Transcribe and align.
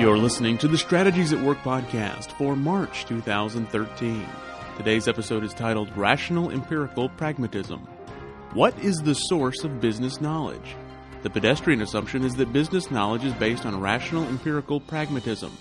You're 0.00 0.16
listening 0.16 0.56
to 0.58 0.66
the 0.66 0.78
Strategies 0.78 1.34
at 1.34 1.44
Work 1.44 1.58
podcast 1.58 2.32
for 2.32 2.56
March 2.56 3.04
2013. 3.04 4.26
Today's 4.78 5.06
episode 5.06 5.44
is 5.44 5.52
titled 5.52 5.94
Rational 5.94 6.50
Empirical 6.50 7.10
Pragmatism. 7.10 7.86
What 8.54 8.78
is 8.78 8.96
the 8.96 9.12
source 9.14 9.62
of 9.62 9.78
business 9.82 10.18
knowledge? 10.18 10.74
The 11.22 11.28
pedestrian 11.28 11.82
assumption 11.82 12.24
is 12.24 12.34
that 12.36 12.50
business 12.50 12.90
knowledge 12.90 13.26
is 13.26 13.34
based 13.34 13.66
on 13.66 13.78
rational 13.78 14.26
empirical 14.28 14.80
pragmatism. 14.80 15.54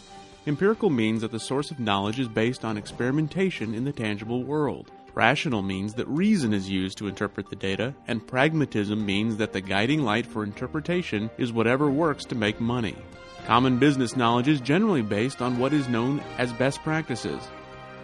Empirical 0.47 0.89
means 0.89 1.19
that 1.19 1.33
the 1.33 1.39
source 1.41 1.69
of 1.69 1.81
knowledge 1.81 2.21
is 2.21 2.29
based 2.29 2.63
on 2.63 2.77
experimentation 2.77 3.75
in 3.75 3.83
the 3.83 3.91
tangible 3.91 4.45
world. 4.45 4.89
Rational 5.15 5.61
means 5.61 5.95
that 5.95 6.07
reason 6.07 6.53
is 6.53 6.69
used 6.69 6.97
to 6.99 7.09
interpret 7.09 7.49
the 7.49 7.57
data, 7.57 7.93
and 8.07 8.25
pragmatism 8.25 9.05
means 9.05 9.35
that 9.35 9.51
the 9.51 9.59
guiding 9.59 10.03
light 10.03 10.25
for 10.25 10.45
interpretation 10.45 11.29
is 11.37 11.51
whatever 11.51 11.91
works 11.91 12.23
to 12.23 12.35
make 12.35 12.61
money. 12.61 12.95
Common 13.45 13.79
business 13.79 14.15
knowledge 14.15 14.47
is 14.47 14.61
generally 14.61 15.01
based 15.01 15.41
on 15.41 15.57
what 15.57 15.73
is 15.73 15.87
known 15.87 16.21
as 16.37 16.53
best 16.53 16.81
practices. 16.83 17.41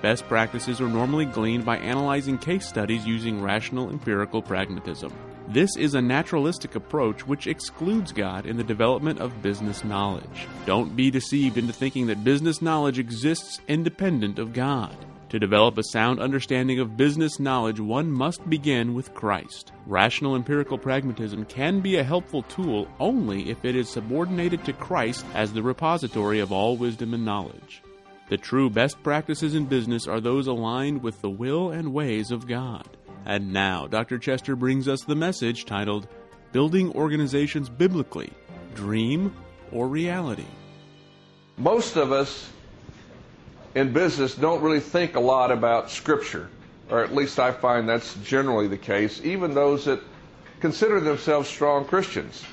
Best 0.02 0.28
practices 0.28 0.82
are 0.82 0.90
normally 0.90 1.26
gleaned 1.26 1.66
by 1.66 1.78
analyzing 1.78 2.38
case 2.38 2.68
studies 2.68 3.06
using 3.06 3.42
rational 3.42 3.90
empirical 3.90 4.42
pragmatism. 4.42 5.14
This 5.48 5.76
is 5.78 5.94
a 5.94 6.02
naturalistic 6.02 6.76
approach 6.76 7.28
which 7.28 7.46
excludes 7.46 8.12
God 8.12 8.46
in 8.48 8.58
the 8.58 8.64
development 8.64 9.20
of 9.20 9.44
business 9.44 9.84
knowledge. 9.84 10.48
Don't 10.66 10.96
be 10.96 11.12
deceived 11.12 11.58
into 11.58 11.74
thinking 11.74 12.08
that 12.08 12.24
business 12.24 12.62
knowledge 12.62 12.98
exists 12.98 13.62
independent 13.68 14.40
of 14.40 14.54
God. 14.54 14.96
To 15.36 15.40
develop 15.40 15.78
a 15.78 15.84
sound 15.84 16.22
understanding 16.22 16.80
of 16.80 16.96
business 16.96 17.42
knowledge, 17.42 17.82
one 17.82 18.10
must 18.10 18.50
begin 18.50 18.94
with 18.94 19.14
Christ. 19.14 19.74
Rational 19.86 20.38
empirical 20.38 20.78
pragmatism 20.78 21.44
can 21.44 21.82
be 21.82 21.98
a 21.98 22.06
helpful 22.06 22.44
tool 22.44 22.88
only 23.02 23.50
if 23.50 23.66
it 23.66 23.76
is 23.76 23.90
subordinated 23.90 24.64
to 24.64 24.72
Christ 24.72 25.26
as 25.34 25.52
the 25.52 25.62
repository 25.62 26.40
of 26.40 26.54
all 26.54 26.78
wisdom 26.78 27.14
and 27.14 27.26
knowledge. 27.26 27.84
The 28.30 28.38
true 28.38 28.70
best 28.70 29.04
practices 29.04 29.56
in 29.56 29.66
business 29.66 30.08
are 30.08 30.22
those 30.22 30.48
aligned 30.48 31.04
with 31.04 31.20
the 31.20 31.30
will 31.30 31.70
and 31.70 31.94
ways 31.94 32.32
of 32.32 32.48
God. 32.48 32.88
And 33.26 33.52
now, 33.52 33.88
Dr. 33.88 34.18
Chester 34.18 34.56
brings 34.56 34.88
us 34.88 35.02
the 35.02 35.16
message 35.16 35.66
titled 35.66 36.08
Building 36.54 36.94
Organizations 36.94 37.68
Biblically 37.68 38.32
Dream 38.74 39.36
or 39.74 39.90
Reality. 39.90 40.48
Most 41.58 41.98
of 41.98 42.14
us 42.14 42.50
in 43.76 43.92
business 43.92 44.34
don't 44.34 44.62
really 44.62 44.80
think 44.80 45.16
a 45.16 45.20
lot 45.20 45.52
about 45.52 45.92
Scripture, 45.92 46.50
or 46.90 47.04
at 47.04 47.14
least 47.14 47.40
I 47.40 47.52
find 47.52 47.88
that's 47.88 48.16
generally 48.24 48.68
the 48.68 48.78
case, 48.78 49.22
even 49.24 49.54
those 49.54 49.86
that 49.86 50.00
consider 50.62 51.02
themselves 51.02 51.50
strong 51.50 51.86
Christians. 51.86 52.44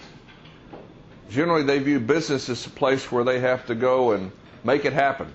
Generally, 1.30 1.62
they 1.62 1.78
view 1.78 2.00
business 2.00 2.48
as 2.48 2.66
a 2.66 2.70
place 2.70 3.10
where 3.10 3.24
they 3.24 3.40
have 3.40 3.66
to 3.66 3.74
go 3.74 4.12
and 4.12 4.32
make 4.64 4.84
it 4.84 4.92
happen. 4.92 5.32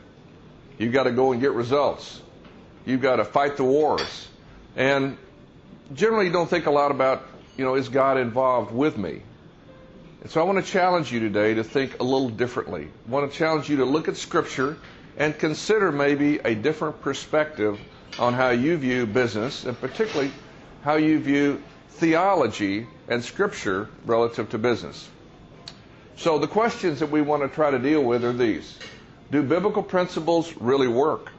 You've 0.78 0.94
got 0.94 1.04
to 1.04 1.12
go 1.12 1.32
and 1.32 1.42
get 1.42 1.54
results. 1.54 2.22
You've 2.86 3.02
got 3.02 3.16
to 3.16 3.26
fight 3.26 3.58
the 3.58 3.64
wars. 3.64 4.28
And 4.76 5.18
generally, 5.94 6.28
you 6.28 6.32
don't 6.32 6.50
think 6.50 6.68
a 6.68 6.72
lot 6.72 6.92
about, 6.92 7.26
you 7.58 7.66
know, 7.66 7.76
is 7.76 7.90
God 7.90 8.18
involved 8.18 8.72
with 8.72 8.98
me? 8.98 9.22
And 10.22 10.30
so 10.30 10.42
I 10.42 10.44
want 10.44 10.64
to 10.64 10.72
challenge 10.72 11.12
you 11.12 11.20
today 11.20 11.56
to 11.56 11.64
think 11.64 12.00
a 12.00 12.04
little 12.04 12.30
differently. 12.30 12.90
I 13.08 13.10
want 13.10 13.32
to 13.32 13.38
challenge 13.38 13.70
you 13.70 13.78
to 13.78 13.86
look 13.86 14.08
at 14.08 14.18
Scripture 14.18 14.78
and 15.18 15.38
consider 15.38 15.92
maybe 15.92 16.38
a 16.40 16.54
different 16.56 17.02
perspective 17.02 17.80
on 18.20 18.34
how 18.34 18.50
you 18.50 18.78
view 18.78 19.06
business, 19.06 19.66
and 19.66 19.80
particularly 19.80 20.32
how 20.84 20.96
you 20.96 21.20
view 21.20 21.62
theology 21.90 22.88
and 23.08 23.24
scripture 23.24 23.90
relative 24.06 24.50
to 24.50 24.58
business. 24.58 25.10
So, 26.18 26.40
the 26.40 26.48
questions 26.48 27.00
that 27.00 27.12
we 27.12 27.22
want 27.22 27.44
to 27.44 27.50
try 27.50 27.70
to 27.72 27.80
deal 27.80 28.04
with 28.04 28.24
are 28.24 28.34
these 28.34 28.78
Do 29.32 29.44
biblical 29.44 29.84
principles 29.84 30.54
really 30.58 30.88
work? 30.88 31.32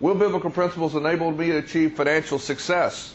Will 0.00 0.14
biblical 0.14 0.50
principles 0.50 0.94
enable 0.94 1.30
me 1.30 1.46
to 1.48 1.58
achieve 1.58 1.94
financial 1.96 2.38
success? 2.38 3.14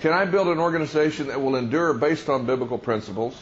Can 0.00 0.12
I 0.12 0.24
build 0.24 0.48
an 0.48 0.58
organization 0.58 1.26
that 1.28 1.40
will 1.42 1.56
endure 1.56 1.92
based 1.92 2.28
on 2.28 2.46
biblical 2.46 2.78
principles? 2.78 3.34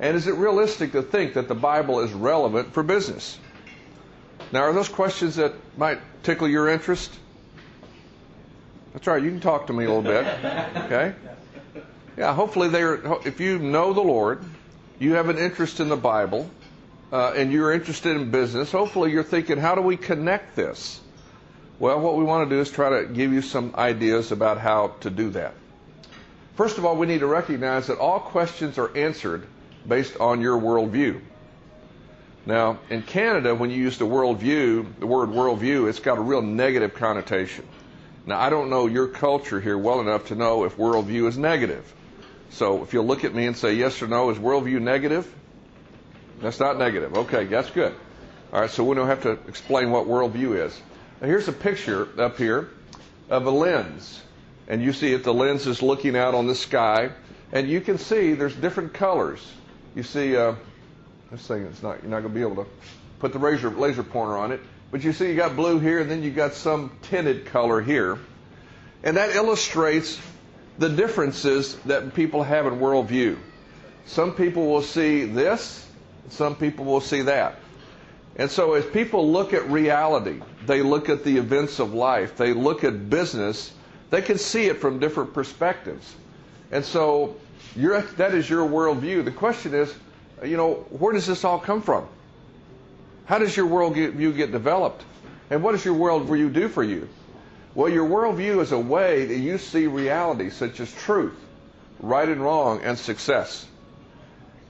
And 0.00 0.16
is 0.16 0.26
it 0.26 0.34
realistic 0.34 0.92
to 0.92 1.02
think 1.02 1.34
that 1.34 1.46
the 1.46 1.54
Bible 1.54 2.00
is 2.00 2.10
relevant 2.12 2.72
for 2.72 2.82
business? 2.82 3.38
Now, 4.50 4.62
are 4.62 4.72
those 4.72 4.88
questions 4.88 5.36
that 5.36 5.52
might 5.76 6.00
tickle 6.22 6.48
your 6.48 6.68
interest? 6.68 7.12
That's 8.94 9.06
right. 9.06 9.22
You 9.22 9.30
can 9.30 9.40
talk 9.40 9.66
to 9.66 9.72
me 9.74 9.84
a 9.84 9.88
little 9.88 10.02
bit. 10.02 10.26
Okay? 10.86 11.14
Yeah, 12.16 12.34
hopefully 12.34 12.68
they're, 12.68 12.94
if 13.26 13.40
you 13.40 13.58
know 13.58 13.92
the 13.92 14.00
Lord, 14.00 14.42
you 14.98 15.14
have 15.14 15.28
an 15.28 15.38
interest 15.38 15.80
in 15.80 15.88
the 15.90 15.96
Bible, 15.96 16.50
uh, 17.12 17.32
and 17.36 17.52
you're 17.52 17.72
interested 17.72 18.16
in 18.16 18.30
business, 18.30 18.72
hopefully 18.72 19.12
you're 19.12 19.22
thinking, 19.22 19.58
how 19.58 19.74
do 19.74 19.82
we 19.82 19.96
connect 19.96 20.56
this? 20.56 21.00
Well, 21.78 22.00
what 22.00 22.16
we 22.16 22.24
want 22.24 22.48
to 22.48 22.56
do 22.56 22.60
is 22.60 22.70
try 22.70 23.00
to 23.00 23.06
give 23.06 23.32
you 23.32 23.42
some 23.42 23.74
ideas 23.76 24.32
about 24.32 24.58
how 24.58 24.94
to 25.00 25.10
do 25.10 25.30
that. 25.30 25.54
First 26.56 26.78
of 26.78 26.84
all, 26.84 26.96
we 26.96 27.06
need 27.06 27.20
to 27.20 27.26
recognize 27.26 27.86
that 27.86 27.98
all 27.98 28.20
questions 28.20 28.76
are 28.76 28.94
answered 28.96 29.46
based 29.86 30.16
on 30.18 30.40
your 30.40 30.60
worldview. 30.60 31.20
Now, 32.46 32.78
in 32.88 33.02
Canada, 33.02 33.54
when 33.54 33.70
you 33.70 33.76
use 33.76 33.98
the 33.98 34.06
worldview, 34.06 34.98
the 34.98 35.06
word 35.06 35.28
worldview, 35.28 35.88
it's 35.88 36.00
got 36.00 36.18
a 36.18 36.20
real 36.22 36.42
negative 36.42 36.94
connotation. 36.94 37.66
Now, 38.26 38.40
I 38.40 38.50
don't 38.50 38.70
know 38.70 38.86
your 38.86 39.08
culture 39.08 39.60
here 39.60 39.76
well 39.76 40.00
enough 40.00 40.28
to 40.28 40.34
know 40.34 40.64
if 40.64 40.76
worldview 40.76 41.28
is 41.28 41.36
negative. 41.36 41.92
So, 42.50 42.82
if 42.82 42.92
you'll 42.92 43.06
look 43.06 43.24
at 43.24 43.34
me 43.34 43.46
and 43.46 43.56
say 43.56 43.74
yes 43.74 44.02
or 44.02 44.08
no, 44.08 44.30
is 44.30 44.38
worldview 44.38 44.80
negative? 44.80 45.32
That's 46.40 46.58
not 46.58 46.78
negative. 46.78 47.14
Okay, 47.14 47.44
that's 47.44 47.70
good. 47.70 47.94
All 48.52 48.62
right, 48.62 48.70
so 48.70 48.84
we 48.84 48.96
don't 48.96 49.06
have 49.06 49.22
to 49.22 49.32
explain 49.46 49.90
what 49.90 50.06
worldview 50.06 50.64
is. 50.64 50.80
Now, 51.20 51.28
here's 51.28 51.48
a 51.48 51.52
picture 51.52 52.08
up 52.20 52.38
here 52.38 52.70
of 53.28 53.46
a 53.46 53.50
lens. 53.50 54.22
And 54.66 54.82
you 54.82 54.92
see 54.92 55.12
it, 55.12 55.24
the 55.24 55.34
lens 55.34 55.66
is 55.66 55.82
looking 55.82 56.16
out 56.16 56.34
on 56.34 56.46
the 56.46 56.54
sky. 56.54 57.10
And 57.52 57.68
you 57.68 57.80
can 57.80 57.98
see 57.98 58.34
there's 58.34 58.54
different 58.54 58.94
colors 58.94 59.46
you 59.94 60.02
see, 60.02 60.36
uh, 60.36 60.54
this 61.30 61.46
thing 61.46 61.62
is 61.62 61.82
not, 61.82 62.02
you're 62.02 62.10
not 62.10 62.20
going 62.20 62.32
to 62.32 62.38
be 62.38 62.42
able 62.42 62.64
to 62.64 62.70
put 63.18 63.32
the 63.32 63.38
laser, 63.38 63.70
laser 63.70 64.02
pointer 64.02 64.36
on 64.36 64.52
it. 64.52 64.60
But 64.90 65.04
you 65.04 65.12
see, 65.12 65.28
you 65.28 65.36
got 65.36 65.56
blue 65.56 65.78
here, 65.78 66.00
and 66.00 66.10
then 66.10 66.22
you 66.22 66.30
got 66.30 66.54
some 66.54 66.90
tinted 67.02 67.46
color 67.46 67.80
here. 67.80 68.18
And 69.02 69.16
that 69.16 69.34
illustrates 69.34 70.20
the 70.78 70.88
differences 70.88 71.76
that 71.86 72.14
people 72.14 72.42
have 72.42 72.66
in 72.66 72.74
worldview. 72.74 73.38
Some 74.06 74.34
people 74.34 74.66
will 74.66 74.82
see 74.82 75.24
this, 75.24 75.86
some 76.30 76.56
people 76.56 76.84
will 76.84 77.00
see 77.00 77.22
that. 77.22 77.56
And 78.36 78.50
so 78.50 78.74
as 78.74 78.84
people 78.86 79.30
look 79.30 79.52
at 79.52 79.68
reality, 79.70 80.40
they 80.66 80.82
look 80.82 81.08
at 81.08 81.24
the 81.24 81.36
events 81.36 81.78
of 81.78 81.94
life, 81.94 82.36
they 82.36 82.52
look 82.52 82.84
at 82.84 83.10
business, 83.10 83.72
they 84.10 84.22
can 84.22 84.38
see 84.38 84.64
it 84.64 84.80
from 84.80 84.98
different 84.98 85.34
perspectives. 85.34 86.14
And 86.72 86.84
so 86.84 87.36
your, 87.76 88.00
that 88.02 88.34
is 88.34 88.48
your 88.48 88.68
worldview. 88.68 89.24
The 89.24 89.30
question 89.30 89.74
is, 89.74 89.94
you 90.44 90.56
know, 90.56 90.86
where 90.90 91.12
does 91.12 91.26
this 91.26 91.44
all 91.44 91.58
come 91.58 91.82
from? 91.82 92.06
How 93.26 93.38
does 93.38 93.56
your 93.56 93.66
worldview 93.66 94.36
get 94.36 94.52
developed? 94.52 95.04
And 95.50 95.62
what 95.62 95.72
does 95.72 95.84
your 95.84 95.94
worldview 95.94 96.52
do 96.52 96.68
for 96.68 96.82
you? 96.82 97.08
Well, 97.74 97.88
your 97.88 98.08
worldview 98.08 98.60
is 98.60 98.72
a 98.72 98.78
way 98.78 99.26
that 99.26 99.36
you 99.36 99.58
see 99.58 99.86
reality, 99.86 100.50
such 100.50 100.80
as 100.80 100.92
truth, 100.92 101.34
right 102.00 102.28
and 102.28 102.42
wrong, 102.42 102.80
and 102.82 102.98
success. 102.98 103.66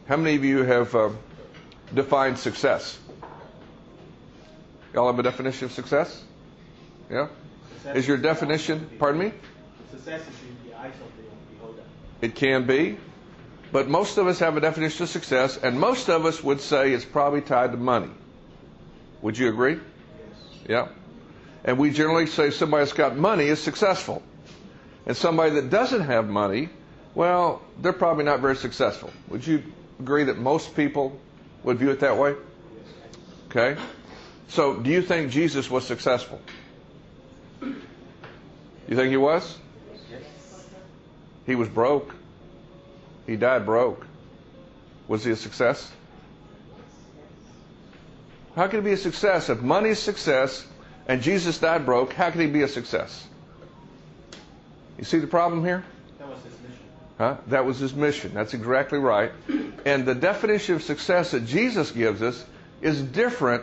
How 0.06 0.16
many 0.16 0.36
of 0.36 0.44
you 0.44 0.64
have 0.64 0.94
uh, 0.94 1.10
defined 1.94 2.38
success? 2.38 2.98
Y'all 4.92 5.06
have 5.06 5.18
a 5.18 5.22
definition 5.22 5.66
of 5.66 5.72
success? 5.72 6.22
Yeah? 7.10 7.28
Success 7.74 7.96
is 7.96 8.08
your 8.08 8.16
definition, 8.16 8.90
pardon 8.98 9.20
me? 9.20 9.32
Success 9.90 10.20
is 10.22 10.34
the 10.66 10.78
eyes 10.78 10.92
of 10.94 11.19
it 12.20 12.34
can 12.34 12.66
be. 12.66 12.98
But 13.72 13.89
most 13.89 14.18
of 14.18 14.27
us 14.27 14.41
have 14.41 14.56
a 14.56 14.60
definition 14.60 15.04
of 15.04 15.09
success, 15.10 15.56
and 15.56 15.78
most 15.78 16.09
of 16.09 16.27
us 16.27 16.42
would 16.42 16.60
say 16.60 16.92
it's 16.92 17.04
probably 17.04 17.41
tied 17.41 17.71
to 17.71 17.77
money. 17.77 18.10
Would 19.22 19.39
you 19.39 19.48
agree? 19.48 19.74
Yes. 19.74 20.68
Yeah. 20.68 20.89
And 21.65 21.78
we 21.78 21.91
generally 21.91 22.27
say 22.27 22.50
somebody 22.50 22.83
that's 22.84 22.92
got 22.94 23.16
money 23.16 23.44
is 23.44 23.60
successful. 23.62 24.22
And 25.06 25.16
somebody 25.16 25.53
that 25.53 25.71
doesn't 25.71 26.03
have 26.03 26.28
money, 26.28 26.68
well, 27.15 27.62
they're 27.80 27.92
probably 27.92 28.24
not 28.24 28.41
very 28.41 28.56
successful. 28.56 29.12
Would 29.28 29.47
you 29.47 29.62
agree 30.00 30.24
that 30.24 30.39
most 30.39 30.74
people 30.74 31.18
would 31.62 31.78
view 31.78 31.91
it 31.91 32.00
that 32.00 32.16
way? 32.16 32.34
Okay. 33.48 33.80
So, 34.48 34.77
do 34.77 34.91
you 34.91 35.03
think 35.03 35.30
Jesus 35.30 35.71
was 35.71 35.86
successful? 35.86 36.41
You 37.60 38.97
think 38.97 39.10
he 39.10 39.16
was? 39.16 39.56
He 41.47 41.54
was 41.54 41.68
broke. 41.68 42.15
He 43.30 43.36
died 43.36 43.65
broke. 43.65 44.04
Was 45.06 45.24
he 45.24 45.30
a 45.30 45.36
success? 45.36 45.92
How 48.56 48.66
can 48.66 48.80
he 48.80 48.84
be 48.86 48.92
a 48.94 48.97
success? 48.97 49.48
If 49.48 49.60
money 49.60 49.91
is 49.91 50.00
success 50.00 50.66
and 51.06 51.22
Jesus 51.22 51.59
died 51.59 51.86
broke, 51.86 52.12
how 52.12 52.32
can 52.32 52.41
he 52.41 52.48
be 52.48 52.62
a 52.62 52.68
success? 52.68 53.24
You 54.98 55.04
see 55.04 55.21
the 55.21 55.28
problem 55.28 55.65
here? 55.65 55.84
That 56.18 56.28
was 56.28 56.42
his 56.42 56.53
mission. 56.54 56.84
Huh? 57.18 57.36
That 57.47 57.65
was 57.65 57.78
his 57.78 57.94
mission. 57.94 58.34
That's 58.34 58.53
exactly 58.53 58.98
right. 58.98 59.30
And 59.86 60.06
the 60.06 60.16
definition 60.16 60.74
of 60.74 60.82
success 60.82 61.30
that 61.30 61.47
Jesus 61.47 61.92
gives 61.92 62.22
us 62.22 62.44
is 62.82 63.00
different 63.00 63.62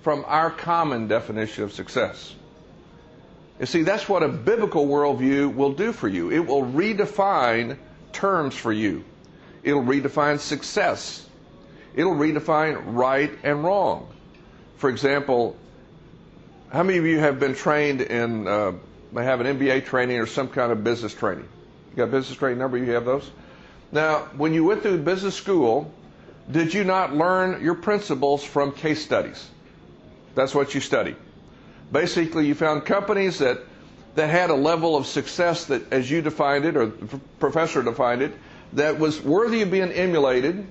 from 0.00 0.24
our 0.26 0.50
common 0.50 1.06
definition 1.06 1.64
of 1.64 1.72
success. 1.74 2.34
You 3.60 3.66
see, 3.66 3.82
that's 3.82 4.08
what 4.08 4.22
a 4.22 4.28
biblical 4.28 4.86
worldview 4.86 5.54
will 5.54 5.74
do 5.74 5.92
for 5.92 6.08
you. 6.08 6.32
It 6.32 6.46
will 6.46 6.62
redefine 6.62 7.76
terms 8.12 8.54
for 8.54 8.72
you. 8.72 9.04
It'll 9.62 9.82
redefine 9.82 10.38
success. 10.38 11.26
It'll 11.94 12.14
redefine 12.14 12.82
right 12.94 13.30
and 13.42 13.62
wrong. 13.62 14.08
For 14.76 14.90
example, 14.90 15.56
how 16.70 16.82
many 16.82 16.98
of 16.98 17.04
you 17.04 17.18
have 17.18 17.38
been 17.38 17.54
trained 17.54 18.00
in, 18.00 18.48
uh, 18.48 18.72
have 19.14 19.40
an 19.40 19.58
MBA 19.58 19.84
training 19.84 20.18
or 20.18 20.26
some 20.26 20.48
kind 20.48 20.72
of 20.72 20.82
business 20.82 21.14
training? 21.14 21.46
You 21.90 21.96
got 21.96 22.10
business 22.10 22.38
training 22.38 22.58
number? 22.58 22.78
You 22.78 22.90
have 22.92 23.04
those? 23.04 23.30
Now, 23.92 24.20
when 24.36 24.54
you 24.54 24.64
went 24.64 24.82
through 24.82 24.98
business 24.98 25.34
school, 25.34 25.92
did 26.50 26.72
you 26.72 26.82
not 26.82 27.14
learn 27.14 27.62
your 27.62 27.74
principles 27.74 28.42
from 28.42 28.72
case 28.72 29.04
studies? 29.04 29.48
That's 30.34 30.54
what 30.54 30.74
you 30.74 30.80
study. 30.80 31.14
Basically, 31.92 32.46
you 32.46 32.54
found 32.54 32.86
companies 32.86 33.38
that, 33.38 33.58
that 34.14 34.28
had 34.28 34.50
a 34.50 34.54
level 34.54 34.96
of 34.96 35.06
success 35.06 35.66
that, 35.66 35.92
as 35.92 36.10
you 36.10 36.22
defined 36.22 36.64
it, 36.64 36.76
or 36.76 36.86
the 36.86 37.18
professor 37.38 37.82
defined 37.82 38.22
it, 38.22 38.32
that 38.74 38.98
was 38.98 39.20
worthy 39.20 39.62
of 39.62 39.70
being 39.70 39.90
emulated. 39.90 40.66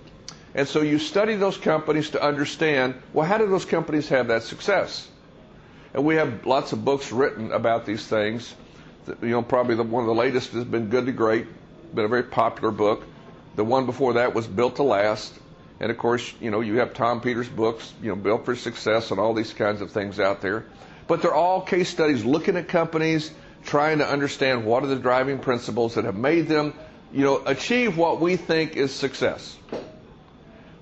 And 0.54 0.68
so 0.68 0.82
you 0.82 1.00
study 1.00 1.36
those 1.36 1.58
companies 1.58 2.12
to 2.12 2.22
understand, 2.22 2.96
well, 3.14 3.26
how 3.26 3.38
did 3.38 3.50
those 3.50 3.66
companies 3.66 4.10
have 4.10 4.28
that 4.28 4.44
success? 4.44 5.08
And 5.94 6.06
we 6.06 6.16
have 6.16 6.46
lots 6.46 6.72
of 6.72 6.86
books 6.86 7.12
written 7.12 7.52
about 7.52 7.86
these 7.86 8.06
things. 8.06 8.54
You 9.22 9.30
know, 9.30 9.42
probably 9.42 9.76
the, 9.76 9.84
one 9.84 10.04
of 10.04 10.08
the 10.08 10.16
latest 10.16 10.52
has 10.52 10.64
been 10.64 10.90
Good 10.90 11.06
to 11.06 11.12
Great, 11.12 11.48
been 11.96 12.06
a 12.06 12.10
very 12.10 12.24
popular 12.24 12.72
book. 12.72 13.04
The 13.56 13.64
one 13.64 13.86
before 13.86 14.14
that 14.14 14.34
was 14.34 14.48
Built 14.48 14.78
to 14.78 14.84
Last. 14.84 15.34
And 15.80 15.90
of 15.90 15.98
course, 15.98 16.32
you 16.40 16.52
know, 16.52 16.62
you 16.62 16.78
have 16.80 16.94
Tom 16.94 17.22
Peters' 17.22 17.50
books, 17.50 17.92
you 18.02 18.10
know, 18.10 18.16
Built 18.16 18.46
for 18.46 18.56
Success 18.56 19.12
and 19.12 19.20
all 19.20 19.34
these 19.34 19.54
kinds 19.54 19.82
of 19.82 19.92
things 19.92 20.20
out 20.20 20.42
there. 20.42 20.66
But 21.08 21.22
they're 21.22 21.34
all 21.34 21.62
case 21.62 21.90
studies 21.90 22.24
looking 22.24 22.56
at 22.58 22.68
companies, 22.68 23.32
trying 23.66 24.00
to 24.00 24.08
understand 24.08 24.66
what 24.66 24.84
are 24.84 24.88
the 24.88 24.96
driving 24.96 25.40
principles 25.40 25.96
that 25.96 26.06
have 26.06 26.16
made 26.16 26.48
them, 26.48 26.74
you 27.14 27.24
know, 27.24 27.42
achieve 27.46 27.98
what 27.98 28.22
we 28.22 28.36
think 28.36 28.76
is 28.76 28.94
success. 28.94 29.58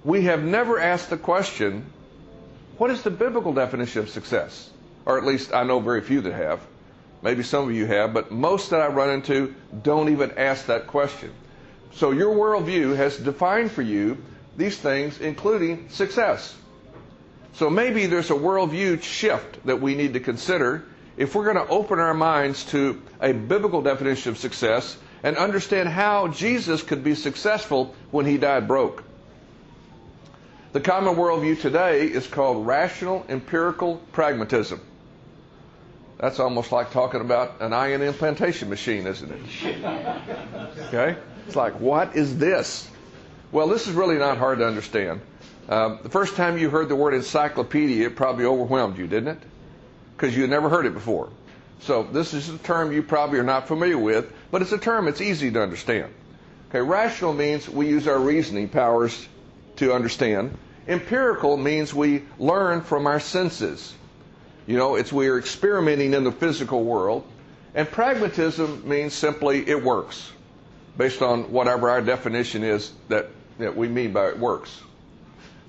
We 0.04 0.24
have 0.24 0.44
never 0.44 0.80
asked 0.80 1.10
the 1.10 1.18
question, 1.18 1.86
what 2.78 2.90
is 2.90 3.02
the 3.02 3.10
biblical 3.12 3.54
definition 3.54 4.02
of 4.02 4.10
success? 4.10 4.70
Or 5.06 5.18
at 5.18 5.26
least 5.26 5.54
I 5.54 5.64
know 5.64 5.80
very 5.80 6.02
few 6.02 6.22
that 6.22 6.34
have. 6.34 6.62
Maybe 7.22 7.44
some 7.44 7.66
of 7.68 7.76
you 7.76 7.86
have, 7.86 8.14
but 8.14 8.32
most 8.32 8.70
that 8.70 8.80
I 8.80 8.88
run 8.88 9.10
into 9.10 9.54
don't 9.84 10.10
even 10.10 10.32
ask 10.38 10.68
that 10.68 10.88
question. 10.88 11.32
So 11.94 12.12
your 12.12 12.34
worldview 12.34 12.96
has 12.96 13.18
defined 13.18 13.72
for 13.72 13.82
you 13.82 14.18
these 14.56 14.78
things, 14.78 15.20
including 15.20 15.90
success. 15.90 16.56
So 17.54 17.70
maybe 17.70 18.06
there's 18.06 18.30
a 18.30 18.36
worldview 18.36 19.02
shift 19.02 19.66
that 19.66 19.82
we 19.82 19.96
need 19.96 20.14
to 20.14 20.20
consider 20.20 20.86
if 21.18 21.36
we're 21.36 21.52
going 21.52 21.66
to 21.66 21.72
open 21.72 22.00
our 22.00 22.14
minds 22.14 22.64
to 22.66 23.02
a 23.22 23.34
biblical 23.34 23.82
definition 23.82 24.32
of 24.32 24.38
success 24.38 24.98
and 25.24 25.36
understand 25.36 25.90
how 25.90 26.30
Jesus 26.30 26.82
could 26.82 27.04
be 27.04 27.16
successful 27.16 27.94
when 28.12 28.26
he 28.26 28.38
died 28.38 28.68
broke. 28.68 29.04
The 30.72 30.80
common 30.80 31.16
worldview 31.16 31.60
today 31.60 32.06
is 32.06 32.28
called 32.28 32.66
rational 32.66 33.26
empirical 33.28 33.98
pragmatism. 34.12 34.80
That's 36.20 36.40
almost 36.40 36.72
like 36.72 36.92
talking 36.92 37.22
about 37.22 37.62
an 37.62 37.74
ion 37.74 38.02
implantation 38.02 38.70
machine, 38.70 39.08
isn't 39.08 39.32
it? 39.32 39.42
Okay? 40.90 41.18
It's 41.48 41.56
like, 41.56 41.80
what 41.80 42.16
is 42.16 42.38
this? 42.38 42.88
Well, 43.52 43.68
this 43.68 43.88
is 43.88 43.94
really 43.94 44.18
not 44.18 44.38
hard 44.38 44.60
to 44.60 44.68
understand. 44.68 45.22
Uh, 45.70 46.02
the 46.02 46.10
first 46.10 46.36
time 46.36 46.58
you 46.58 46.68
heard 46.68 46.90
the 46.90 46.96
word 46.96 47.14
encyclopedia, 47.14 48.08
it 48.08 48.16
probably 48.16 48.44
overwhelmed 48.44 48.98
you, 48.98 49.06
didn't 49.06 49.38
it? 49.38 49.44
Because 50.18 50.36
you 50.36 50.42
had 50.42 50.50
never 50.50 50.68
heard 50.68 50.88
it 50.88 50.96
before. 50.96 51.30
So 51.82 52.04
this 52.04 52.34
is 52.34 52.50
a 52.50 52.58
term 52.58 52.92
you 52.92 53.04
probably 53.04 53.38
are 53.38 53.44
not 53.44 53.68
familiar 53.68 53.98
with, 53.98 54.34
but 54.50 54.64
it's 54.64 54.72
a 54.72 54.80
term 54.80 55.08
it's 55.08 55.22
easy 55.22 55.52
to 55.52 55.62
understand. 55.62 56.12
Okay, 56.70 56.82
rational 56.82 57.34
means 57.34 57.70
we 57.70 57.88
use 57.88 58.08
our 58.08 58.20
reasoning 58.20 58.68
powers 58.68 59.28
to 59.76 59.94
understand. 59.94 60.58
Empirical 60.88 61.56
means 61.56 61.94
we 61.94 62.24
learn 62.40 62.82
from 62.82 63.06
our 63.06 63.20
senses. 63.20 63.94
You 64.66 64.76
know, 64.76 64.96
it's 64.96 65.14
we 65.14 65.28
are 65.28 65.38
experimenting 65.38 66.16
in 66.16 66.24
the 66.24 66.32
physical 66.32 66.84
world. 66.84 67.26
And 67.76 67.90
pragmatism 67.90 68.90
means 68.90 69.14
simply 69.14 69.70
it 69.70 69.84
works, 69.84 70.32
based 70.98 71.22
on 71.22 71.52
whatever 71.52 71.92
our 71.92 72.02
definition 72.02 72.64
is 72.64 72.92
that, 73.10 73.30
that 73.60 73.78
we 73.78 73.88
mean 73.88 74.14
by 74.14 74.30
it 74.30 74.40
works. 74.40 74.76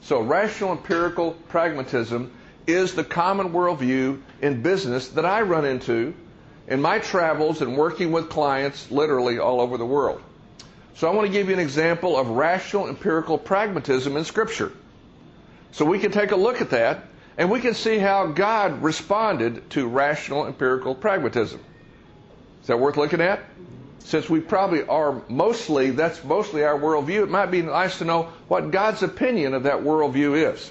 So 0.02 0.20
rational 0.20 0.72
empirical 0.72 1.32
pragmatism 1.48 2.32
is 2.66 2.94
the 2.94 3.04
common 3.04 3.52
worldview 3.52 4.20
in 4.40 4.62
business 4.62 5.08
that 5.08 5.26
I 5.26 5.42
run 5.42 5.64
into 5.64 6.14
in 6.68 6.80
my 6.80 6.98
travels 6.98 7.60
and 7.60 7.76
working 7.76 8.12
with 8.12 8.30
clients 8.30 8.90
literally 8.90 9.38
all 9.38 9.60
over 9.60 9.76
the 9.76 9.86
world. 9.86 10.22
So 10.94 11.10
I 11.10 11.14
want 11.14 11.26
to 11.26 11.32
give 11.32 11.48
you 11.48 11.54
an 11.54 11.60
example 11.60 12.16
of 12.16 12.28
rational 12.28 12.88
empirical 12.88 13.38
pragmatism 13.38 14.16
in 14.16 14.24
Scripture. 14.24 14.72
So 15.72 15.84
we 15.84 15.98
can 15.98 16.12
take 16.12 16.30
a 16.30 16.36
look 16.36 16.60
at 16.60 16.70
that 16.70 17.04
and 17.38 17.50
we 17.50 17.60
can 17.60 17.74
see 17.74 17.98
how 17.98 18.26
God 18.26 18.82
responded 18.82 19.70
to 19.70 19.88
rational 19.88 20.46
empirical 20.46 20.94
pragmatism. 20.94 21.60
Is 22.60 22.66
that 22.66 22.78
worth 22.78 22.96
looking 22.96 23.20
at? 23.20 23.40
Since 24.04 24.28
we 24.28 24.40
probably 24.40 24.82
are 24.84 25.22
mostly, 25.28 25.90
that's 25.90 26.24
mostly 26.24 26.64
our 26.64 26.78
worldview, 26.78 27.22
it 27.22 27.30
might 27.30 27.50
be 27.50 27.62
nice 27.62 27.98
to 27.98 28.04
know 28.04 28.24
what 28.48 28.70
God's 28.70 29.02
opinion 29.02 29.54
of 29.54 29.64
that 29.64 29.82
worldview 29.82 30.52
is. 30.52 30.70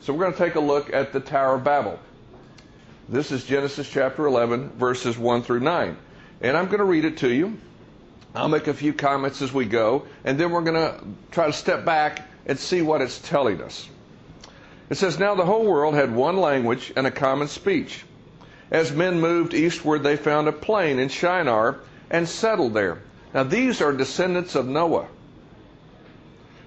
So 0.00 0.12
we're 0.12 0.20
going 0.20 0.32
to 0.32 0.38
take 0.38 0.54
a 0.54 0.60
look 0.60 0.92
at 0.92 1.12
the 1.12 1.20
Tower 1.20 1.56
of 1.56 1.64
Babel. 1.64 1.98
This 3.08 3.30
is 3.30 3.44
Genesis 3.44 3.88
chapter 3.88 4.26
11, 4.26 4.70
verses 4.70 5.16
1 5.16 5.42
through 5.42 5.60
9. 5.60 5.96
And 6.40 6.56
I'm 6.56 6.66
going 6.66 6.78
to 6.78 6.84
read 6.84 7.04
it 7.04 7.18
to 7.18 7.28
you. 7.28 7.58
I'll 8.34 8.48
make 8.48 8.66
a 8.66 8.74
few 8.74 8.92
comments 8.92 9.42
as 9.42 9.52
we 9.52 9.64
go, 9.64 10.06
and 10.24 10.38
then 10.38 10.50
we're 10.50 10.62
going 10.62 10.74
to 10.74 11.04
try 11.30 11.46
to 11.46 11.52
step 11.52 11.84
back 11.84 12.28
and 12.46 12.58
see 12.58 12.82
what 12.82 13.02
it's 13.02 13.18
telling 13.18 13.60
us. 13.62 13.88
It 14.90 14.96
says, 14.96 15.18
Now 15.18 15.34
the 15.34 15.44
whole 15.44 15.64
world 15.64 15.94
had 15.94 16.14
one 16.14 16.36
language 16.36 16.92
and 16.96 17.06
a 17.06 17.10
common 17.10 17.48
speech. 17.48 18.04
As 18.70 18.92
men 18.92 19.20
moved 19.20 19.54
eastward, 19.54 20.02
they 20.02 20.16
found 20.16 20.48
a 20.48 20.52
plain 20.52 20.98
in 20.98 21.08
Shinar 21.08 21.80
and 22.10 22.28
settled 22.28 22.74
there. 22.74 23.02
Now 23.34 23.42
these 23.42 23.80
are 23.80 23.92
descendants 23.92 24.54
of 24.54 24.66
Noah. 24.66 25.08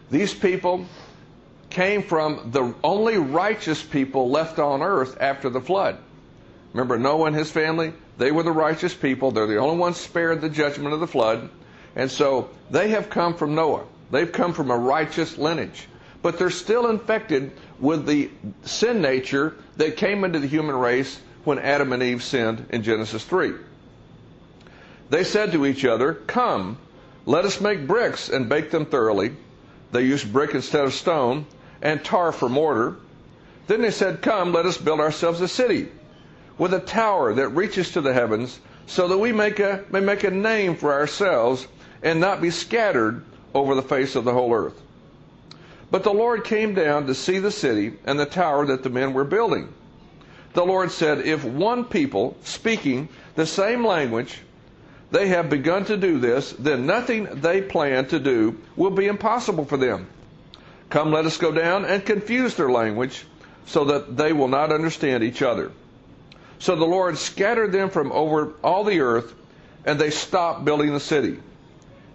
These 0.09 0.33
people 0.33 0.85
came 1.69 2.03
from 2.03 2.51
the 2.51 2.73
only 2.83 3.17
righteous 3.17 3.81
people 3.81 4.29
left 4.29 4.59
on 4.59 4.81
earth 4.81 5.17
after 5.19 5.49
the 5.49 5.61
flood. 5.61 5.97
Remember 6.73 6.97
Noah 6.99 7.27
and 7.27 7.35
his 7.35 7.49
family? 7.49 7.93
They 8.17 8.31
were 8.31 8.43
the 8.43 8.51
righteous 8.51 8.93
people. 8.93 9.31
They're 9.31 9.47
the 9.47 9.57
only 9.57 9.77
ones 9.77 9.97
spared 9.97 10.41
the 10.41 10.49
judgment 10.49 10.93
of 10.93 10.99
the 10.99 11.07
flood. 11.07 11.49
And 11.95 12.11
so 12.11 12.49
they 12.69 12.89
have 12.89 13.09
come 13.09 13.35
from 13.35 13.55
Noah. 13.55 13.85
They've 14.11 14.31
come 14.31 14.53
from 14.53 14.69
a 14.69 14.77
righteous 14.77 15.37
lineage. 15.37 15.87
But 16.21 16.37
they're 16.37 16.49
still 16.49 16.89
infected 16.89 17.51
with 17.79 18.05
the 18.05 18.29
sin 18.63 19.01
nature 19.01 19.55
that 19.77 19.97
came 19.97 20.23
into 20.23 20.39
the 20.39 20.47
human 20.47 20.75
race 20.75 21.19
when 21.43 21.57
Adam 21.57 21.93
and 21.93 22.03
Eve 22.03 22.21
sinned 22.21 22.67
in 22.69 22.83
Genesis 22.83 23.23
3. 23.23 23.53
They 25.11 25.25
said 25.25 25.51
to 25.51 25.65
each 25.65 25.83
other, 25.83 26.13
Come, 26.13 26.77
let 27.25 27.43
us 27.43 27.59
make 27.59 27.85
bricks 27.85 28.29
and 28.29 28.47
bake 28.47 28.71
them 28.71 28.85
thoroughly. 28.85 29.33
They 29.91 30.03
used 30.03 30.31
brick 30.31 30.55
instead 30.55 30.85
of 30.85 30.93
stone 30.93 31.45
and 31.81 32.01
tar 32.01 32.31
for 32.31 32.47
mortar. 32.47 32.95
Then 33.67 33.81
they 33.81 33.91
said, 33.91 34.21
Come, 34.21 34.53
let 34.53 34.65
us 34.65 34.77
build 34.77 35.01
ourselves 35.01 35.41
a 35.41 35.49
city 35.49 35.89
with 36.57 36.73
a 36.73 36.79
tower 36.79 37.33
that 37.33 37.49
reaches 37.49 37.91
to 37.91 37.99
the 37.99 38.13
heavens, 38.13 38.61
so 38.85 39.09
that 39.09 39.17
we 39.17 39.33
make 39.33 39.59
a, 39.59 39.83
may 39.91 39.99
make 39.99 40.23
a 40.23 40.31
name 40.31 40.77
for 40.77 40.93
ourselves 40.93 41.67
and 42.01 42.21
not 42.21 42.41
be 42.41 42.49
scattered 42.49 43.25
over 43.53 43.75
the 43.75 43.81
face 43.81 44.15
of 44.15 44.23
the 44.23 44.31
whole 44.31 44.53
earth. 44.53 44.81
But 45.91 46.03
the 46.03 46.13
Lord 46.13 46.45
came 46.45 46.73
down 46.73 47.07
to 47.07 47.15
see 47.15 47.39
the 47.39 47.51
city 47.51 47.97
and 48.05 48.17
the 48.17 48.25
tower 48.25 48.65
that 48.67 48.81
the 48.81 48.89
men 48.89 49.11
were 49.11 49.25
building. 49.25 49.73
The 50.53 50.65
Lord 50.65 50.89
said, 50.89 51.19
If 51.19 51.43
one 51.43 51.83
people 51.83 52.37
speaking 52.43 53.09
the 53.35 53.45
same 53.45 53.85
language, 53.85 54.39
they 55.11 55.27
have 55.27 55.49
begun 55.49 55.85
to 55.85 55.97
do 55.97 56.19
this, 56.19 56.53
then 56.53 56.85
nothing 56.85 57.25
they 57.25 57.61
plan 57.61 58.07
to 58.07 58.19
do 58.19 58.57
will 58.75 58.91
be 58.91 59.07
impossible 59.07 59.65
for 59.65 59.77
them. 59.77 60.07
Come, 60.89 61.11
let 61.11 61.25
us 61.25 61.37
go 61.37 61.51
down 61.51 61.85
and 61.85 62.05
confuse 62.05 62.55
their 62.55 62.69
language 62.69 63.25
so 63.65 63.85
that 63.85 64.17
they 64.17 64.33
will 64.33 64.47
not 64.47 64.71
understand 64.71 65.23
each 65.23 65.41
other. 65.41 65.71
So 66.59 66.75
the 66.75 66.85
Lord 66.85 67.17
scattered 67.17 67.71
them 67.71 67.89
from 67.89 68.11
over 68.11 68.53
all 68.63 68.83
the 68.83 69.01
earth, 69.01 69.33
and 69.85 69.99
they 69.99 70.11
stopped 70.11 70.63
building 70.63 70.93
the 70.93 70.99
city. 70.99 71.39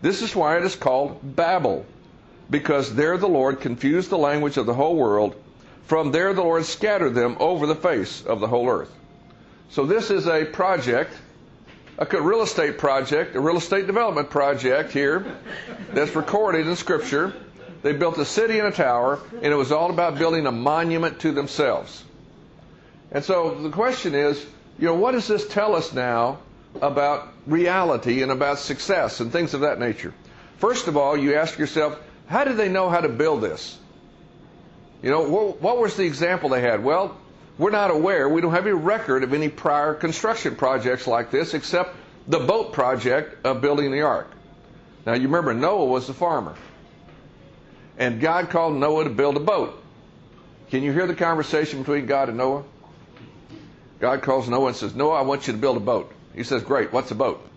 This 0.03 0.23
is 0.23 0.37
why 0.37 0.57
it 0.57 0.65
is 0.65 0.77
called 0.77 1.19
Babel, 1.37 1.85
because 2.49 2.95
there 2.95 3.19
the 3.19 3.29
Lord 3.29 3.61
confused 3.61 4.09
the 4.09 4.19
language 4.19 4.57
of 4.57 4.67
the 4.67 4.75
whole 4.75 4.97
world. 4.97 5.35
From 5.87 6.13
there 6.13 6.33
the 6.33 6.43
Lord 6.43 6.65
scattered 6.65 7.15
them 7.15 7.37
over 7.41 7.67
the 7.67 7.75
face 7.75 8.25
of 8.25 8.41
the 8.41 8.47
whole 8.47 8.69
earth. 8.69 8.93
So 9.71 9.85
this 9.85 10.11
is 10.11 10.27
a 10.27 10.45
project, 10.45 11.13
a 11.99 12.21
real 12.21 12.43
estate 12.43 12.79
project, 12.79 13.37
a 13.37 13.41
real 13.41 13.57
estate 13.57 13.87
development 13.87 14.31
project 14.31 14.93
here 14.93 15.25
that's 15.93 16.15
recorded 16.15 16.67
in 16.67 16.77
Scripture 16.77 17.35
They 17.87 17.93
built 17.93 18.19
a 18.19 18.25
city 18.25 18.59
and 18.59 18.67
a 18.67 18.73
tower, 18.73 19.21
and 19.35 19.53
it 19.53 19.55
was 19.55 19.71
all 19.71 19.91
about 19.91 20.19
building 20.19 20.45
a 20.47 20.51
monument 20.51 21.21
to 21.21 21.31
themselves. 21.31 22.03
And 23.13 23.23
so 23.25 23.55
the 23.63 23.71
question 23.71 24.13
is, 24.17 24.45
you 24.77 24.87
know, 24.87 24.95
what 24.95 25.13
does 25.13 25.29
this 25.29 25.47
tell 25.47 25.77
us 25.77 25.93
now 25.93 26.39
about 26.83 27.29
reality 27.47 28.23
and 28.23 28.33
about 28.33 28.59
success 28.59 29.21
and 29.21 29.31
things 29.31 29.55
of 29.55 29.61
that 29.61 29.79
nature? 29.79 30.13
First 30.59 30.89
of 30.89 30.97
all, 30.97 31.17
you 31.17 31.37
ask 31.37 31.61
yourself, 31.61 31.97
how 32.27 32.43
did 32.43 32.57
they 32.57 32.69
know 32.69 32.89
how 32.89 33.01
to 33.03 33.09
build 33.09 33.41
this? 33.41 33.79
You 35.01 35.11
know, 35.11 35.29
what, 35.29 35.63
what 35.63 35.79
was 35.79 35.97
the 35.97 36.07
example 36.07 36.49
they 36.49 36.63
had? 36.63 36.83
Well, 36.83 37.17
we're 37.59 37.71
not 37.71 37.91
aware. 37.91 38.29
We 38.29 38.41
don't 38.41 38.53
have 38.53 38.67
any 38.67 38.75
record 38.75 39.23
of 39.23 39.33
any 39.33 39.49
prior 39.49 39.95
construction 39.95 40.57
projects 40.57 41.07
like 41.07 41.31
this 41.31 41.55
except 41.55 41.97
the 42.29 42.39
boat 42.39 42.73
project 42.73 43.47
of 43.47 43.61
building 43.61 43.91
the 43.91 44.03
ark. 44.03 44.31
Now, 45.07 45.15
you 45.15 45.29
remember 45.29 45.55
Noah 45.55 45.87
was 45.87 46.07
the 46.07 46.15
farmer. 46.15 46.55
And 47.99 48.21
God 48.21 48.51
called 48.51 48.75
Noah 48.75 49.05
to 49.05 49.11
build 49.11 49.37
a 49.37 49.41
boat. 49.41 49.83
Can 50.71 50.83
you 50.83 50.93
hear 50.93 51.07
the 51.07 51.15
conversation 51.15 51.79
between 51.79 52.07
God 52.07 52.29
and 52.29 52.37
Noah? 52.37 52.65
God 54.01 54.23
calls 54.23 54.49
Noah 54.49 54.69
and 54.69 54.77
says, 54.77 54.95
Noah, 54.95 55.15
I 55.15 55.23
want 55.23 55.47
you 55.47 55.55
to 55.55 55.59
build 55.59 55.77
a 55.77 55.81
boat. 55.81 56.13
He 56.35 56.43
says, 56.43 56.63
Great, 56.63 56.93
what's 56.93 57.11
a 57.11 57.15
boat? 57.15 57.49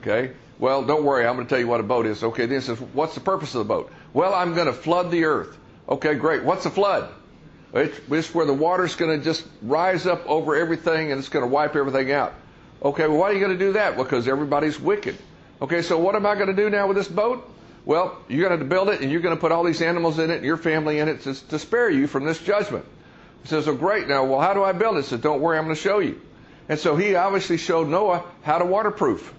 Okay. 0.00 0.32
Well, 0.58 0.84
don't 0.84 1.04
worry, 1.04 1.26
I'm 1.26 1.36
going 1.36 1.46
to 1.46 1.50
tell 1.50 1.60
you 1.60 1.68
what 1.68 1.80
a 1.80 1.84
boat 1.84 2.06
is. 2.06 2.24
Okay, 2.24 2.46
then 2.46 2.60
he 2.60 2.64
says, 2.64 2.80
What's 2.80 3.14
the 3.14 3.20
purpose 3.20 3.54
of 3.54 3.60
the 3.60 3.64
boat? 3.64 3.92
Well, 4.12 4.34
I'm 4.34 4.54
going 4.54 4.66
to 4.66 4.72
flood 4.72 5.10
the 5.10 5.24
earth. 5.24 5.56
Okay, 5.88 6.14
great. 6.14 6.42
What's 6.42 6.66
a 6.66 6.70
flood? 6.70 7.12
It's, 7.74 7.98
it's 8.10 8.34
where 8.34 8.44
the 8.44 8.52
water's 8.52 8.96
going 8.96 9.18
to 9.18 9.24
just 9.24 9.46
rise 9.62 10.06
up 10.06 10.26
over 10.26 10.56
everything 10.56 11.10
and 11.10 11.18
it's 11.18 11.28
going 11.28 11.44
to 11.44 11.48
wipe 11.48 11.74
everything 11.74 12.12
out. 12.12 12.34
Okay, 12.82 13.06
well, 13.06 13.18
why 13.18 13.30
are 13.30 13.32
you 13.32 13.40
going 13.40 13.56
to 13.56 13.64
do 13.64 13.72
that? 13.74 13.96
Because 13.96 14.28
everybody's 14.28 14.78
wicked. 14.78 15.16
Okay, 15.60 15.82
so 15.82 15.98
what 15.98 16.16
am 16.16 16.26
I 16.26 16.34
going 16.34 16.48
to 16.48 16.54
do 16.54 16.68
now 16.68 16.88
with 16.88 16.96
this 16.96 17.08
boat? 17.08 17.48
Well, 17.84 18.18
you're 18.28 18.48
going 18.48 18.58
to 18.60 18.64
build 18.64 18.88
it 18.88 19.00
and 19.00 19.10
you're 19.10 19.20
going 19.20 19.34
to 19.34 19.40
put 19.40 19.52
all 19.52 19.64
these 19.64 19.80
animals 19.82 20.18
in 20.18 20.30
it 20.30 20.36
and 20.36 20.44
your 20.44 20.56
family 20.56 20.98
in 20.98 21.08
it 21.08 21.22
to, 21.22 21.34
to 21.48 21.58
spare 21.58 21.90
you 21.90 22.06
from 22.06 22.24
this 22.24 22.38
judgment. 22.38 22.84
He 23.42 23.48
says, 23.48 23.66
Oh, 23.66 23.74
great. 23.74 24.06
Now, 24.06 24.24
well, 24.24 24.40
how 24.40 24.54
do 24.54 24.62
I 24.62 24.72
build 24.72 24.96
it? 24.98 25.02
He 25.02 25.08
says, 25.08 25.20
Don't 25.20 25.40
worry, 25.40 25.58
I'm 25.58 25.64
going 25.64 25.74
to 25.74 25.80
show 25.80 25.98
you. 25.98 26.20
And 26.68 26.78
so 26.78 26.96
he 26.96 27.14
obviously 27.14 27.56
showed 27.56 27.88
Noah 27.88 28.24
how 28.42 28.58
to 28.58 28.64
waterproof. 28.64 29.32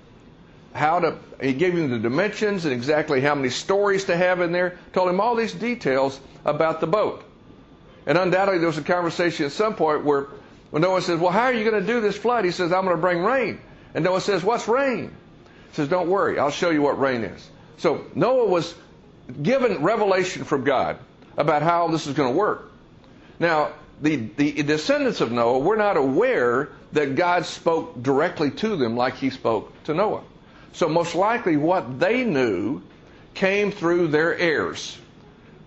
How 0.73 0.99
to, 0.99 1.17
he 1.41 1.53
gave 1.53 1.77
him 1.77 1.89
the 1.89 1.99
dimensions 1.99 2.65
and 2.65 2.73
exactly 2.73 3.21
how 3.21 3.35
many 3.35 3.49
stories 3.49 4.05
to 4.05 4.17
have 4.17 4.41
in 4.41 4.51
there, 4.51 4.77
told 4.91 5.09
him 5.09 5.21
all 5.21 5.35
these 5.35 5.53
details 5.53 6.19
about 6.45 6.81
the 6.81 6.87
boat. 6.87 7.23
And 8.05 8.17
undoubtedly, 8.17 8.59
there 8.59 8.67
was 8.67 8.77
a 8.77 8.83
conversation 8.83 9.45
at 9.45 9.51
some 9.51 9.75
point 9.75 10.03
where 10.03 10.27
when 10.71 10.81
Noah 10.81 11.01
says, 11.01 11.19
Well, 11.19 11.31
how 11.31 11.43
are 11.43 11.53
you 11.53 11.69
going 11.69 11.79
to 11.79 11.87
do 11.87 12.01
this 12.01 12.17
flood? 12.17 12.45
He 12.45 12.51
says, 12.51 12.71
I'm 12.71 12.83
going 12.83 12.95
to 12.95 13.01
bring 13.01 13.23
rain. 13.23 13.59
And 13.93 14.03
Noah 14.03 14.21
says, 14.21 14.43
What's 14.43 14.67
rain? 14.67 15.15
He 15.69 15.75
says, 15.75 15.87
Don't 15.87 16.09
worry, 16.09 16.39
I'll 16.39 16.51
show 16.51 16.69
you 16.69 16.81
what 16.81 16.99
rain 16.99 17.23
is. 17.23 17.49
So 17.77 18.05
Noah 18.15 18.47
was 18.47 18.73
given 19.41 19.83
revelation 19.83 20.43
from 20.43 20.63
God 20.63 20.97
about 21.37 21.61
how 21.61 21.87
this 21.87 22.07
is 22.07 22.13
going 22.13 22.33
to 22.33 22.37
work. 22.37 22.71
Now, 23.39 23.73
the, 24.01 24.15
the 24.15 24.63
descendants 24.63 25.21
of 25.21 25.31
Noah 25.31 25.59
were 25.59 25.77
not 25.77 25.97
aware 25.97 26.69
that 26.91 27.15
God 27.15 27.45
spoke 27.45 28.01
directly 28.01 28.51
to 28.51 28.75
them 28.75 28.97
like 28.97 29.15
he 29.15 29.29
spoke 29.29 29.71
to 29.83 29.93
Noah. 29.93 30.23
So 30.73 30.89
most 30.89 31.15
likely 31.15 31.57
what 31.57 31.99
they 31.99 32.23
knew 32.23 32.81
came 33.33 33.71
through 33.71 34.07
their 34.09 34.35
heirs, 34.35 34.97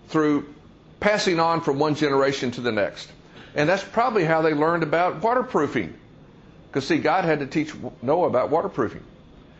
through 0.09 0.53
passing 0.99 1.39
on 1.39 1.61
from 1.61 1.79
one 1.79 1.95
generation 1.95 2.51
to 2.51 2.61
the 2.61 2.71
next. 2.71 3.09
And 3.55 3.67
that's 3.67 3.83
probably 3.83 4.23
how 4.23 4.41
they 4.41 4.53
learned 4.53 4.83
about 4.83 5.21
waterproofing. 5.21 5.93
Because 6.67 6.87
see, 6.87 6.97
God 6.97 7.25
had 7.25 7.39
to 7.39 7.47
teach 7.47 7.73
Noah 8.01 8.27
about 8.27 8.49
waterproofing. 8.49 9.03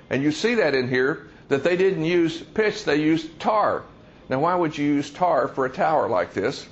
And 0.09 0.23
you 0.23 0.31
see 0.31 0.55
that 0.55 0.75
in 0.75 0.87
here, 0.87 1.27
that 1.47 1.63
they 1.63 1.77
didn't 1.77 2.05
use 2.05 2.41
pitch, 2.41 2.83
they 2.83 2.97
used 2.97 3.39
tar. 3.39 3.83
Now 4.29 4.39
why 4.39 4.55
would 4.55 4.77
you 4.77 4.85
use 4.85 5.09
tar 5.09 5.47
for 5.47 5.65
a 5.65 5.69
tower 5.69 6.09
like 6.09 6.33
this? 6.33 6.67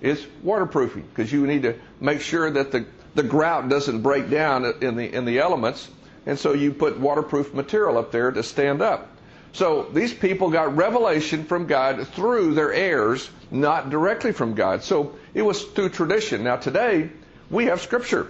It's 0.00 0.24
waterproofing, 0.42 1.02
because 1.08 1.32
you 1.32 1.46
need 1.46 1.62
to 1.62 1.74
make 2.00 2.20
sure 2.20 2.50
that 2.50 2.70
the, 2.70 2.86
the 3.14 3.22
grout 3.22 3.68
doesn't 3.68 4.02
break 4.02 4.30
down 4.30 4.64
in 4.80 4.96
the, 4.96 5.12
in 5.12 5.24
the 5.24 5.38
elements. 5.38 5.88
And 6.26 6.38
so 6.38 6.52
you 6.52 6.72
put 6.72 6.98
waterproof 7.00 7.54
material 7.54 7.98
up 7.98 8.12
there 8.12 8.30
to 8.30 8.42
stand 8.42 8.82
up. 8.82 9.08
So 9.52 9.88
these 9.92 10.12
people 10.12 10.50
got 10.50 10.76
revelation 10.76 11.44
from 11.44 11.66
God 11.66 12.06
through 12.08 12.54
their 12.54 12.72
heirs, 12.72 13.28
not 13.50 13.90
directly 13.90 14.32
from 14.32 14.54
God. 14.54 14.82
So 14.82 15.16
it 15.34 15.42
was 15.42 15.62
through 15.62 15.90
tradition. 15.90 16.44
Now 16.44 16.56
today, 16.56 17.10
we 17.50 17.66
have 17.66 17.80
scripture. 17.80 18.28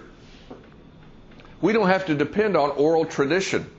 We 1.61 1.73
don't 1.73 1.89
have 1.89 2.05
to 2.05 2.15
depend 2.15 2.55
on 2.55 2.71
oral 2.71 3.05
tradition. 3.05 3.69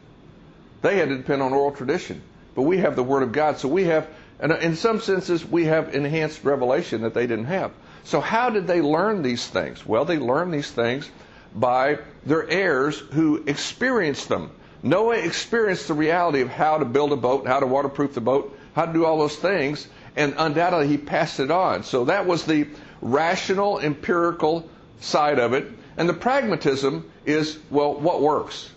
They 0.83 0.97
had 0.97 1.09
to 1.09 1.17
depend 1.17 1.43
on 1.43 1.53
oral 1.53 1.73
tradition. 1.73 2.21
But 2.55 2.63
we 2.63 2.79
have 2.79 2.97
the 2.97 3.03
Word 3.03 3.23
of 3.23 3.33
God. 3.33 3.59
So 3.59 3.69
we 3.69 3.85
have, 3.85 4.07
and 4.39 4.53
in 4.53 4.77
some 4.77 5.01
senses, 5.01 5.45
we 5.45 5.65
have 5.65 5.95
enhanced 5.95 6.45
revelation 6.45 7.03
that 7.03 7.15
they 7.15 7.27
didn't 7.27 7.47
have. 7.47 7.73
So 8.05 8.21
how 8.21 8.51
did 8.51 8.67
they 8.67 8.81
learn 8.81 9.23
these 9.23 9.47
things? 9.47 9.85
Well, 9.87 10.05
they 10.05 10.19
learned 10.19 10.53
these 10.53 10.71
things 10.71 11.11
by 11.55 11.99
their 12.25 12.49
heirs 12.49 12.99
who 12.99 13.43
experienced 13.47 14.29
them. 14.29 14.51
Noah 14.83 15.17
experienced 15.17 15.89
the 15.89 15.95
reality 15.95 16.41
of 16.41 16.49
how 16.49 16.79
to 16.79 16.85
build 16.85 17.13
a 17.13 17.17
boat, 17.17 17.47
how 17.47 17.61
to 17.61 17.67
waterproof 17.67 18.15
the 18.15 18.21
boat, 18.21 18.57
how 18.75 18.87
to 18.87 18.93
do 18.93 19.05
all 19.05 19.19
those 19.19 19.37
things, 19.37 19.87
and 20.17 20.35
undoubtedly 20.39 20.89
he 20.89 20.97
passed 20.97 21.41
it 21.41 21.51
on. 21.51 21.85
So 21.85 22.07
that 22.07 22.27
was 22.27 22.45
the 22.45 22.69
rational, 23.03 23.79
empirical 23.79 24.69
side 25.01 25.39
of 25.39 25.53
it. 25.53 25.67
And 25.97 26.09
the 26.09 26.15
pragmatism 26.15 27.11
is, 27.27 27.59
well, 27.71 27.95
what 27.95 28.23
works? 28.23 28.71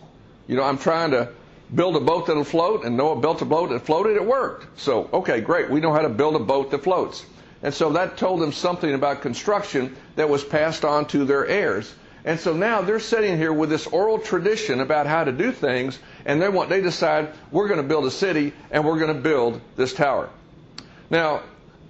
You 0.47 0.57
know, 0.57 0.63
I'm 0.63 0.77
trying 0.77 1.11
to 1.11 1.29
build 1.73 1.95
a 1.95 2.01
boat 2.01 2.27
that'll 2.27 2.43
float, 2.43 2.83
and 2.83 2.97
Noah 2.97 3.19
built 3.19 3.41
a 3.41 3.45
boat 3.45 3.69
that 3.69 3.85
floated, 3.85 4.15
it 4.15 4.25
worked. 4.25 4.79
So, 4.79 5.09
okay, 5.13 5.41
great, 5.41 5.69
we 5.69 5.79
know 5.79 5.93
how 5.93 6.01
to 6.01 6.09
build 6.09 6.35
a 6.35 6.39
boat 6.39 6.71
that 6.71 6.83
floats. 6.83 7.25
And 7.61 7.73
so 7.73 7.93
that 7.93 8.17
told 8.17 8.41
them 8.41 8.51
something 8.51 8.93
about 8.93 9.21
construction 9.21 9.95
that 10.17 10.29
was 10.29 10.43
passed 10.43 10.83
on 10.83 11.05
to 11.07 11.23
their 11.23 11.45
heirs. 11.45 11.93
And 12.25 12.39
so 12.39 12.53
now 12.53 12.81
they're 12.81 12.99
sitting 13.01 13.37
here 13.37 13.51
with 13.51 13.69
this 13.69 13.85
oral 13.87 14.17
tradition 14.17 14.79
about 14.79 15.07
how 15.07 15.25
to 15.25 15.31
do 15.31 15.51
things, 15.51 15.99
and 16.25 16.41
they 16.41 16.47
want 16.47 16.69
they 16.69 16.81
decide 16.81 17.33
we're 17.51 17.67
going 17.67 17.81
to 17.81 17.87
build 17.87 18.05
a 18.05 18.11
city 18.11 18.53
and 18.71 18.85
we're 18.85 18.97
going 18.99 19.13
to 19.13 19.21
build 19.21 19.59
this 19.75 19.93
tower. 19.93 20.29
Now, 21.09 21.41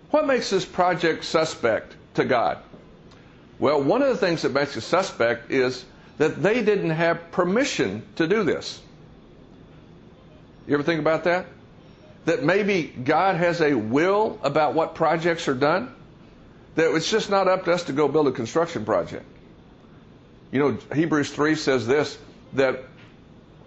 what 0.10 0.26
makes 0.26 0.50
this 0.50 0.66
project 0.66 1.24
suspect 1.26 1.96
to 2.16 2.26
God? 2.26 2.58
Well, 3.60 3.82
one 3.82 4.02
of 4.02 4.10
the 4.10 4.18
things 4.18 4.42
that 4.42 4.54
makes 4.54 4.76
it 4.76 4.82
suspect 4.82 5.52
is 5.52 5.86
that 6.18 6.42
they 6.42 6.64
didn't 6.64 6.90
have 6.92 7.32
permission 7.32 8.04
to 8.16 8.28
do 8.28 8.44
this. 8.44 8.82
You 10.68 10.74
ever 10.74 10.84
think 10.84 11.00
about 11.00 11.26
that? 11.26 11.46
That 12.26 12.44
maybe 12.44 12.84
God 12.84 13.36
has 13.36 13.62
a 13.62 13.74
will 13.74 14.40
about 14.44 14.74
what 14.74 14.96
projects 14.96 15.48
are 15.48 15.54
done? 15.54 15.94
That 16.76 16.96
it's 16.96 17.10
just 17.10 17.30
not 17.30 17.48
up 17.48 17.66
to 17.66 17.74
us 17.74 17.84
to 17.84 17.94
go 17.94 18.08
build 18.08 18.28
a 18.28 18.32
construction 18.32 18.86
project. 18.86 19.26
You 20.54 20.60
know, 20.60 20.78
Hebrews 20.94 21.32
3 21.32 21.56
says 21.56 21.88
this 21.88 22.16
that, 22.54 22.84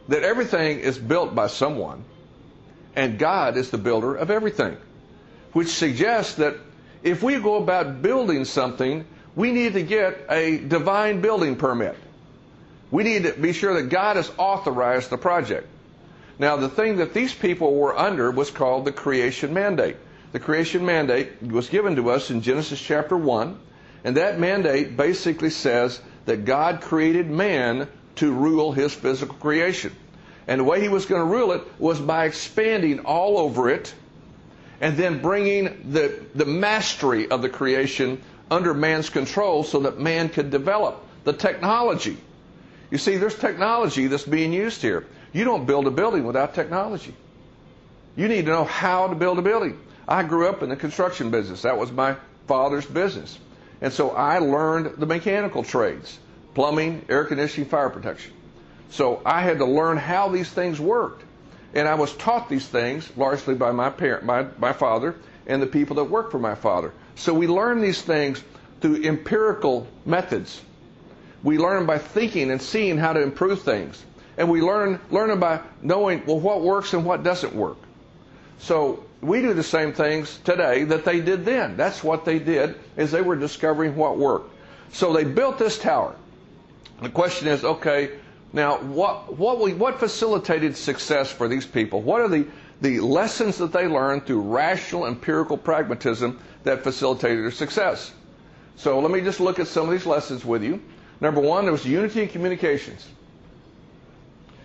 that 0.07 0.23
everything 0.23 0.79
is 0.79 0.97
built 0.97 1.35
by 1.35 1.49
someone, 1.49 2.05
and 2.95 3.19
God 3.19 3.57
is 3.57 3.71
the 3.71 3.79
builder 3.79 4.15
of 4.15 4.31
everything, 4.31 4.77
which 5.53 5.67
suggests 5.67 6.37
that 6.37 6.55
if 7.03 7.25
we 7.25 7.41
go 7.41 7.57
about 7.57 8.03
building 8.03 8.45
something, 8.45 9.05
we 9.35 9.51
need 9.51 9.73
to 9.73 9.83
get 9.83 10.27
a 10.31 10.59
divine 10.59 11.21
building 11.21 11.57
permit. 11.57 11.97
We 12.93 13.03
need 13.03 13.25
to 13.25 13.33
be 13.33 13.53
sure 13.53 13.75
that 13.75 13.89
God 13.89 14.15
has 14.15 14.31
authorized 14.39 15.11
the 15.11 15.19
project. 15.19 15.67
Now, 16.39 16.57
the 16.57 16.69
thing 16.69 16.99
that 16.99 17.13
these 17.13 17.35
people 17.35 17.75
were 17.75 17.99
under 17.99 18.31
was 18.31 18.53
called 18.53 18.85
the 18.85 18.93
creation 18.93 19.53
mandate. 19.53 19.97
The 20.31 20.39
creation 20.39 20.87
mandate 20.87 21.43
was 21.43 21.69
given 21.69 21.97
to 21.97 22.11
us 22.11 22.31
in 22.31 22.43
Genesis 22.43 22.81
chapter 22.81 23.17
1, 23.17 23.59
and 24.05 24.17
that 24.17 24.39
mandate 24.39 24.97
basically 24.97 25.51
says 25.51 26.01
that 26.27 26.45
God 26.45 26.81
created 26.83 27.31
man 27.31 27.89
to 28.17 28.33
rule 28.33 28.73
his 28.73 28.95
physical 28.95 29.35
creation. 29.37 29.95
And 30.49 30.61
the 30.61 30.65
way 30.65 30.81
he 30.81 30.89
was 30.89 31.07
going 31.07 31.23
to 31.23 31.33
rule 31.33 31.53
it 31.53 31.63
was 31.79 32.01
by 32.01 32.27
expanding 32.27 33.01
all 33.01 33.39
over 33.39 33.69
it 33.69 33.95
and 34.81 34.97
then 34.97 35.23
bringing 35.23 35.93
the, 35.93 36.21
the 36.35 36.45
mastery 36.45 37.31
of 37.31 37.43
the 37.43 37.49
creation 37.49 38.23
under 38.51 38.75
man's 38.75 39.11
control 39.11 39.65
so 39.65 39.81
that 39.81 39.99
man 39.99 40.29
could 40.29 40.51
develop 40.51 41.03
the 41.25 41.33
technology. 41.33 42.17
You 42.91 42.99
see, 42.99 43.17
there's 43.17 43.37
technology 43.37 44.07
that's 44.07 44.25
being 44.25 44.53
used 44.53 44.83
here. 44.83 45.07
You 45.33 45.45
don't 45.45 45.67
build 45.67 45.87
a 45.87 45.91
building 45.91 46.25
without 46.25 46.55
technology. 46.55 47.15
You 48.15 48.29
need 48.29 48.47
to 48.47 48.53
know 48.53 48.65
how 48.65 49.09
to 49.09 49.15
build 49.15 49.39
a 49.39 49.43
building. 49.43 49.79
I 50.07 50.23
grew 50.23 50.49
up 50.49 50.63
in 50.63 50.69
the 50.69 50.77
construction 50.77 51.31
business. 51.31 51.63
That 51.63 51.79
was 51.79 51.91
my 51.91 52.17
father's 52.47 52.87
business. 52.87 53.39
And 53.81 53.93
so 53.93 54.11
I 54.11 54.39
learned 54.39 54.97
the 54.97 55.07
mechanical 55.07 55.63
trades 55.63 56.19
plumbing, 56.55 57.05
air 57.11 57.25
conditioning, 57.25 57.69
fire 57.69 57.91
protection. 57.91 58.33
So 58.89 59.21
I 59.27 59.43
had 59.43 59.59
to 59.59 59.67
learn 59.67 59.99
how 59.99 60.31
these 60.31 60.49
things 60.49 60.81
worked. 60.81 61.23
And 61.75 61.87
I 61.87 61.97
was 61.97 62.15
taught 62.15 62.49
these 62.49 62.67
things 62.67 63.11
largely 63.15 63.55
by 63.55 63.73
my 63.73 63.91
parent, 63.91 64.25
my, 64.25 64.47
my 64.59 64.73
father, 64.73 65.17
and 65.47 65.61
the 65.61 65.67
people 65.67 65.97
that 65.97 66.05
worked 66.05 66.33
for 66.33 66.39
my 66.39 66.55
father. 66.55 66.95
So 67.15 67.35
we 67.35 67.47
learn 67.47 67.83
these 67.83 68.01
things 68.01 68.43
through 68.81 69.03
empirical 69.03 69.87
methods. 70.07 70.63
We 71.43 71.59
learn 71.59 71.85
by 71.85 71.99
thinking 71.99 72.51
and 72.51 72.63
seeing 72.63 72.97
how 72.97 73.13
to 73.13 73.23
improve 73.23 73.61
things. 73.61 74.03
And 74.39 74.51
we 74.51 74.63
learn 74.63 75.01
learn 75.11 75.39
by 75.39 75.61
knowing 75.83 76.25
well 76.27 76.41
what 76.41 76.63
works 76.63 76.95
and 76.95 77.05
what 77.05 77.23
doesn't 77.23 77.55
work. 77.55 77.79
So 78.59 79.05
we 79.27 79.43
do 79.43 79.53
the 79.55 79.63
same 79.63 79.93
things 79.93 80.39
today 80.45 80.85
that 80.85 81.05
they 81.05 81.21
did 81.21 81.45
then. 81.45 81.77
That's 81.77 82.03
what 82.05 82.25
they 82.25 82.39
did 82.39 82.77
is 82.97 83.11
they 83.11 83.23
were 83.23 83.37
discovering 83.37 83.97
what 83.97 84.17
worked. 84.19 84.55
So 84.93 85.13
they 85.13 85.25
built 85.25 85.59
this 85.59 85.79
tower. 85.79 86.15
The 87.03 87.09
question 87.11 87.49
is, 87.49 87.65
okay, 87.65 88.13
now 88.53 88.79
what 88.79 89.37
what 89.37 89.61
we, 89.61 89.75
what 89.75 89.99
facilitated 89.99 90.77
success 90.77 91.31
for 91.31 91.49
these 91.49 91.67
people? 91.67 92.01
What 92.03 92.21
are 92.21 92.29
the 92.29 92.47
the 92.81 93.01
lessons 93.01 93.59
that 93.59 93.73
they 93.73 93.87
learned 93.89 94.27
through 94.27 94.43
rational 94.43 95.07
empirical 95.07 95.57
pragmatism 95.59 96.39
that 96.65 96.83
facilitated 96.85 97.43
their 97.45 97.51
success? 97.51 98.13
So 98.77 99.01
let 99.01 99.11
me 99.11 99.21
just 99.23 99.41
look 99.41 99.59
at 99.59 99.67
some 99.67 99.87
of 99.87 99.93
these 99.93 100.07
lessons 100.07 100.45
with 100.45 100.63
you. 100.63 100.81
Number 101.21 101.41
one, 101.41 101.65
there 101.65 101.73
was 101.73 101.85
unity 101.85 102.23
in 102.23 102.29
communications. 102.29 103.07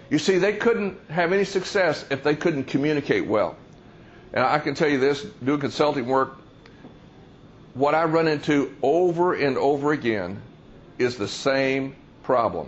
You 0.09 0.19
see, 0.19 0.37
they 0.37 0.53
couldn't 0.53 0.97
have 1.09 1.31
any 1.31 1.45
success 1.45 2.05
if 2.11 2.21
they 2.21 2.35
couldn't 2.35 2.65
communicate 2.65 3.25
well. 3.25 3.55
And 4.33 4.43
I 4.43 4.59
can 4.59 4.75
tell 4.75 4.89
you 4.89 4.99
this, 4.99 5.21
doing 5.43 5.59
consulting 5.59 6.07
work, 6.07 6.37
what 7.73 7.95
I 7.95 8.05
run 8.05 8.27
into 8.27 8.73
over 8.81 9.33
and 9.33 9.57
over 9.57 9.91
again 9.91 10.41
is 10.97 11.17
the 11.17 11.27
same 11.27 11.95
problem. 12.23 12.67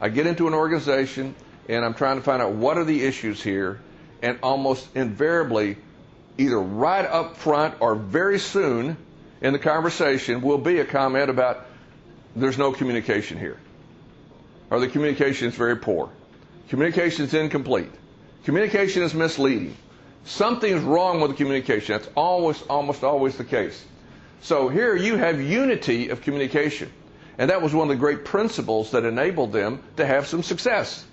I 0.00 0.08
get 0.08 0.26
into 0.26 0.48
an 0.48 0.54
organization 0.54 1.34
and 1.68 1.84
I'm 1.84 1.94
trying 1.94 2.16
to 2.16 2.22
find 2.22 2.42
out 2.42 2.52
what 2.52 2.76
are 2.76 2.84
the 2.84 3.02
issues 3.04 3.42
here, 3.42 3.80
and 4.20 4.38
almost 4.42 4.88
invariably, 4.96 5.76
either 6.38 6.58
right 6.58 7.04
up 7.04 7.36
front 7.36 7.74
or 7.80 7.94
very 7.94 8.38
soon 8.38 8.96
in 9.40 9.52
the 9.52 9.58
conversation 9.58 10.42
will 10.42 10.58
be 10.58 10.80
a 10.80 10.84
comment 10.84 11.30
about 11.30 11.66
there's 12.34 12.58
no 12.58 12.72
communication 12.72 13.38
here, 13.38 13.58
or 14.70 14.80
the 14.80 14.88
communication 14.88 15.48
is 15.48 15.54
very 15.54 15.76
poor. 15.76 16.10
Communication 16.68 17.26
is 17.26 17.34
incomplete. 17.34 17.90
Communication 18.44 19.02
is 19.02 19.14
misleading. 19.14 19.76
Something's 20.24 20.82
wrong 20.82 21.20
with 21.20 21.32
the 21.32 21.36
communication. 21.36 21.96
That's 21.96 22.08
always, 22.14 22.60
almost 22.62 23.02
always 23.02 23.36
the 23.36 23.44
case. 23.44 23.84
So 24.40 24.68
here 24.68 24.96
you 24.96 25.16
have 25.16 25.40
unity 25.40 26.08
of 26.10 26.20
communication. 26.22 26.92
And 27.38 27.50
that 27.50 27.62
was 27.62 27.74
one 27.74 27.90
of 27.90 27.96
the 27.96 28.00
great 28.00 28.24
principles 28.24 28.90
that 28.92 29.04
enabled 29.04 29.52
them 29.52 29.82
to 29.96 30.06
have 30.06 30.26
some 30.26 30.42
success. 30.42 31.04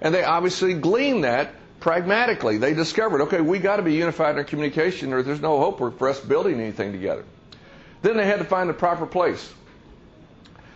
And 0.00 0.14
they 0.14 0.24
obviously 0.24 0.74
gleaned 0.74 1.24
that 1.24 1.54
pragmatically. 1.80 2.58
They 2.58 2.74
discovered, 2.74 3.22
okay, 3.22 3.40
we 3.40 3.58
got 3.58 3.76
to 3.76 3.82
be 3.82 3.94
unified 3.94 4.32
in 4.32 4.38
our 4.38 4.44
communication 4.44 5.12
or 5.12 5.22
there's 5.22 5.40
no 5.40 5.58
hope 5.58 5.78
for 5.98 6.08
us 6.08 6.20
building 6.20 6.60
anything 6.60 6.92
together. 6.92 7.24
Then 8.02 8.16
they 8.16 8.26
had 8.26 8.38
to 8.38 8.44
find 8.44 8.68
the 8.68 8.74
proper 8.74 9.06
place. 9.06 9.52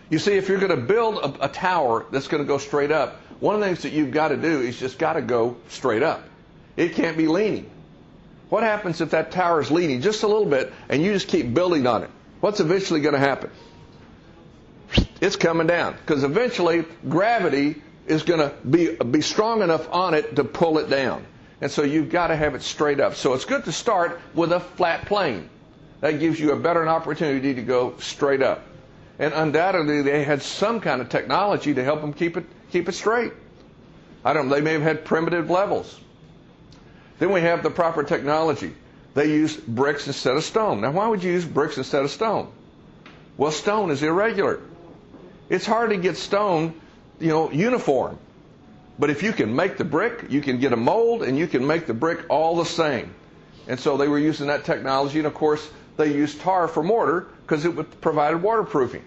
You 0.09 0.19
see, 0.19 0.33
if 0.33 0.49
you're 0.49 0.59
going 0.59 0.75
to 0.77 0.85
build 0.85 1.17
a, 1.17 1.45
a 1.45 1.49
tower 1.49 2.05
that's 2.11 2.27
going 2.27 2.43
to 2.43 2.47
go 2.47 2.57
straight 2.57 2.91
up, 2.91 3.19
one 3.39 3.55
of 3.55 3.61
the 3.61 3.67
things 3.67 3.83
that 3.83 3.93
you've 3.93 4.11
got 4.11 4.29
to 4.29 4.37
do 4.37 4.61
is 4.61 4.79
just 4.79 4.97
got 4.97 5.13
to 5.13 5.21
go 5.21 5.57
straight 5.69 6.03
up. 6.03 6.23
It 6.77 6.93
can't 6.93 7.17
be 7.17 7.27
leaning. 7.27 7.69
What 8.49 8.63
happens 8.63 9.01
if 9.01 9.11
that 9.11 9.31
tower 9.31 9.61
is 9.61 9.71
leaning 9.71 10.01
just 10.01 10.23
a 10.23 10.27
little 10.27 10.45
bit 10.45 10.71
and 10.89 11.01
you 11.01 11.13
just 11.13 11.27
keep 11.27 11.53
building 11.53 11.87
on 11.87 12.03
it? 12.03 12.09
What's 12.39 12.59
eventually 12.59 12.99
going 12.99 13.13
to 13.13 13.19
happen? 13.19 13.49
It's 15.21 15.35
coming 15.35 15.67
down 15.67 15.95
because 16.05 16.23
eventually 16.23 16.85
gravity 17.07 17.81
is 18.05 18.23
going 18.23 18.41
to 18.41 18.53
be, 18.69 18.95
be 18.95 19.21
strong 19.21 19.61
enough 19.61 19.87
on 19.91 20.13
it 20.13 20.35
to 20.35 20.43
pull 20.43 20.77
it 20.77 20.89
down. 20.89 21.25
And 21.61 21.71
so 21.71 21.83
you've 21.83 22.09
got 22.09 22.27
to 22.27 22.35
have 22.35 22.55
it 22.55 22.61
straight 22.61 22.99
up. 22.99 23.15
So 23.15 23.33
it's 23.33 23.45
good 23.45 23.63
to 23.65 23.71
start 23.71 24.19
with 24.33 24.51
a 24.51 24.59
flat 24.59 25.05
plane. 25.05 25.49
That 26.01 26.19
gives 26.19 26.37
you 26.37 26.51
a 26.51 26.59
better 26.59 26.85
opportunity 26.85 27.53
to 27.53 27.61
go 27.61 27.95
straight 27.99 28.41
up. 28.41 28.65
And 29.17 29.33
undoubtedly, 29.33 30.01
they 30.01 30.23
had 30.25 30.41
some 30.41 30.81
kind 30.81 31.01
of 31.01 31.07
technology 31.07 31.73
to 31.73 31.83
help 31.83 32.01
them 32.01 32.11
keep 32.11 32.35
it 32.35 32.45
keep 32.71 32.89
it 32.89 32.91
straight. 32.91 33.31
I 34.25 34.33
don't. 34.33 34.49
Know, 34.49 34.55
they 34.55 34.61
may 34.61 34.73
have 34.73 34.81
had 34.81 35.05
primitive 35.05 35.49
levels. 35.49 35.97
Then 37.23 37.31
we 37.31 37.39
have 37.39 37.63
the 37.63 37.69
proper 37.69 38.03
technology. 38.03 38.73
They 39.13 39.29
use 39.31 39.55
bricks 39.55 40.07
instead 40.07 40.35
of 40.35 40.43
stone. 40.43 40.81
Now, 40.81 40.91
why 40.91 41.07
would 41.07 41.23
you 41.23 41.31
use 41.31 41.45
bricks 41.45 41.77
instead 41.77 42.03
of 42.03 42.11
stone? 42.11 42.51
Well, 43.37 43.51
stone 43.51 43.91
is 43.91 44.03
irregular. 44.03 44.59
It's 45.47 45.65
hard 45.65 45.91
to 45.91 45.95
get 45.95 46.17
stone, 46.17 46.73
you 47.21 47.29
know, 47.29 47.49
uniform. 47.49 48.19
But 48.99 49.09
if 49.09 49.23
you 49.23 49.31
can 49.31 49.55
make 49.55 49.77
the 49.77 49.85
brick, 49.85 50.25
you 50.31 50.41
can 50.41 50.59
get 50.59 50.73
a 50.73 50.75
mold, 50.75 51.23
and 51.23 51.37
you 51.37 51.47
can 51.47 51.65
make 51.65 51.87
the 51.87 51.93
brick 51.93 52.25
all 52.27 52.57
the 52.57 52.65
same. 52.65 53.15
And 53.69 53.79
so 53.79 53.95
they 53.95 54.09
were 54.09 54.19
using 54.19 54.47
that 54.47 54.65
technology, 54.65 55.19
and 55.19 55.25
of 55.25 55.33
course, 55.33 55.65
they 55.95 56.13
used 56.13 56.41
tar 56.41 56.67
for 56.67 56.83
mortar 56.83 57.27
because 57.43 57.63
it 57.63 58.01
provided 58.01 58.41
waterproofing. 58.43 59.05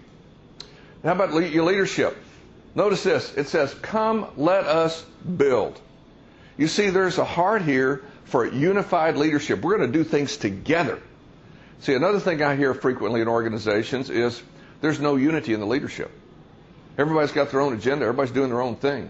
Now, 1.03 1.13
how 1.13 1.23
about 1.23 1.51
your 1.51 1.65
leadership? 1.65 2.17
Notice 2.73 3.03
this. 3.03 3.31
It 3.37 3.47
says, 3.47 3.75
Come, 3.75 4.25
let 4.37 4.65
us 4.65 5.05
build. 5.37 5.79
You 6.57 6.67
see, 6.67 6.89
there's 6.89 7.17
a 7.17 7.25
heart 7.25 7.61
here 7.61 8.03
for 8.25 8.45
unified 8.45 9.15
leadership. 9.15 9.61
We're 9.61 9.77
going 9.77 9.91
to 9.91 9.97
do 9.97 10.03
things 10.03 10.37
together. 10.37 10.99
See, 11.81 11.93
another 11.93 12.19
thing 12.19 12.41
I 12.41 12.55
hear 12.55 12.73
frequently 12.73 13.21
in 13.21 13.27
organizations 13.27 14.09
is 14.09 14.41
there's 14.81 14.99
no 14.99 15.15
unity 15.15 15.53
in 15.53 15.59
the 15.59 15.67
leadership. 15.67 16.11
Everybody's 16.97 17.31
got 17.31 17.51
their 17.51 17.61
own 17.61 17.73
agenda. 17.73 18.05
Everybody's 18.05 18.33
doing 18.33 18.49
their 18.49 18.61
own 18.61 18.75
thing. 18.75 19.09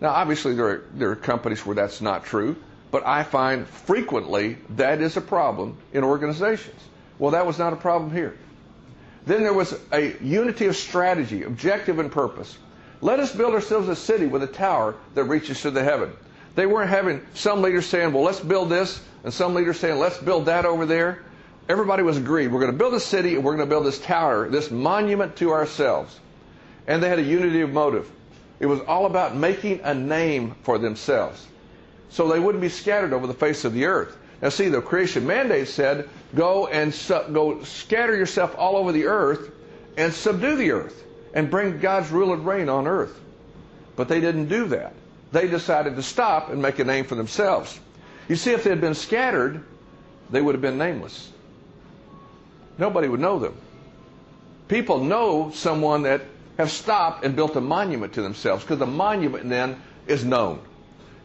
Now, 0.00 0.10
obviously, 0.10 0.54
there 0.54 0.66
are, 0.66 0.84
there 0.94 1.10
are 1.10 1.16
companies 1.16 1.64
where 1.64 1.74
that's 1.74 2.00
not 2.00 2.24
true, 2.24 2.56
but 2.90 3.06
I 3.06 3.22
find 3.22 3.66
frequently 3.66 4.58
that 4.70 5.00
is 5.00 5.16
a 5.16 5.20
problem 5.22 5.78
in 5.92 6.04
organizations. 6.04 6.80
Well, 7.18 7.30
that 7.30 7.46
was 7.46 7.58
not 7.58 7.72
a 7.72 7.76
problem 7.76 8.12
here. 8.12 8.36
Then 9.24 9.42
there 9.42 9.54
was 9.54 9.78
a 9.92 10.16
unity 10.22 10.66
of 10.66 10.76
strategy, 10.76 11.44
objective, 11.44 11.98
and 11.98 12.10
purpose. 12.10 12.58
Let 13.00 13.20
us 13.20 13.34
build 13.34 13.54
ourselves 13.54 13.88
a 13.88 13.96
city 13.96 14.26
with 14.26 14.42
a 14.42 14.48
tower 14.48 14.96
that 15.14 15.24
reaches 15.24 15.62
to 15.62 15.70
the 15.70 15.82
heaven. 15.82 16.12
They 16.54 16.66
weren't 16.66 16.90
having 16.90 17.24
some 17.34 17.62
leaders 17.62 17.86
saying, 17.86 18.12
well, 18.12 18.24
let's 18.24 18.40
build 18.40 18.68
this, 18.68 19.00
and 19.24 19.32
some 19.32 19.54
leaders 19.54 19.80
saying, 19.80 19.98
let's 19.98 20.18
build 20.18 20.46
that 20.46 20.64
over 20.66 20.86
there. 20.86 21.22
Everybody 21.68 22.02
was 22.02 22.18
agreed. 22.18 22.48
We're 22.48 22.60
going 22.60 22.72
to 22.72 22.78
build 22.78 22.94
a 22.94 23.00
city, 23.00 23.34
and 23.34 23.44
we're 23.44 23.56
going 23.56 23.68
to 23.68 23.72
build 23.72 23.86
this 23.86 24.00
tower, 24.00 24.48
this 24.48 24.70
monument 24.70 25.36
to 25.36 25.52
ourselves. 25.52 26.18
And 26.86 27.02
they 27.02 27.08
had 27.08 27.18
a 27.18 27.22
unity 27.22 27.60
of 27.60 27.72
motive. 27.72 28.10
It 28.60 28.66
was 28.66 28.80
all 28.80 29.06
about 29.06 29.34
making 29.36 29.80
a 29.82 29.94
name 29.94 30.54
for 30.62 30.78
themselves 30.78 31.46
so 32.12 32.28
they 32.28 32.38
wouldn't 32.38 32.60
be 32.60 32.68
scattered 32.68 33.14
over 33.14 33.26
the 33.26 33.34
face 33.34 33.64
of 33.64 33.72
the 33.72 33.86
earth. 33.86 34.16
Now, 34.42 34.50
see, 34.50 34.68
the 34.68 34.82
creation 34.82 35.26
mandate 35.26 35.68
said, 35.68 36.08
go 36.34 36.66
and 36.66 36.94
su- 36.94 37.24
go 37.32 37.62
scatter 37.64 38.14
yourself 38.14 38.54
all 38.58 38.76
over 38.76 38.92
the 38.92 39.06
earth 39.06 39.50
and 39.96 40.12
subdue 40.12 40.56
the 40.56 40.72
earth 40.72 41.04
and 41.32 41.50
bring 41.50 41.78
God's 41.78 42.10
rule 42.10 42.34
and 42.34 42.44
reign 42.44 42.68
on 42.68 42.86
earth. 42.86 43.18
But 43.96 44.08
they 44.08 44.20
didn't 44.20 44.46
do 44.46 44.66
that. 44.68 44.94
They 45.32 45.48
decided 45.48 45.96
to 45.96 46.02
stop 46.02 46.50
and 46.50 46.60
make 46.60 46.78
a 46.78 46.84
name 46.84 47.04
for 47.04 47.14
themselves. 47.14 47.78
You 48.28 48.36
see, 48.36 48.52
if 48.52 48.64
they 48.64 48.70
had 48.70 48.80
been 48.80 48.94
scattered, 48.94 49.64
they 50.30 50.40
would 50.40 50.54
have 50.54 50.62
been 50.62 50.78
nameless. 50.78 51.32
Nobody 52.78 53.08
would 53.08 53.20
know 53.20 53.38
them. 53.38 53.54
People 54.68 55.02
know 55.04 55.50
someone 55.54 56.02
that 56.02 56.22
have 56.58 56.70
stopped 56.70 57.24
and 57.24 57.34
built 57.34 57.56
a 57.56 57.60
monument 57.60 58.12
to 58.14 58.22
themselves 58.22 58.62
because 58.62 58.78
the 58.78 58.86
monument 58.86 59.48
then 59.48 59.80
is 60.06 60.24
known. 60.24 60.60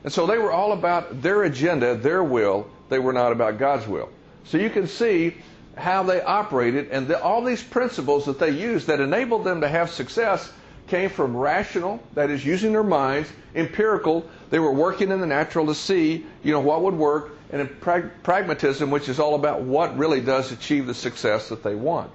And 0.04 0.12
so 0.12 0.26
they 0.26 0.38
were 0.38 0.52
all 0.52 0.72
about 0.72 1.22
their 1.22 1.44
agenda, 1.44 1.96
their 1.96 2.24
will. 2.24 2.70
They 2.90 3.00
were 3.00 3.14
not 3.14 3.32
about 3.32 3.58
God's 3.58 3.88
will. 3.88 4.10
So 4.46 4.58
you 4.58 4.70
can 4.70 4.88
see 4.88 5.36
how 5.76 6.04
they 6.04 6.22
operated, 6.22 6.90
and 6.92 7.08
the, 7.08 7.22
all 7.22 7.44
these 7.44 7.62
principles 7.62 8.26
that 8.26 8.40
they 8.40 8.50
used 8.50 8.88
that 8.88 9.00
enabled 9.00 9.44
them 9.44 9.62
to 9.62 9.68
have 9.68 9.92
success 9.92 10.52
came 10.88 11.10
from 11.10 11.36
rational, 11.36 12.02
that 12.14 12.30
is, 12.30 12.46
using 12.46 12.72
their 12.72 12.84
minds, 12.84 13.30
empirical. 13.56 14.26
They 14.50 14.60
were 14.60 14.72
working 14.72 15.12
in 15.12 15.20
the 15.20 15.28
natural 15.28 15.68
to 15.68 15.76
see, 15.76 16.26
you 16.44 16.52
know, 16.52 16.60
what 16.60 16.82
would 16.82 16.96
work, 16.96 17.38
and 17.52 17.80
prag- 17.82 18.24
pragmatism, 18.24 18.90
which 18.90 19.10
is 19.10 19.20
all 19.20 19.36
about 19.36 19.62
what 19.62 19.98
really 19.98 20.22
does 20.22 20.52
achieve 20.52 20.88
the 20.88 20.94
success 20.94 21.50
that 21.50 21.64
they 21.64 21.76
want. 21.76 22.12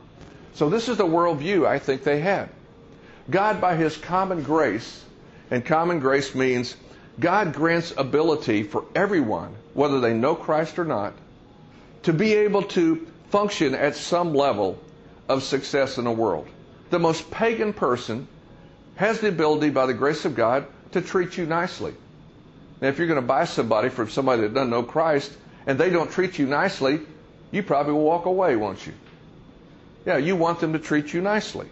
So 0.55 0.69
this 0.69 0.89
is 0.89 0.97
the 0.97 1.07
worldview 1.07 1.67
I 1.67 1.79
think 1.79 2.03
they 2.03 2.21
had. 2.21 2.51
God, 3.31 3.61
by 3.61 3.77
His 3.77 3.97
common 3.97 4.43
grace, 4.43 5.05
and 5.51 5.65
common 5.65 6.01
grace 6.01 6.35
means 6.35 6.77
God 7.21 7.53
grants 7.53 7.93
ability 7.97 8.63
for 8.63 8.85
everyone, 8.95 9.55
whether 9.75 10.01
they 10.01 10.15
know 10.15 10.35
Christ 10.35 10.79
or 10.79 10.85
not, 10.85 11.15
to 12.03 12.13
be 12.13 12.35
able 12.35 12.63
to 12.63 13.07
function 13.31 13.75
at 13.75 13.97
some 13.97 14.35
level 14.35 14.79
of 15.29 15.43
success 15.43 15.99
in 15.99 16.05
the 16.05 16.11
world. 16.11 16.49
The 16.91 16.99
most 16.99 17.31
pagan 17.31 17.73
person 17.73 18.29
has 19.03 19.19
the 19.19 19.29
ability, 19.29 19.71
by 19.71 19.87
the 19.87 19.95
grace 19.95 20.25
of 20.25 20.37
God, 20.37 20.65
to 20.93 21.01
treat 21.01 21.37
you 21.37 21.45
nicely. 21.45 21.93
Now, 22.81 22.87
if 22.87 22.99
you're 22.99 23.09
going 23.09 23.21
to 23.21 23.27
buy 23.27 23.47
somebody 23.47 23.88
from 23.88 24.09
somebody 24.09 24.43
that 24.43 24.55
doesn't 24.55 24.71
know 24.71 24.85
Christ 24.85 25.33
and 25.67 25.77
they 25.77 25.91
don't 25.91 26.09
treat 26.09 26.38
you 26.38 26.47
nicely, 26.47 27.01
you 27.51 27.65
probably 27.65 27.95
will 27.95 28.05
walk 28.05 28.27
away, 28.27 28.55
won't 28.55 28.87
you? 28.87 28.93
Yeah, 30.07 30.19
you 30.19 30.37
want 30.37 30.61
them 30.61 30.73
to 30.75 30.79
treat 30.79 31.12
you 31.12 31.21
nicely. 31.21 31.67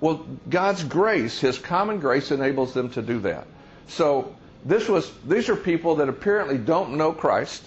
Well, 0.00 0.24
God's 0.48 0.84
grace, 0.84 1.40
His 1.40 1.58
common 1.58 1.98
grace, 1.98 2.30
enables 2.30 2.72
them 2.72 2.90
to 2.90 3.02
do 3.02 3.18
that. 3.20 3.48
So, 3.88 4.36
this 4.64 4.88
was, 4.88 5.10
these 5.26 5.48
are 5.48 5.56
people 5.56 5.96
that 5.96 6.08
apparently 6.08 6.56
don't 6.56 6.96
know 6.96 7.12
Christ, 7.12 7.64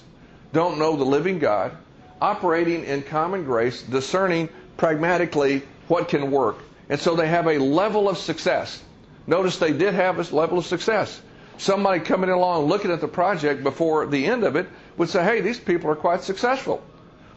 don't 0.54 0.80
know 0.80 0.96
the 0.96 1.04
living 1.04 1.40
God, 1.40 1.76
operating 2.22 2.86
in 2.86 3.02
common 3.04 3.44
grace, 3.44 3.82
discerning 3.82 4.48
pragmatically 4.78 5.64
what 5.90 6.08
can 6.08 6.32
work. 6.32 6.60
And 6.88 7.02
so 7.02 7.18
they 7.18 7.28
have 7.28 7.48
a 7.48 7.58
level 7.58 8.08
of 8.08 8.18
success. 8.18 8.82
Notice 9.30 9.58
they 9.58 9.74
did 9.74 9.94
have 9.94 10.18
a 10.18 10.36
level 10.36 10.58
of 10.58 10.66
success. 10.66 11.22
Somebody 11.60 12.00
coming 12.00 12.32
along 12.32 12.66
looking 12.66 12.90
at 12.90 13.00
the 13.00 13.08
project 13.08 13.62
before 13.62 14.08
the 14.08 14.26
end 14.26 14.44
of 14.44 14.56
it 14.56 14.68
would 14.98 15.08
say, 15.08 15.24
hey, 15.24 15.40
these 15.42 15.60
people 15.60 15.92
are 15.92 15.96
quite 15.96 16.24
successful. 16.24 16.82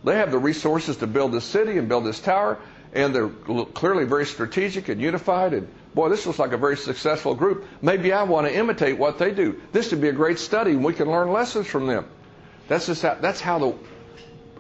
They 0.03 0.17
have 0.17 0.31
the 0.31 0.39
resources 0.39 0.97
to 0.97 1.07
build 1.07 1.33
this 1.33 1.45
city 1.45 1.77
and 1.77 1.91
build 1.91 2.07
this 2.07 2.19
tower, 2.19 2.59
and 2.95 3.15
they're 3.15 3.29
clearly 3.75 4.07
very 4.07 4.25
strategic 4.25 4.89
and 4.89 5.03
unified. 5.03 5.53
And 5.53 5.69
boy, 5.95 6.09
this 6.09 6.25
looks 6.25 6.39
like 6.39 6.55
a 6.55 6.57
very 6.57 6.79
successful 6.79 7.35
group. 7.35 7.67
Maybe 7.83 8.11
I 8.11 8.23
want 8.23 8.47
to 8.47 8.57
imitate 8.57 8.97
what 8.97 9.19
they 9.19 9.31
do. 9.31 9.61
This 9.73 9.91
would 9.91 10.01
be 10.01 10.09
a 10.09 10.13
great 10.13 10.39
study, 10.39 10.71
and 10.71 10.83
we 10.83 10.95
can 10.95 11.11
learn 11.11 11.31
lessons 11.31 11.67
from 11.67 11.87
them. 11.87 12.07
That's 12.69 12.87
just 12.87 13.03
how, 13.03 13.17
that's 13.21 13.43
how 13.43 13.59
the 13.59 13.75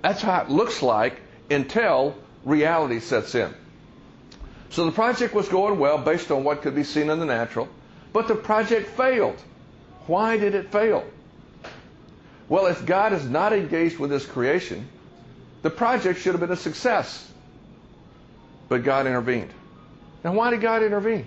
that's 0.02 0.20
how 0.20 0.42
it 0.42 0.50
looks 0.50 0.82
like 0.82 1.22
until 1.50 2.14
reality 2.44 3.00
sets 3.00 3.34
in. 3.34 3.54
So 4.72 4.86
the 4.86 4.92
project 4.92 5.34
was 5.34 5.48
going 5.50 5.78
well 5.78 5.98
based 5.98 6.30
on 6.30 6.44
what 6.44 6.62
could 6.62 6.74
be 6.74 6.82
seen 6.82 7.10
in 7.10 7.20
the 7.20 7.26
natural, 7.26 7.68
but 8.14 8.26
the 8.26 8.34
project 8.34 8.88
failed. 8.88 9.36
Why 10.06 10.38
did 10.38 10.54
it 10.54 10.72
fail? 10.72 11.04
Well, 12.48 12.66
if 12.66 12.84
God 12.86 13.12
is 13.12 13.24
not 13.28 13.52
engaged 13.52 13.98
with 13.98 14.10
His 14.10 14.24
creation, 14.24 14.88
the 15.60 15.68
project 15.68 16.20
should 16.20 16.32
have 16.32 16.40
been 16.40 16.50
a 16.50 16.56
success. 16.56 17.30
But 18.70 18.82
God 18.82 19.06
intervened. 19.06 19.50
Now, 20.24 20.32
why 20.32 20.50
did 20.50 20.62
God 20.62 20.82
intervene? 20.82 21.26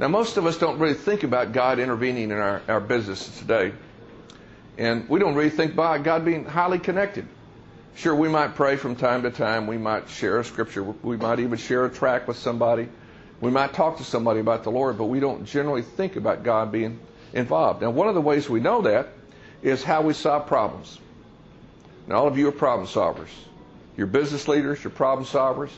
Now, 0.00 0.08
most 0.08 0.38
of 0.38 0.46
us 0.46 0.58
don't 0.58 0.80
really 0.80 0.94
think 0.94 1.22
about 1.22 1.52
God 1.52 1.78
intervening 1.78 2.32
in 2.32 2.36
our, 2.36 2.62
our 2.66 2.80
business 2.80 3.38
today. 3.38 3.72
And 4.76 5.08
we 5.08 5.20
don't 5.20 5.36
really 5.36 5.50
think 5.50 5.72
about 5.72 6.02
God 6.02 6.24
being 6.24 6.46
highly 6.46 6.80
connected. 6.80 7.28
Sure, 7.94 8.14
we 8.14 8.28
might 8.28 8.54
pray 8.54 8.76
from 8.76 8.96
time 8.96 9.22
to 9.22 9.30
time. 9.30 9.66
We 9.66 9.76
might 9.76 10.08
share 10.08 10.38
a 10.40 10.44
scripture. 10.44 10.82
We 10.82 11.16
might 11.16 11.40
even 11.40 11.58
share 11.58 11.84
a 11.84 11.90
track 11.90 12.28
with 12.28 12.36
somebody. 12.36 12.88
We 13.40 13.50
might 13.50 13.72
talk 13.72 13.98
to 13.98 14.04
somebody 14.04 14.40
about 14.40 14.64
the 14.64 14.70
Lord, 14.70 14.98
but 14.98 15.06
we 15.06 15.20
don't 15.20 15.44
generally 15.44 15.82
think 15.82 16.16
about 16.16 16.42
God 16.42 16.70
being 16.72 17.00
involved. 17.32 17.82
Now, 17.82 17.90
one 17.90 18.08
of 18.08 18.14
the 18.14 18.20
ways 18.20 18.48
we 18.48 18.60
know 18.60 18.82
that 18.82 19.08
is 19.62 19.82
how 19.82 20.02
we 20.02 20.12
solve 20.12 20.46
problems. 20.46 20.98
Now, 22.06 22.16
all 22.16 22.28
of 22.28 22.38
you 22.38 22.48
are 22.48 22.52
problem 22.52 22.86
solvers. 22.86 23.28
You're 23.96 24.06
business 24.06 24.48
leaders, 24.48 24.82
you're 24.82 24.90
problem 24.90 25.26
solvers. 25.26 25.70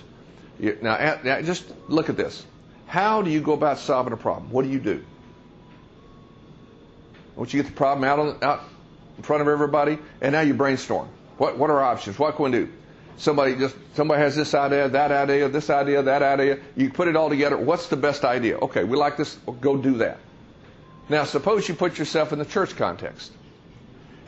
You, 0.59 0.79
now, 0.81 1.19
now, 1.25 1.41
just 1.43 1.65
look 1.89 2.09
at 2.09 2.17
this. 2.17 2.45
How 2.87 3.23
do 3.23 3.31
you 3.31 3.41
go 3.41 3.53
about 3.53 3.79
solving 3.79 4.13
a 4.13 4.17
problem? 4.17 4.51
What 4.51 4.65
do 4.65 4.71
you 4.71 4.81
do? 4.81 5.05
Once 7.37 7.53
you 7.55 7.63
get 7.63 7.69
the 7.69 7.77
problem 7.77 8.05
out, 8.05 8.19
on, 8.19 8.39
out 8.43 8.63
in 9.17 9.23
front 9.23 9.43
of 9.43 9.49
everybody, 9.49 9.99
and 10.21 10.33
now 10.33 10.41
you 10.41 10.55
brainstorm. 10.55 11.09
What, 11.43 11.59
what 11.59 11.71
are 11.71 11.83
options? 11.83 12.21
What 12.21 12.37
can 12.37 12.45
we 12.45 12.51
do? 12.53 12.69
Somebody 13.17 13.57
just 13.57 13.75
somebody 13.95 14.23
has 14.23 14.37
this 14.37 14.55
idea, 14.55 14.89
that 14.89 15.11
idea, 15.11 15.49
this 15.49 15.71
idea, 15.71 16.01
that 16.01 16.23
idea. 16.23 16.61
You 16.77 16.89
put 16.89 17.09
it 17.09 17.17
all 17.17 17.29
together. 17.29 17.57
What's 17.57 17.89
the 17.89 17.97
best 17.97 18.25
idea? 18.25 18.59
Okay, 18.59 18.85
we 18.85 18.97
like 18.97 19.17
this. 19.17 19.37
Go 19.61 19.77
do 19.77 19.99
that. 19.99 20.19
Now, 21.09 21.25
suppose 21.25 21.69
you 21.69 21.75
put 21.75 21.99
yourself 21.99 22.33
in 22.33 22.39
the 22.39 22.45
church 22.45 22.77
context, 22.77 23.33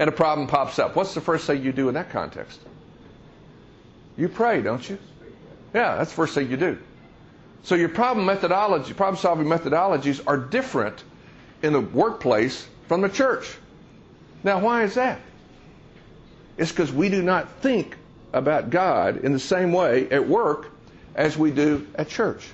and 0.00 0.08
a 0.08 0.12
problem 0.12 0.48
pops 0.48 0.80
up. 0.80 0.96
What's 0.96 1.14
the 1.14 1.20
first 1.20 1.46
thing 1.46 1.62
you 1.62 1.70
do 1.70 1.86
in 1.86 1.94
that 1.94 2.10
context? 2.10 2.58
You 4.16 4.28
pray, 4.28 4.60
don't 4.60 4.90
you? 4.90 4.98
Yeah, 5.72 5.94
that's 5.94 6.10
the 6.10 6.16
first 6.16 6.34
thing 6.34 6.50
you 6.50 6.56
do. 6.56 6.78
So 7.62 7.76
your 7.76 7.90
problem 7.90 8.26
methodology, 8.26 8.92
problem 8.92 9.20
solving 9.20 9.46
methodologies 9.46 10.20
are 10.26 10.36
different 10.36 11.04
in 11.62 11.74
the 11.74 11.80
workplace 11.80 12.66
from 12.88 13.02
the 13.02 13.08
church. 13.08 13.54
Now, 14.42 14.58
why 14.58 14.82
is 14.82 14.94
that? 14.94 15.20
It's 16.56 16.70
because 16.70 16.92
we 16.92 17.08
do 17.08 17.22
not 17.22 17.50
think 17.60 17.96
about 18.32 18.70
God 18.70 19.18
in 19.18 19.32
the 19.32 19.38
same 19.38 19.72
way 19.72 20.08
at 20.10 20.28
work 20.28 20.70
as 21.14 21.36
we 21.36 21.50
do 21.50 21.86
at 21.94 22.08
church. 22.08 22.46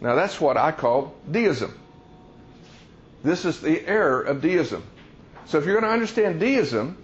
Now, 0.00 0.14
that's 0.14 0.40
what 0.40 0.56
I 0.56 0.72
call 0.72 1.14
deism. 1.30 1.78
This 3.22 3.44
is 3.44 3.60
the 3.60 3.86
error 3.86 4.20
of 4.20 4.42
deism. 4.42 4.82
So, 5.46 5.58
if 5.58 5.64
you're 5.64 5.80
going 5.80 5.90
to 5.90 5.94
understand 5.94 6.40
deism, 6.40 7.02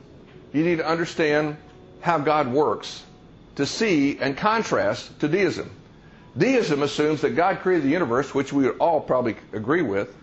you 0.52 0.64
need 0.64 0.78
to 0.78 0.86
understand 0.86 1.56
how 2.00 2.18
God 2.18 2.48
works 2.48 3.02
to 3.56 3.66
see 3.66 4.18
and 4.18 4.36
contrast 4.36 5.18
to 5.20 5.28
deism. 5.28 5.70
Deism 6.36 6.82
assumes 6.82 7.22
that 7.22 7.30
God 7.30 7.60
created 7.60 7.84
the 7.84 7.90
universe, 7.90 8.34
which 8.34 8.52
we 8.52 8.64
would 8.64 8.78
all 8.78 9.00
probably 9.00 9.36
agree 9.52 9.82
with, 9.82 10.14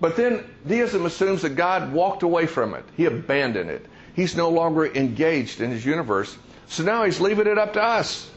but 0.00 0.16
then 0.16 0.44
deism 0.66 1.06
assumes 1.06 1.42
that 1.42 1.56
God 1.56 1.92
walked 1.92 2.22
away 2.22 2.46
from 2.46 2.74
it. 2.74 2.84
He 2.96 3.06
abandoned 3.06 3.70
it. 3.70 3.86
He's 4.18 4.34
no 4.34 4.48
longer 4.50 4.84
engaged 4.84 5.60
in 5.60 5.70
his 5.70 5.86
universe. 5.86 6.36
So 6.66 6.82
now 6.82 7.04
he's 7.04 7.20
leaving 7.20 7.46
it 7.46 7.56
up 7.56 7.74
to 7.74 7.80
us. 7.80 8.28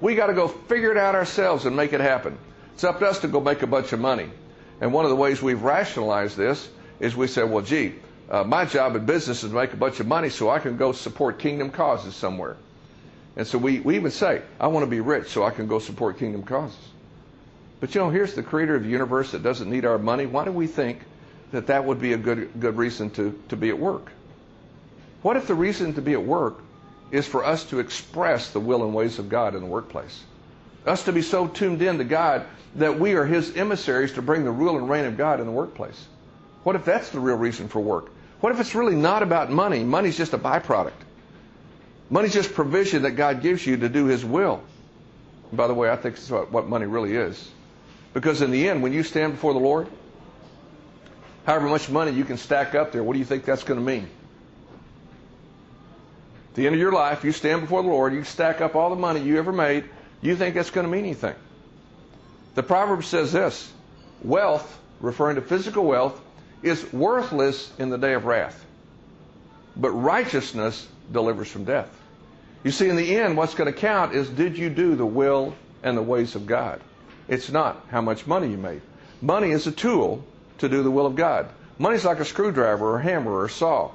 We 0.00 0.16
got 0.16 0.26
to 0.26 0.34
go 0.34 0.48
figure 0.48 0.90
it 0.90 0.96
out 0.96 1.14
ourselves 1.14 1.64
and 1.64 1.76
make 1.76 1.92
it 1.92 2.00
happen. 2.00 2.36
It's 2.74 2.82
up 2.82 2.98
to 2.98 3.06
us 3.06 3.20
to 3.20 3.28
go 3.28 3.40
make 3.40 3.62
a 3.62 3.68
bunch 3.68 3.92
of 3.92 4.00
money. 4.00 4.28
And 4.80 4.92
one 4.92 5.04
of 5.04 5.10
the 5.10 5.16
ways 5.16 5.40
we've 5.40 5.62
rationalized 5.62 6.36
this 6.36 6.68
is 6.98 7.14
we 7.14 7.28
say, 7.28 7.44
well, 7.44 7.62
gee, 7.62 7.94
uh, 8.30 8.42
my 8.42 8.64
job 8.64 8.96
in 8.96 9.06
business 9.06 9.44
is 9.44 9.50
to 9.50 9.54
make 9.54 9.72
a 9.72 9.76
bunch 9.76 10.00
of 10.00 10.08
money 10.08 10.28
so 10.28 10.50
I 10.50 10.58
can 10.58 10.76
go 10.76 10.90
support 10.90 11.38
kingdom 11.38 11.70
causes 11.70 12.16
somewhere. 12.16 12.56
And 13.36 13.46
so 13.46 13.58
we, 13.58 13.78
we 13.78 13.94
even 13.94 14.10
say, 14.10 14.42
I 14.58 14.66
want 14.66 14.82
to 14.82 14.90
be 14.90 14.98
rich 14.98 15.28
so 15.28 15.44
I 15.44 15.52
can 15.52 15.68
go 15.68 15.78
support 15.78 16.18
kingdom 16.18 16.42
causes. 16.42 16.80
But 17.78 17.94
you 17.94 18.00
know, 18.00 18.10
here's 18.10 18.34
the 18.34 18.42
creator 18.42 18.74
of 18.74 18.82
the 18.82 18.90
universe 18.90 19.30
that 19.30 19.44
doesn't 19.44 19.70
need 19.70 19.84
our 19.84 19.98
money. 19.98 20.26
Why 20.26 20.44
do 20.44 20.50
we 20.50 20.66
think 20.66 20.98
that 21.52 21.68
that 21.68 21.84
would 21.84 22.00
be 22.00 22.12
a 22.12 22.18
good, 22.18 22.50
good 22.58 22.76
reason 22.76 23.08
to, 23.10 23.40
to 23.50 23.56
be 23.56 23.68
at 23.68 23.78
work? 23.78 24.10
What 25.22 25.36
if 25.36 25.46
the 25.46 25.54
reason 25.54 25.94
to 25.94 26.02
be 26.02 26.12
at 26.12 26.24
work 26.24 26.58
is 27.10 27.26
for 27.26 27.44
us 27.44 27.64
to 27.66 27.78
express 27.78 28.50
the 28.50 28.60
will 28.60 28.84
and 28.84 28.94
ways 28.94 29.18
of 29.18 29.28
God 29.28 29.54
in 29.54 29.60
the 29.60 29.66
workplace? 29.66 30.22
Us 30.84 31.04
to 31.04 31.12
be 31.12 31.22
so 31.22 31.46
tuned 31.46 31.80
in 31.80 31.98
to 31.98 32.04
God 32.04 32.44
that 32.74 32.98
we 32.98 33.14
are 33.14 33.24
His 33.24 33.56
emissaries 33.56 34.12
to 34.14 34.22
bring 34.22 34.44
the 34.44 34.50
rule 34.50 34.76
and 34.76 34.90
reign 34.90 35.04
of 35.04 35.16
God 35.16 35.38
in 35.38 35.46
the 35.46 35.52
workplace. 35.52 36.06
What 36.64 36.74
if 36.74 36.84
that's 36.84 37.10
the 37.10 37.20
real 37.20 37.36
reason 37.36 37.68
for 37.68 37.80
work? 37.80 38.10
What 38.40 38.52
if 38.52 38.60
it's 38.60 38.74
really 38.74 38.96
not 38.96 39.22
about 39.22 39.50
money? 39.50 39.84
Money's 39.84 40.16
just 40.16 40.32
a 40.32 40.38
byproduct. 40.38 40.90
Money's 42.10 42.32
just 42.32 42.52
provision 42.52 43.02
that 43.02 43.12
God 43.12 43.42
gives 43.42 43.64
you 43.64 43.76
to 43.76 43.88
do 43.88 44.06
His 44.06 44.24
will. 44.24 44.62
And 45.50 45.56
by 45.56 45.68
the 45.68 45.74
way, 45.74 45.90
I 45.90 45.96
think 45.96 46.16
that's 46.16 46.30
what 46.30 46.68
money 46.68 46.86
really 46.86 47.14
is. 47.14 47.48
Because 48.12 48.42
in 48.42 48.50
the 48.50 48.68
end, 48.68 48.82
when 48.82 48.92
you 48.92 49.04
stand 49.04 49.34
before 49.34 49.52
the 49.52 49.60
Lord, 49.60 49.86
however 51.46 51.68
much 51.68 51.88
money 51.88 52.10
you 52.10 52.24
can 52.24 52.38
stack 52.38 52.74
up 52.74 52.90
there, 52.90 53.04
what 53.04 53.12
do 53.12 53.20
you 53.20 53.24
think 53.24 53.44
that's 53.44 53.62
going 53.62 53.78
to 53.78 53.86
mean? 53.86 54.08
At 56.52 56.56
the 56.56 56.66
end 56.66 56.74
of 56.74 56.80
your 56.82 56.92
life, 56.92 57.24
you 57.24 57.32
stand 57.32 57.62
before 57.62 57.82
the 57.82 57.88
Lord, 57.88 58.12
you 58.12 58.24
stack 58.24 58.60
up 58.60 58.74
all 58.74 58.90
the 58.90 58.96
money 58.96 59.22
you 59.22 59.38
ever 59.38 59.52
made, 59.52 59.84
you 60.20 60.36
think 60.36 60.54
that's 60.54 60.68
going 60.68 60.86
to 60.86 60.92
mean 60.92 61.06
anything. 61.06 61.34
The 62.54 62.62
proverb 62.62 63.04
says 63.04 63.32
this 63.32 63.72
wealth, 64.22 64.78
referring 65.00 65.36
to 65.36 65.40
physical 65.40 65.86
wealth, 65.86 66.20
is 66.62 66.92
worthless 66.92 67.72
in 67.78 67.88
the 67.88 67.96
day 67.96 68.12
of 68.12 68.26
wrath, 68.26 68.66
but 69.76 69.92
righteousness 69.92 70.86
delivers 71.10 71.50
from 71.50 71.64
death. 71.64 71.88
You 72.64 72.70
see, 72.70 72.90
in 72.90 72.96
the 72.96 73.16
end, 73.16 73.38
what's 73.38 73.54
going 73.54 73.72
to 73.72 73.78
count 73.78 74.14
is 74.14 74.28
did 74.28 74.58
you 74.58 74.68
do 74.68 74.94
the 74.94 75.06
will 75.06 75.56
and 75.82 75.96
the 75.96 76.02
ways 76.02 76.34
of 76.34 76.46
God? 76.46 76.82
It's 77.28 77.48
not 77.48 77.82
how 77.90 78.02
much 78.02 78.26
money 78.26 78.48
you 78.48 78.58
made. 78.58 78.82
Money 79.22 79.52
is 79.52 79.66
a 79.66 79.72
tool 79.72 80.22
to 80.58 80.68
do 80.68 80.82
the 80.82 80.90
will 80.90 81.06
of 81.06 81.16
God. 81.16 81.48
Money's 81.78 82.04
like 82.04 82.20
a 82.20 82.26
screwdriver 82.26 82.84
or 82.84 82.98
a 82.98 83.02
hammer 83.02 83.32
or 83.32 83.46
a 83.46 83.50
saw. 83.50 83.90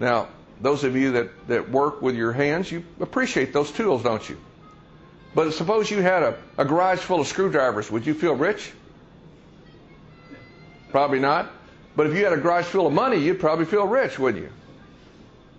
Now, 0.00 0.26
those 0.62 0.84
of 0.84 0.96
you 0.96 1.12
that, 1.12 1.48
that 1.48 1.70
work 1.70 2.00
with 2.00 2.14
your 2.14 2.32
hands, 2.32 2.70
you 2.70 2.84
appreciate 3.00 3.52
those 3.52 3.70
tools, 3.70 4.02
don't 4.02 4.26
you? 4.28 4.38
But 5.34 5.52
suppose 5.52 5.90
you 5.90 6.00
had 6.00 6.22
a, 6.22 6.38
a 6.56 6.64
garage 6.64 7.00
full 7.00 7.20
of 7.20 7.26
screwdrivers, 7.26 7.90
would 7.90 8.06
you 8.06 8.14
feel 8.14 8.34
rich? 8.34 8.72
Probably 10.90 11.18
not. 11.18 11.50
But 11.96 12.06
if 12.06 12.16
you 12.16 12.24
had 12.24 12.32
a 12.32 12.38
garage 12.38 12.66
full 12.66 12.86
of 12.86 12.92
money, 12.92 13.18
you'd 13.18 13.40
probably 13.40 13.64
feel 13.64 13.86
rich, 13.86 14.18
wouldn't 14.18 14.44
you? 14.44 14.52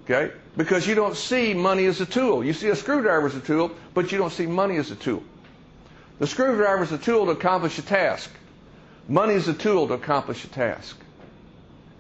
Okay? 0.04 0.34
Because 0.56 0.88
you 0.88 0.96
don't 0.96 1.16
see 1.16 1.54
money 1.54 1.86
as 1.86 2.02
a 2.02 2.06
tool. 2.06 2.44
You 2.44 2.54
see 2.54 2.70
a 2.70 2.76
screwdriver 2.76 3.28
as 3.28 3.36
a 3.36 3.40
tool, 3.40 3.72
but 3.94 4.12
you 4.12 4.18
don't 4.18 4.32
see 4.32 4.46
money 4.46 4.78
as 4.78 4.92
a 4.92 4.96
tool. 4.96 5.24
The 6.20 6.28
screwdriver 6.28 6.84
is 6.84 6.92
a 6.92 6.98
tool 6.98 7.26
to 7.26 7.32
accomplish 7.32 7.78
a 7.80 7.82
task. 7.82 8.32
Money 9.08 9.34
is 9.34 9.48
a 9.48 9.54
tool 9.54 9.88
to 9.88 9.94
accomplish 9.96 10.46
a 10.46 10.48
task. 10.48 10.98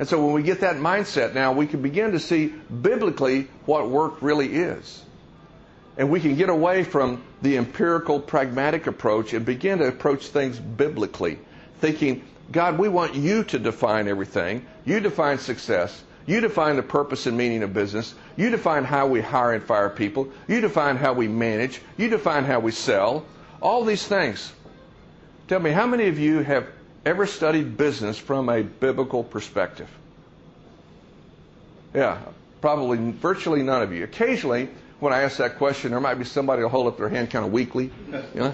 And 0.04 0.10
so 0.10 0.22
when 0.22 0.34
we 0.34 0.44
get 0.44 0.60
that 0.60 0.76
mindset 0.76 1.34
now, 1.34 1.54
we 1.54 1.66
can 1.66 1.82
begin 1.82 2.12
to 2.12 2.20
see 2.20 2.48
biblically 2.48 3.48
what 3.66 3.90
work 3.90 4.22
really 4.22 4.54
is. 4.54 5.02
And 5.96 6.10
we 6.10 6.20
can 6.20 6.36
get 6.36 6.50
away 6.50 6.84
from 6.84 7.24
the 7.42 7.56
empirical, 7.56 8.20
pragmatic 8.20 8.86
approach 8.86 9.32
and 9.32 9.46
begin 9.46 9.80
to 9.80 9.86
approach 9.86 10.28
things 10.28 10.60
biblically, 10.60 11.40
thinking, 11.80 12.22
God, 12.52 12.78
we 12.78 12.90
want 12.90 13.16
you 13.16 13.46
to 13.46 13.58
define 13.58 14.10
everything. 14.10 14.66
You 14.84 15.00
define 15.00 15.38
success. 15.38 16.04
You 16.26 16.42
define 16.42 16.76
the 16.76 16.84
purpose 16.84 17.26
and 17.26 17.38
meaning 17.38 17.64
of 17.64 17.74
business. 17.74 18.14
You 18.36 18.50
define 18.50 18.84
how 18.84 19.08
we 19.08 19.22
hire 19.22 19.54
and 19.54 19.64
fire 19.64 19.90
people. 19.90 20.28
You 20.50 20.60
define 20.60 20.98
how 20.98 21.14
we 21.14 21.30
manage. 21.30 21.80
You 21.96 22.10
define 22.10 22.44
how 22.44 22.60
we 22.60 22.72
sell. 22.72 23.26
All 23.62 23.86
these 23.86 24.06
things. 24.06 24.52
Tell 25.48 25.62
me, 25.62 25.72
how 25.72 25.88
many 25.88 26.08
of 26.08 26.20
you 26.20 26.40
have 26.40 26.68
ever 27.06 27.26
studied 27.26 27.78
business 27.78 28.18
from 28.18 28.50
a 28.50 28.64
biblical 28.64 29.24
perspective? 29.24 29.90
Yeah, 31.94 32.18
probably 32.62 32.98
virtually 33.12 33.62
none 33.62 33.82
of 33.82 33.94
you. 33.94 34.04
Occasionally, 34.04 34.70
when 35.00 35.14
I 35.14 35.22
ask 35.22 35.38
that 35.38 35.58
question, 35.58 35.92
there 35.92 36.00
might 36.00 36.16
be 36.16 36.24
somebody 36.24 36.62
who'll 36.62 36.70
hold 36.70 36.88
up 36.88 36.98
their 36.98 37.10
hand 37.10 37.30
kind 37.30 37.46
of 37.46 37.52
weakly, 37.52 37.92
you 38.08 38.40
know, 38.40 38.54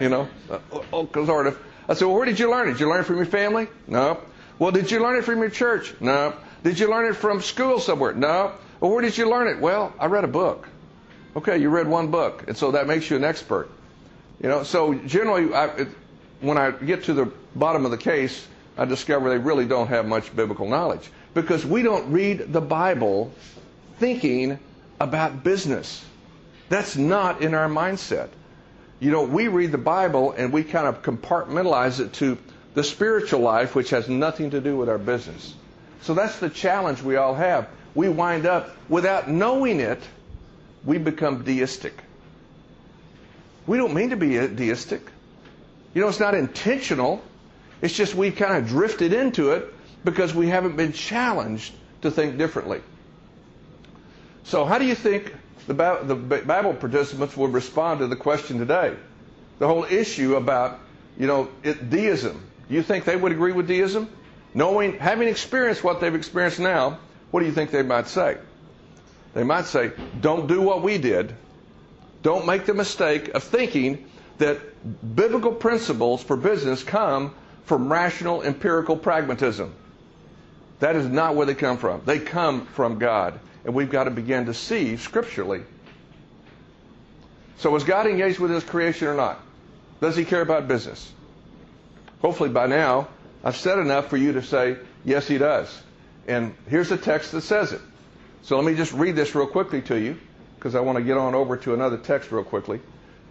you 0.00 0.08
know, 0.08 0.28
uh, 0.50 0.58
oh, 0.92 1.08
sort 1.24 1.46
of. 1.46 1.58
I 1.88 1.94
said, 1.94 2.06
well, 2.06 2.16
where 2.16 2.26
did 2.26 2.38
you 2.38 2.50
learn 2.50 2.68
it? 2.68 2.72
Did 2.72 2.80
you 2.80 2.88
learn 2.88 3.00
it 3.00 3.04
from 3.04 3.16
your 3.16 3.26
family? 3.26 3.68
No. 3.86 4.20
Well, 4.58 4.72
did 4.72 4.90
you 4.90 5.00
learn 5.00 5.16
it 5.16 5.24
from 5.24 5.38
your 5.38 5.50
church? 5.50 5.94
No. 6.00 6.34
Did 6.64 6.78
you 6.78 6.90
learn 6.90 7.06
it 7.06 7.16
from 7.16 7.40
school 7.40 7.78
somewhere? 7.80 8.12
No. 8.12 8.52
Well, 8.80 8.90
where 8.90 9.02
did 9.02 9.16
you 9.16 9.30
learn 9.30 9.48
it? 9.48 9.60
Well, 9.60 9.92
I 9.98 10.06
read 10.06 10.24
a 10.24 10.28
book. 10.28 10.68
Okay, 11.36 11.58
you 11.58 11.68
read 11.68 11.86
one 11.86 12.10
book, 12.10 12.44
and 12.48 12.56
so 12.56 12.72
that 12.72 12.86
makes 12.86 13.08
you 13.10 13.16
an 13.16 13.24
expert. 13.24 13.70
You 14.42 14.48
know, 14.48 14.62
so 14.64 14.94
generally, 14.94 15.52
I, 15.54 15.66
it, 15.66 15.88
when 16.40 16.58
I 16.58 16.70
get 16.70 17.04
to 17.04 17.14
the 17.14 17.32
bottom 17.54 17.84
of 17.84 17.90
the 17.90 17.98
case, 17.98 18.46
I 18.76 18.84
discover 18.84 19.30
they 19.30 19.38
really 19.38 19.66
don't 19.66 19.88
have 19.88 20.06
much 20.06 20.34
biblical 20.34 20.68
knowledge 20.68 21.10
because 21.34 21.64
we 21.64 21.82
don't 21.82 22.12
read 22.12 22.52
the 22.52 22.60
Bible 22.60 23.32
thinking 23.98 24.58
about 25.00 25.42
business. 25.42 26.04
That's 26.68 26.96
not 26.96 27.42
in 27.42 27.54
our 27.54 27.68
mindset. 27.68 28.28
You 29.00 29.10
know, 29.10 29.22
we 29.22 29.48
read 29.48 29.72
the 29.72 29.78
Bible 29.78 30.32
and 30.32 30.52
we 30.52 30.64
kind 30.64 30.86
of 30.86 31.02
compartmentalize 31.02 32.00
it 32.00 32.12
to 32.14 32.38
the 32.74 32.84
spiritual 32.84 33.40
life, 33.40 33.74
which 33.74 33.90
has 33.90 34.08
nothing 34.08 34.50
to 34.50 34.60
do 34.60 34.76
with 34.76 34.88
our 34.88 34.98
business. 34.98 35.54
So 36.02 36.14
that's 36.14 36.38
the 36.38 36.50
challenge 36.50 37.02
we 37.02 37.16
all 37.16 37.34
have. 37.34 37.68
We 37.94 38.08
wind 38.08 38.46
up, 38.46 38.76
without 38.88 39.28
knowing 39.28 39.80
it, 39.80 40.02
we 40.84 40.98
become 40.98 41.44
deistic. 41.44 41.94
We 43.66 43.78
don't 43.78 43.94
mean 43.94 44.10
to 44.10 44.16
be 44.16 44.36
deistic. 44.48 45.10
You 45.96 46.02
know, 46.02 46.08
it's 46.08 46.20
not 46.20 46.34
intentional. 46.34 47.22
It's 47.80 47.94
just 47.94 48.14
we've 48.14 48.36
kind 48.36 48.62
of 48.62 48.68
drifted 48.68 49.14
into 49.14 49.52
it 49.52 49.72
because 50.04 50.34
we 50.34 50.46
haven't 50.46 50.76
been 50.76 50.92
challenged 50.92 51.72
to 52.02 52.10
think 52.10 52.36
differently. 52.36 52.82
So, 54.44 54.66
how 54.66 54.76
do 54.76 54.84
you 54.84 54.94
think 54.94 55.34
the 55.66 55.72
Bible 55.72 56.74
participants 56.74 57.34
would 57.34 57.54
respond 57.54 58.00
to 58.00 58.08
the 58.08 58.14
question 58.14 58.58
today? 58.58 58.94
The 59.58 59.66
whole 59.66 59.84
issue 59.84 60.36
about, 60.36 60.80
you 61.18 61.26
know, 61.26 61.48
it, 61.62 61.88
deism. 61.88 62.44
Do 62.68 62.74
you 62.74 62.82
think 62.82 63.06
they 63.06 63.16
would 63.16 63.32
agree 63.32 63.52
with 63.52 63.66
deism? 63.66 64.10
Knowing, 64.52 64.98
having 64.98 65.28
experienced 65.28 65.82
what 65.82 66.02
they've 66.02 66.14
experienced 66.14 66.60
now, 66.60 66.98
what 67.30 67.40
do 67.40 67.46
you 67.46 67.52
think 67.52 67.70
they 67.70 67.80
might 67.82 68.06
say? 68.06 68.36
They 69.32 69.44
might 69.44 69.64
say, 69.64 69.92
don't 70.20 70.46
do 70.46 70.60
what 70.60 70.82
we 70.82 70.98
did. 70.98 71.34
Don't 72.22 72.44
make 72.44 72.66
the 72.66 72.74
mistake 72.74 73.28
of 73.28 73.42
thinking 73.42 74.04
that 74.38 75.16
biblical 75.16 75.52
principles 75.52 76.22
for 76.22 76.36
business 76.36 76.82
come 76.82 77.34
from 77.64 77.90
rational 77.92 78.42
empirical 78.42 78.96
pragmatism. 78.96 79.74
That 80.78 80.96
is 80.96 81.06
not 81.06 81.34
where 81.34 81.46
they 81.46 81.54
come 81.54 81.78
from. 81.78 82.02
They 82.04 82.18
come 82.18 82.66
from 82.66 82.98
God. 82.98 83.40
And 83.64 83.74
we've 83.74 83.90
got 83.90 84.04
to 84.04 84.10
begin 84.10 84.46
to 84.46 84.54
see 84.54 84.96
scripturally. 84.96 85.62
So, 87.58 87.74
is 87.74 87.84
God 87.84 88.06
engaged 88.06 88.38
with 88.38 88.50
his 88.50 88.62
creation 88.62 89.08
or 89.08 89.14
not? 89.14 89.40
Does 90.00 90.14
he 90.14 90.24
care 90.24 90.42
about 90.42 90.68
business? 90.68 91.10
Hopefully, 92.20 92.50
by 92.50 92.66
now, 92.66 93.08
I've 93.42 93.56
said 93.56 93.78
enough 93.78 94.08
for 94.08 94.18
you 94.18 94.32
to 94.34 94.42
say, 94.42 94.76
yes, 95.04 95.26
he 95.26 95.38
does. 95.38 95.82
And 96.28 96.54
here's 96.68 96.92
a 96.92 96.96
text 96.96 97.32
that 97.32 97.40
says 97.40 97.72
it. 97.72 97.80
So, 98.42 98.56
let 98.56 98.66
me 98.66 98.76
just 98.76 98.92
read 98.92 99.16
this 99.16 99.34
real 99.34 99.46
quickly 99.46 99.80
to 99.82 99.98
you 99.98 100.18
because 100.56 100.74
I 100.74 100.80
want 100.80 100.98
to 100.98 101.04
get 101.04 101.16
on 101.16 101.34
over 101.34 101.56
to 101.56 101.72
another 101.72 101.96
text 101.96 102.30
real 102.30 102.44
quickly. 102.44 102.80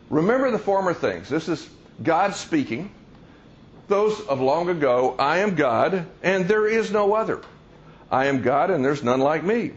Remember 0.10 0.52
the 0.52 0.60
former 0.60 0.94
things. 0.94 1.30
This 1.30 1.50
is 1.50 1.68
God 2.02 2.36
speaking. 2.36 2.92
Those 3.88 4.20
of 4.22 4.42
long 4.42 4.70
ago, 4.70 5.16
I 5.18 5.40
am 5.40 5.56
God, 5.56 6.06
and 6.24 6.48
there 6.48 6.68
is 6.68 6.92
no 6.92 7.14
other. 7.14 7.42
I 8.12 8.28
am 8.28 8.42
God, 8.42 8.72
and 8.72 8.84
there's 8.84 9.04
none 9.04 9.20
like 9.20 9.44
me. 9.44 9.74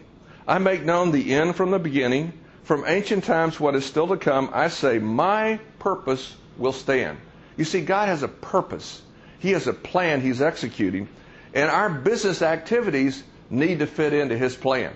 I 0.47 0.59
make 0.59 0.85
known 0.85 1.13
the 1.13 1.35
end 1.35 1.57
from 1.57 1.71
the 1.71 1.79
beginning. 1.79 2.33
From 2.65 2.85
ancient 2.87 3.25
times, 3.25 3.59
what 3.59 3.75
is 3.75 3.85
still 3.85 4.09
to 4.09 4.17
come, 4.17 4.51
I 4.53 4.69
say, 4.69 4.99
My 4.99 5.61
purpose 5.79 6.35
will 6.57 6.73
stand. 6.73 7.19
You 7.57 7.65
see, 7.65 7.81
God 7.81 8.09
has 8.09 8.23
a 8.23 8.29
purpose, 8.29 9.03
He 9.39 9.53
has 9.53 9.67
a 9.67 9.73
plan 9.73 10.21
He's 10.21 10.43
executing, 10.43 11.09
and 11.55 11.71
our 11.71 11.89
business 11.89 12.43
activities 12.43 13.23
need 13.51 13.79
to 13.79 13.87
fit 13.87 14.13
into 14.13 14.37
His 14.37 14.55
plan. 14.55 14.93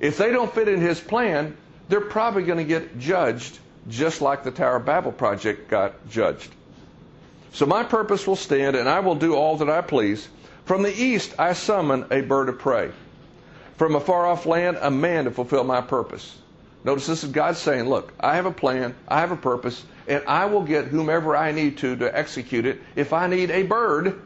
If 0.00 0.16
they 0.16 0.30
don't 0.30 0.52
fit 0.52 0.68
in 0.68 0.80
His 0.80 1.00
plan, 1.00 1.56
they're 1.88 2.00
probably 2.00 2.44
going 2.44 2.58
to 2.58 2.64
get 2.64 2.98
judged 2.98 3.58
just 3.88 4.20
like 4.20 4.44
the 4.44 4.50
Tower 4.50 4.76
of 4.76 4.84
Babel 4.84 5.12
project 5.12 5.68
got 5.68 6.08
judged. 6.08 6.50
So 7.52 7.66
my 7.66 7.84
purpose 7.84 8.26
will 8.26 8.36
stand, 8.36 8.76
and 8.76 8.88
I 8.88 9.00
will 9.00 9.14
do 9.14 9.34
all 9.34 9.56
that 9.58 9.68
I 9.68 9.82
please. 9.82 10.28
From 10.64 10.82
the 10.82 10.94
east 10.94 11.34
I 11.38 11.52
summon 11.52 12.06
a 12.10 12.22
bird 12.22 12.48
of 12.48 12.58
prey. 12.58 12.90
From 13.76 13.94
a 13.94 14.00
far 14.00 14.26
off 14.26 14.46
land, 14.46 14.78
a 14.80 14.90
man 14.90 15.24
to 15.24 15.30
fulfill 15.30 15.64
my 15.64 15.80
purpose. 15.80 16.36
Notice 16.84 17.06
this 17.06 17.24
is 17.24 17.30
God 17.30 17.56
saying, 17.56 17.88
Look, 17.88 18.12
I 18.18 18.36
have 18.36 18.46
a 18.46 18.52
plan, 18.52 18.94
I 19.06 19.20
have 19.20 19.32
a 19.32 19.36
purpose, 19.36 19.84
and 20.08 20.24
I 20.26 20.46
will 20.46 20.62
get 20.62 20.86
whomever 20.86 21.36
I 21.36 21.52
need 21.52 21.78
to 21.78 21.96
to 21.96 22.16
execute 22.16 22.66
it. 22.66 22.80
If 22.96 23.12
I 23.12 23.26
need 23.26 23.50
a 23.50 23.62
bird, 23.62 24.20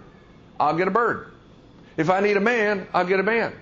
I'll 0.58 0.76
get 0.76 0.88
a 0.88 0.92
bird. 0.92 1.32
If 1.96 2.10
I 2.10 2.20
need 2.20 2.36
a 2.36 2.40
man, 2.40 2.86
I'll 2.94 3.06
get 3.06 3.20
a 3.20 3.22
man. 3.22 3.52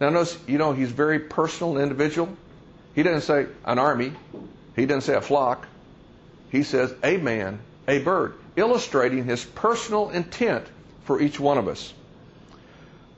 Now, 0.00 0.08
notice, 0.08 0.38
you 0.46 0.58
know, 0.58 0.72
he's 0.72 0.90
very 0.90 1.18
personal 1.18 1.74
and 1.74 1.82
individual. 1.82 2.34
He 2.94 3.02
doesn't 3.02 3.22
say 3.22 3.46
an 3.64 3.78
army, 3.78 4.12
he 4.80 4.86
doesn't 4.86 5.02
say 5.02 5.14
a 5.14 5.20
flock. 5.20 5.66
He 6.50 6.62
says 6.62 6.94
a 7.04 7.18
man, 7.18 7.60
a 7.86 7.98
bird, 7.98 8.34
illustrating 8.56 9.24
his 9.24 9.44
personal 9.44 10.10
intent 10.10 10.66
for 11.04 11.20
each 11.20 11.38
one 11.38 11.58
of 11.58 11.68
us. 11.68 11.92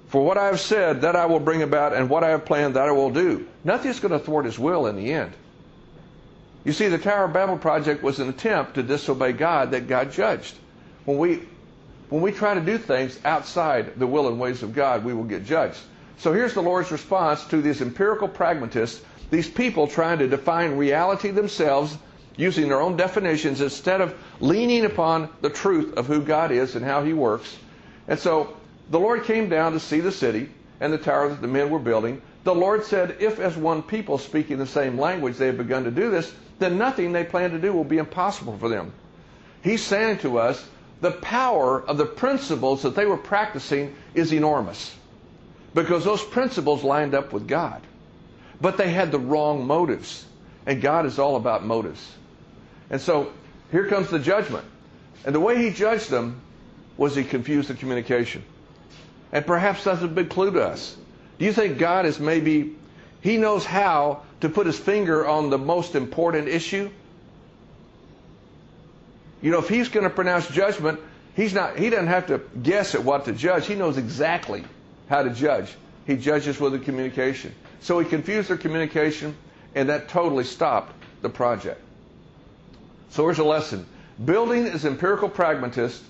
For 0.09 0.23
what 0.23 0.37
I 0.37 0.47
have 0.47 0.61
said, 0.61 1.03
that 1.03 1.17
I 1.17 1.27
will 1.27 1.41
bring 1.41 1.63
about, 1.63 1.95
and 1.95 2.11
what 2.11 2.25
I 2.25 2.31
have 2.31 2.45
planned, 2.45 2.75
that 2.75 2.89
I 2.89 2.93
will 2.93 3.11
do. 3.11 3.47
Nothing's 3.65 4.01
going 4.01 4.13
to 4.13 4.19
thwart 4.19 4.45
his 4.45 4.59
will 4.59 4.87
in 4.87 4.97
the 4.97 5.13
end. 5.13 5.33
You 6.65 6.73
see, 6.73 6.89
the 6.89 6.99
Tower 6.99 7.25
of 7.25 7.33
Babel 7.33 7.57
project 7.57 8.03
was 8.03 8.19
an 8.19 8.29
attempt 8.29 8.75
to 8.75 8.83
disobey 8.83 9.33
God 9.33 9.71
that 9.71 9.89
God 9.89 10.13
judged. 10.13 10.55
When 11.07 11.17
we, 11.17 11.43
when 12.11 12.23
we 12.23 12.33
try 12.33 12.55
to 12.55 12.61
do 12.61 12.77
things 12.77 13.19
outside 13.25 13.99
the 13.99 14.07
will 14.07 14.29
and 14.29 14.39
ways 14.39 14.63
of 14.63 14.75
God, 14.75 15.05
we 15.05 15.15
will 15.15 15.25
get 15.25 15.45
judged. 15.45 15.79
So 16.19 16.33
here's 16.33 16.55
the 16.55 16.63
Lord's 16.63 16.93
response 16.93 17.45
to 17.47 17.63
these 17.63 17.81
empirical 17.81 18.29
pragmatists 18.29 19.01
these 19.33 19.49
people 19.49 19.87
trying 19.87 20.19
to 20.19 20.29
define 20.29 20.77
reality 20.77 21.31
themselves 21.31 21.97
using 22.37 22.69
their 22.69 22.83
own 22.83 22.99
definitions 22.99 23.63
instead 23.63 24.03
of 24.03 24.15
leaning 24.41 24.85
upon 24.85 25.31
the 25.41 25.49
truth 25.49 25.95
of 25.97 26.07
who 26.07 26.21
God 26.21 26.51
is 26.51 26.77
and 26.77 26.85
how 26.85 27.03
He 27.03 27.15
works. 27.15 27.57
And 28.07 28.19
so 28.19 28.55
the 28.91 29.01
Lord 29.01 29.25
came 29.25 29.49
down 29.49 29.73
to 29.73 29.81
see 29.81 30.01
the 30.01 30.13
city 30.13 30.51
and 30.81 30.93
the 30.93 30.99
tower 30.99 31.31
that 31.31 31.41
the 31.41 31.49
men 31.49 31.71
were 31.71 31.79
building. 31.79 32.21
The 32.45 32.55
Lord 32.55 32.85
said, 32.85 33.17
If 33.21 33.41
as 33.41 33.57
one 33.57 33.83
people 33.83 34.19
speaking 34.19 34.59
the 34.59 34.67
same 34.67 35.01
language 35.01 35.39
they 35.39 35.47
have 35.47 35.57
begun 35.57 35.85
to 35.85 35.91
do 35.91 36.11
this, 36.11 36.31
then 36.59 36.77
nothing 36.77 37.13
they 37.13 37.25
plan 37.25 37.53
to 37.53 37.59
do 37.59 37.73
will 37.73 37.85
be 37.85 37.97
impossible 37.97 38.59
for 38.59 38.69
them. 38.69 38.93
He's 39.63 39.83
saying 39.83 40.19
to 40.19 40.41
us, 40.41 40.63
the 41.01 41.11
power 41.11 41.81
of 41.81 41.97
the 41.97 42.05
principles 42.05 42.83
that 42.83 42.95
they 42.95 43.07
were 43.07 43.17
practicing 43.17 43.97
is 44.13 44.31
enormous 44.31 44.95
because 45.73 46.05
those 46.05 46.23
principles 46.23 46.85
lined 46.85 47.15
up 47.15 47.33
with 47.33 47.49
God. 47.49 47.81
But 48.63 48.79
they 48.79 48.91
had 48.91 49.11
the 49.11 49.19
wrong 49.19 49.67
motives. 49.67 50.25
And 50.65 50.81
God 50.81 51.05
is 51.05 51.19
all 51.19 51.35
about 51.35 51.65
motives. 51.65 52.01
And 52.89 53.01
so 53.01 53.33
here 53.73 53.89
comes 53.89 54.09
the 54.09 54.21
judgment. 54.21 54.65
And 55.27 55.35
the 55.35 55.41
way 55.41 55.59
he 55.59 55.71
judged 55.71 56.09
them 56.09 56.41
was 56.97 57.17
he 57.17 57.25
confused 57.25 57.69
the 57.69 57.75
communication. 57.75 58.45
And 59.33 59.45
perhaps 59.45 59.83
that's 59.83 60.03
a 60.03 60.09
big 60.09 60.31
clue 60.31 60.53
to 60.53 60.63
us. 60.63 60.97
Do 61.39 61.45
you 61.45 61.53
think 61.53 61.79
God 61.79 62.07
is 62.07 62.21
maybe, 62.21 62.77
he 63.21 63.37
knows 63.37 63.65
how 63.65 64.23
to 64.41 64.49
put 64.49 64.67
his 64.67 64.79
finger 64.79 65.27
on 65.27 65.51
the 65.51 65.59
most 65.59 65.97
important 65.97 66.47
issue? 66.47 66.91
You 69.41 69.51
know, 69.51 69.59
if 69.59 69.69
he's 69.69 69.89
going 69.89 70.05
to 70.05 70.11
pronounce 70.11 70.47
judgment, 70.47 71.01
he's 71.35 71.53
not, 71.53 71.77
he 71.77 71.91
doesn't 71.91 72.07
have 72.07 72.29
to 72.29 72.41
guess 72.63 72.95
at 72.95 73.03
what 73.03 73.25
to 73.25 73.33
judge. 73.33 73.67
He 73.67 73.75
knows 73.75 73.97
exactly 73.97 74.63
how 75.09 75.25
to 75.25 75.31
judge. 75.31 75.75
He 76.07 76.17
judges 76.17 76.61
with 76.61 76.73
the 76.73 76.79
communication. 76.79 77.53
So 77.83 77.99
he 77.99 78.09
confused 78.09 78.49
their 78.49 78.57
communication, 78.57 79.37
and 79.75 79.89
that 79.89 80.09
totally 80.09 80.45
stopped 80.45 80.95
the 81.21 81.29
project. 81.29 81.81
So 83.11 83.25
here's 83.25 83.39
a 83.39 83.45
lesson. 83.45 83.87
Building 84.25 84.67
as 84.67 84.85
empirical 84.85 85.29
pragmatists 85.29 86.03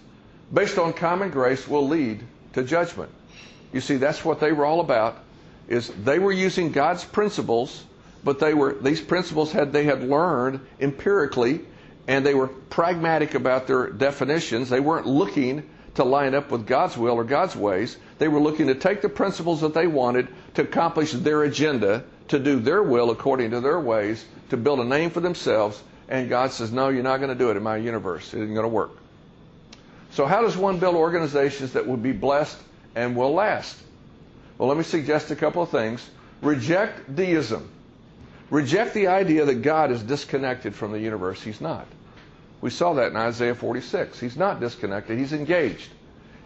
based 0.52 0.78
on 0.78 0.92
common 0.92 1.30
grace 1.30 1.66
will 1.66 1.88
lead 1.88 2.22
to 2.52 2.62
judgment. 2.62 3.10
You 3.72 3.80
see, 3.80 3.96
that's 3.96 4.24
what 4.24 4.38
they 4.38 4.52
were 4.52 4.66
all 4.66 4.80
about, 4.80 5.18
is 5.66 5.88
they 6.04 6.18
were 6.18 6.32
using 6.32 6.72
God's 6.72 7.04
principles, 7.04 7.84
but 8.22 8.38
they 8.38 8.52
were 8.52 8.74
these 8.74 9.00
principles 9.00 9.50
had 9.50 9.72
they 9.72 9.84
had 9.84 10.02
learned 10.02 10.60
empirically, 10.78 11.60
and 12.06 12.26
they 12.26 12.34
were 12.34 12.48
pragmatic 12.48 13.34
about 13.34 13.66
their 13.66 13.88
definitions. 13.88 14.68
They 14.68 14.80
weren't 14.80 15.06
looking 15.06 15.68
to 15.94 16.04
line 16.04 16.34
up 16.34 16.50
with 16.50 16.66
God's 16.66 16.96
will 16.96 17.14
or 17.14 17.24
God's 17.24 17.54
ways. 17.54 17.96
They 18.18 18.28
were 18.28 18.40
looking 18.40 18.68
to 18.68 18.74
take 18.74 19.02
the 19.02 19.08
principles 19.08 19.60
that 19.60 19.74
they 19.74 19.86
wanted 19.86 20.28
to 20.54 20.62
accomplish 20.62 21.12
their 21.12 21.42
agenda, 21.42 22.04
to 22.28 22.38
do 22.38 22.60
their 22.60 22.82
will 22.82 23.10
according 23.10 23.50
to 23.50 23.60
their 23.60 23.78
ways, 23.78 24.24
to 24.50 24.56
build 24.56 24.80
a 24.80 24.84
name 24.84 25.10
for 25.10 25.20
themselves. 25.20 25.82
And 26.08 26.28
God 26.28 26.52
says, 26.52 26.72
No, 26.72 26.88
you're 26.88 27.02
not 27.02 27.18
going 27.18 27.30
to 27.30 27.34
do 27.34 27.50
it 27.50 27.56
in 27.56 27.62
my 27.62 27.76
universe. 27.76 28.32
It 28.34 28.42
isn't 28.42 28.54
going 28.54 28.64
to 28.64 28.68
work. 28.68 28.92
So, 30.12 30.26
how 30.26 30.42
does 30.42 30.56
one 30.56 30.78
build 30.78 30.94
organizations 30.94 31.72
that 31.72 31.86
would 31.86 32.02
be 32.02 32.12
blessed 32.12 32.58
and 32.94 33.16
will 33.16 33.32
last? 33.32 33.76
Well, 34.58 34.68
let 34.68 34.76
me 34.76 34.84
suggest 34.84 35.30
a 35.30 35.36
couple 35.36 35.62
of 35.62 35.70
things. 35.70 36.08
Reject 36.42 37.14
deism. 37.14 37.68
Reject 38.50 38.92
the 38.92 39.06
idea 39.06 39.46
that 39.46 39.62
God 39.62 39.90
is 39.90 40.02
disconnected 40.02 40.74
from 40.74 40.92
the 40.92 41.00
universe. 41.00 41.42
He's 41.42 41.60
not. 41.60 41.86
We 42.62 42.70
saw 42.70 42.94
that 42.94 43.10
in 43.10 43.16
Isaiah 43.16 43.54
46. 43.54 44.18
He's 44.18 44.36
not 44.36 44.60
disconnected, 44.60 45.18
he's 45.18 45.34
engaged. 45.34 45.90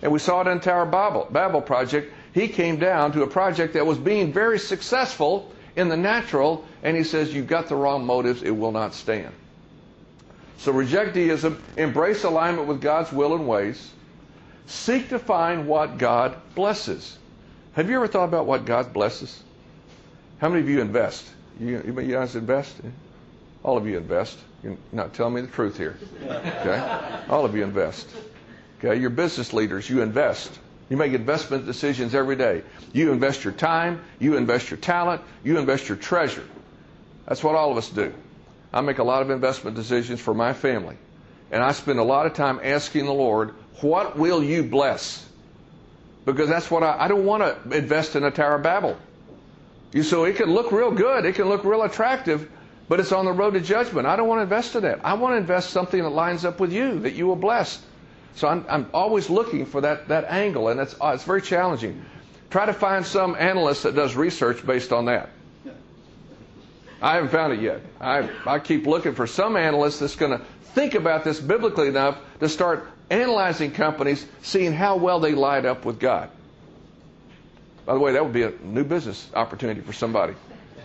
And 0.02 0.10
we 0.10 0.18
saw 0.18 0.40
it 0.40 0.48
in 0.48 0.60
Tower 0.60 0.86
Babel, 0.86 1.28
Babel 1.30 1.62
project. 1.62 2.12
He 2.32 2.48
came 2.48 2.78
down 2.78 3.12
to 3.12 3.22
a 3.22 3.26
project 3.26 3.74
that 3.74 3.86
was 3.86 3.98
being 3.98 4.32
very 4.32 4.58
successful 4.58 5.52
in 5.76 5.88
the 5.88 5.96
natural, 5.96 6.64
and 6.82 6.96
he 6.96 7.04
says, 7.04 7.32
You've 7.32 7.46
got 7.46 7.68
the 7.68 7.76
wrong 7.76 8.04
motives, 8.04 8.42
it 8.42 8.50
will 8.50 8.72
not 8.72 8.94
stand. 8.94 9.32
So 10.58 10.72
reject 10.72 11.14
deism, 11.14 11.62
embrace 11.76 12.24
alignment 12.24 12.66
with 12.66 12.80
God's 12.80 13.12
will 13.12 13.34
and 13.34 13.46
ways, 13.46 13.90
seek 14.66 15.10
to 15.10 15.18
find 15.18 15.68
what 15.68 15.98
God 15.98 16.36
blesses. 16.54 17.18
Have 17.74 17.90
you 17.90 17.96
ever 17.96 18.08
thought 18.08 18.24
about 18.24 18.46
what 18.46 18.64
God 18.64 18.92
blesses? 18.94 19.42
How 20.38 20.48
many 20.48 20.62
of 20.62 20.68
you 20.68 20.80
invest? 20.80 21.26
You, 21.60 21.82
you 21.86 22.12
guys 22.12 22.36
invest? 22.36 22.74
All 23.62 23.76
of 23.76 23.86
you 23.86 23.98
invest. 23.98 24.38
You're 24.66 24.78
not 24.90 25.14
telling 25.14 25.34
me 25.34 25.42
the 25.42 25.46
truth 25.46 25.76
here. 25.76 25.96
Okay? 26.24 27.22
All 27.28 27.44
of 27.44 27.54
you 27.54 27.62
invest. 27.62 28.08
Okay? 28.78 29.00
You're 29.00 29.10
business 29.10 29.52
leaders. 29.52 29.88
You 29.88 30.02
invest. 30.02 30.58
You 30.88 30.96
make 30.96 31.12
investment 31.12 31.66
decisions 31.66 32.16
every 32.16 32.34
day. 32.34 32.62
You 32.92 33.12
invest 33.12 33.44
your 33.44 33.52
time. 33.52 34.02
You 34.18 34.36
invest 34.36 34.68
your 34.68 34.78
talent. 34.78 35.22
You 35.44 35.58
invest 35.58 35.88
your 35.88 35.96
treasure. 35.96 36.44
That's 37.26 37.44
what 37.44 37.54
all 37.54 37.70
of 37.70 37.76
us 37.76 37.88
do. 37.88 38.12
I 38.72 38.80
make 38.80 38.98
a 38.98 39.04
lot 39.04 39.22
of 39.22 39.30
investment 39.30 39.76
decisions 39.76 40.20
for 40.20 40.34
my 40.34 40.52
family. 40.52 40.96
And 41.52 41.62
I 41.62 41.70
spend 41.70 42.00
a 42.00 42.04
lot 42.04 42.26
of 42.26 42.34
time 42.34 42.58
asking 42.60 43.04
the 43.04 43.14
Lord, 43.14 43.54
what 43.80 44.18
will 44.18 44.42
you 44.42 44.64
bless? 44.64 45.24
Because 46.24 46.48
that's 46.48 46.68
what 46.72 46.82
I, 46.82 47.04
I 47.04 47.08
don't 47.08 47.24
want 47.24 47.44
to 47.44 47.76
invest 47.76 48.16
in 48.16 48.24
a 48.24 48.32
Tower 48.32 48.56
of 48.56 48.64
Babel. 48.64 48.96
You, 49.92 50.02
so 50.02 50.24
it 50.24 50.34
can 50.34 50.52
look 50.52 50.72
real 50.72 50.90
good, 50.90 51.24
it 51.24 51.36
can 51.36 51.48
look 51.48 51.62
real 51.62 51.82
attractive, 51.82 52.50
but 52.88 53.00
it's 53.00 53.12
on 53.12 53.24
the 53.24 53.32
road 53.32 53.52
to 53.54 53.60
judgment. 53.60 54.06
I 54.06 54.16
don't 54.16 54.28
want 54.28 54.38
to 54.38 54.42
invest 54.42 54.76
in 54.76 54.82
that. 54.82 55.00
I 55.04 55.14
want 55.14 55.32
to 55.32 55.36
invest 55.38 55.70
something 55.70 56.02
that 56.02 56.10
lines 56.10 56.44
up 56.44 56.60
with 56.60 56.72
you, 56.72 57.00
that 57.00 57.14
you 57.14 57.26
will 57.26 57.36
bless. 57.36 57.82
So 58.34 58.48
I'm, 58.48 58.64
I'm 58.68 58.88
always 58.92 59.30
looking 59.30 59.66
for 59.66 59.80
that, 59.80 60.08
that 60.08 60.24
angle, 60.24 60.68
and 60.68 60.78
it's, 60.78 60.94
uh, 61.00 61.08
it's 61.14 61.24
very 61.24 61.42
challenging. 61.42 62.04
Try 62.50 62.66
to 62.66 62.72
find 62.72 63.04
some 63.04 63.34
analyst 63.34 63.82
that 63.84 63.94
does 63.96 64.14
research 64.14 64.64
based 64.64 64.92
on 64.92 65.06
that. 65.06 65.30
I 67.02 67.14
haven't 67.16 67.30
found 67.30 67.52
it 67.52 67.60
yet. 67.60 67.80
I, 68.00 68.28
I 68.46 68.58
keep 68.58 68.86
looking 68.86 69.14
for 69.14 69.26
some 69.26 69.56
analyst 69.56 70.00
that's 70.00 70.16
going 70.16 70.38
to 70.38 70.44
think 70.74 70.94
about 70.94 71.24
this 71.24 71.40
biblically 71.40 71.88
enough 71.88 72.18
to 72.40 72.48
start 72.48 72.88
analyzing 73.10 73.70
companies, 73.70 74.26
seeing 74.42 74.72
how 74.72 74.96
well 74.96 75.20
they 75.20 75.32
light 75.32 75.64
up 75.64 75.84
with 75.84 75.98
God. 75.98 76.30
By 77.84 77.94
the 77.94 78.00
way, 78.00 78.12
that 78.12 78.24
would 78.24 78.32
be 78.32 78.42
a 78.42 78.52
new 78.62 78.84
business 78.84 79.28
opportunity 79.34 79.80
for 79.80 79.92
somebody. 79.92 80.34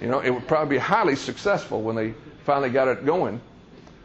You 0.01 0.07
know, 0.07 0.19
it 0.19 0.31
would 0.31 0.47
probably 0.47 0.77
be 0.77 0.79
highly 0.79 1.15
successful 1.15 1.81
when 1.81 1.95
they 1.95 2.13
finally 2.43 2.69
got 2.69 2.87
it 2.87 3.05
going. 3.05 3.39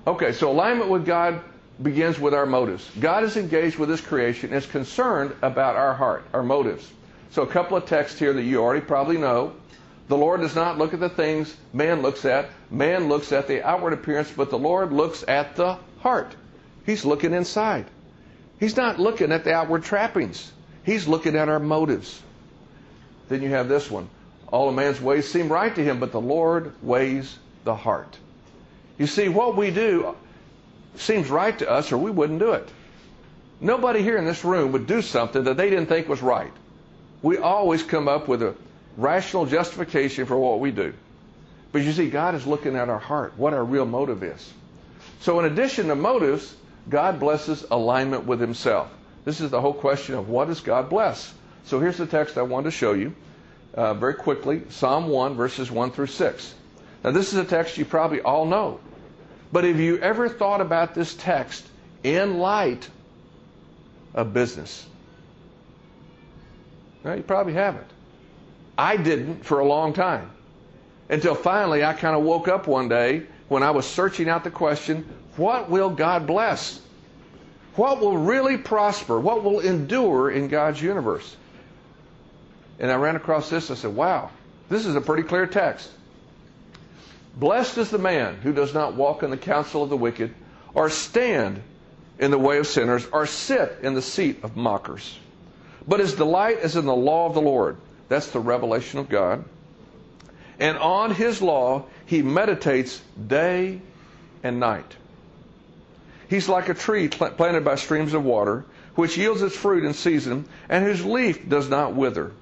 Okay, 0.07 0.33
so 0.33 0.51
alignment 0.51 0.91
with 0.91 1.07
God 1.07 1.41
begins 1.83 2.21
with 2.21 2.35
our 2.35 2.47
motives. 2.47 2.91
God 3.01 3.25
is 3.25 3.37
engaged 3.37 3.79
with 3.79 3.89
His 3.89 4.01
creation, 4.01 4.53
is 4.53 4.67
concerned 4.67 5.35
about 5.43 5.75
our 5.75 5.95
heart, 5.95 6.25
our 6.33 6.43
motives. 6.43 6.91
So 7.31 7.43
a 7.43 7.47
couple 7.47 7.77
of 7.77 7.87
texts 7.87 8.19
here 8.19 8.33
that 8.33 8.43
you 8.43 8.63
already 8.63 8.83
probably 8.83 9.19
know. 9.19 9.55
The 10.09 10.17
Lord 10.17 10.43
does 10.43 10.55
not 10.55 10.79
look 10.79 10.95
at 10.95 11.01
the 11.01 11.09
things 11.09 11.57
man 11.73 12.03
looks 12.03 12.25
at. 12.25 12.51
Man 12.71 13.09
looks 13.09 13.33
at 13.33 13.49
the 13.49 13.67
outward 13.67 13.93
appearance, 13.93 14.31
but 14.31 14.51
the 14.51 14.59
Lord 14.59 14.93
looks 14.93 15.25
at 15.27 15.57
the 15.57 15.79
heart. 15.99 16.37
He's 16.85 17.05
looking 17.05 17.33
inside. 17.33 17.87
He's 18.61 18.77
not 18.77 19.01
looking 19.01 19.33
at 19.33 19.45
the 19.45 19.53
outward 19.53 19.83
trappings. 19.83 20.53
He's 20.85 21.09
looking 21.09 21.35
at 21.35 21.49
our 21.49 21.59
motives. 21.59 22.23
Then 23.29 23.43
you 23.43 23.51
have 23.51 23.69
this 23.69 23.91
one. 23.91 24.09
All 24.49 24.69
a 24.69 24.73
man's 24.73 25.01
ways 25.01 25.31
seem 25.31 25.49
right 25.49 25.75
to 25.75 25.83
him, 25.83 25.99
but 25.99 26.13
the 26.13 26.21
Lord 26.21 26.73
weighs 26.83 27.39
the 27.65 27.75
heart. 27.75 28.17
You 28.99 29.07
see, 29.07 29.29
what 29.29 29.57
we 29.57 29.71
do 29.71 30.15
seems 30.97 31.29
right 31.29 31.59
to 31.59 31.69
us, 31.69 31.93
or 31.93 31.99
we 31.99 32.11
wouldn't 32.11 32.39
do 32.39 32.53
it. 32.53 32.69
Nobody 33.61 34.03
here 34.03 34.17
in 34.17 34.25
this 34.25 34.45
room 34.45 34.73
would 34.73 34.87
do 34.87 35.03
something 35.03 35.45
that 35.45 35.57
they 35.57 35.71
didn't 35.71 35.87
think 35.87 36.09
was 36.09 36.23
right. 36.23 36.53
We 37.23 37.39
always 37.39 37.83
come 37.83 38.09
up 38.09 38.29
with 38.29 38.43
a 38.43 38.55
rational 38.97 39.47
justification 39.47 40.27
for 40.27 40.37
what 40.39 40.61
we 40.61 40.71
do. 40.71 40.93
But 41.73 41.83
you 41.83 41.93
see, 41.93 42.09
God 42.09 42.35
is 42.35 42.47
looking 42.47 42.77
at 42.77 42.89
our 42.89 42.99
heart, 42.99 43.35
what 43.37 43.53
our 43.53 43.65
real 43.65 43.87
motive 43.87 44.23
is. 44.23 44.53
So, 45.21 45.41
in 45.41 45.47
addition 45.47 45.89
to 45.89 45.95
motives, 45.95 46.55
God 46.89 47.19
blesses 47.19 47.67
alignment 47.71 48.25
with 48.25 48.41
Himself. 48.41 48.89
This 49.25 49.41
is 49.41 49.51
the 49.51 49.61
whole 49.61 49.75
question 49.75 50.15
of 50.15 50.29
what 50.29 50.49
does 50.49 50.61
God 50.61 50.89
bless? 50.89 51.33
So, 51.65 51.81
here's 51.81 51.97
the 51.97 52.07
text 52.07 52.39
I 52.39 52.43
wanted 52.43 52.67
to 52.67 52.71
show 52.71 52.93
you 52.93 53.15
uh, 53.77 53.95
very 53.95 54.15
quickly 54.15 54.63
Psalm 54.71 55.09
1, 55.09 55.35
verses 55.35 55.71
1 55.71 55.91
through 55.93 56.07
6. 56.07 56.55
Now, 57.05 57.11
this 57.13 57.33
is 57.33 57.39
a 57.39 57.45
text 57.45 57.79
you 57.79 57.85
probably 57.85 58.21
all 58.21 58.47
know. 58.47 58.81
But 59.53 59.65
have 59.65 59.79
you 59.79 59.99
ever 59.99 60.29
thought 60.29 60.61
about 60.61 60.95
this 60.95 61.15
text 61.15 61.67
in 62.03 62.39
light 62.39 62.89
of 64.15 64.33
business? 64.33 64.87
No, 67.05 67.15
you 67.15 67.23
probably 67.23 67.53
haven't. 67.53 67.87
I 68.77 68.97
didn't 68.97 69.45
for 69.45 69.61
a 69.61 69.65
long 69.65 69.93
time. 69.93 70.31
Until 71.09 71.35
finally 71.35 71.85
I 71.85 71.93
kind 71.93 72.17
of 72.17 72.25
woke 72.25 72.49
up 72.49 72.67
one 72.67 72.89
day 72.89 73.23
when 73.49 73.63
I 73.63 73.71
was 73.71 73.87
searching 73.87 74.29
out 74.29 74.43
the 74.43 74.51
question 74.51 75.09
what 75.37 75.71
will 75.71 75.91
God 75.91 76.27
bless? 76.27 76.81
What 77.77 78.01
will 78.01 78.17
really 78.17 78.57
prosper? 78.57 79.21
What 79.21 79.45
will 79.45 79.61
endure 79.61 80.31
in 80.31 80.49
God's 80.49 80.81
universe? 80.81 81.37
And 82.79 82.91
I 82.91 82.97
ran 82.97 83.17
across 83.17 83.49
this. 83.49 83.71
I 83.71 83.75
said, 83.75 83.95
wow, 83.95 84.31
this 84.69 84.87
is 84.87 84.97
a 84.97 85.01
pretty 85.01 85.23
clear 85.23 85.47
text. 85.47 85.91
Blessed 87.37 87.79
is 87.79 87.91
the 87.91 87.99
man 87.99 88.37
who 88.37 88.53
does 88.53 88.75
not 88.75 88.95
walk 88.95 89.23
in 89.23 89.31
the 89.31 89.37
counsel 89.37 89.83
of 89.83 89.91
the 89.91 89.97
wicked, 89.97 90.35
or 90.75 90.91
stand 90.91 91.63
in 92.19 92.31
the 92.31 92.39
way 92.39 92.59
of 92.59 92.67
sinners, 92.67 93.07
or 93.13 93.27
sit 93.27 93.79
in 93.83 93.95
the 93.95 94.03
seat 94.03 94.43
of 94.43 94.57
mockers. 94.57 95.19
But 95.87 96.01
his 96.01 96.15
delight 96.15 96.59
is 96.59 96.77
in 96.77 96.87
the 96.87 96.97
law 96.97 97.27
of 97.27 97.35
the 97.35 97.43
Lord. 97.43 97.77
That's 98.09 98.31
the 98.31 98.41
revelation 98.41 98.99
of 98.99 99.09
God. 99.09 99.45
And 100.59 100.79
on 100.79 101.15
his 101.15 101.43
law 101.43 101.85
he 102.07 102.23
meditates 102.23 103.01
day 103.27 103.81
and 104.43 104.59
night. 104.59 104.97
He's 106.29 106.49
like 106.49 106.69
a 106.69 106.75
tree 106.75 107.09
planted 107.09 107.65
by 107.65 107.77
streams 107.77 108.15
of 108.15 108.25
water, 108.25 108.65
which 108.95 109.19
yields 109.19 109.43
its 109.43 109.55
fruit 109.55 109.85
in 109.85 109.93
season, 109.93 110.47
and 110.69 110.85
whose 110.85 111.05
leaf 111.05 111.49
does 111.49 111.69
not 111.69 111.95
wither. 111.95 112.33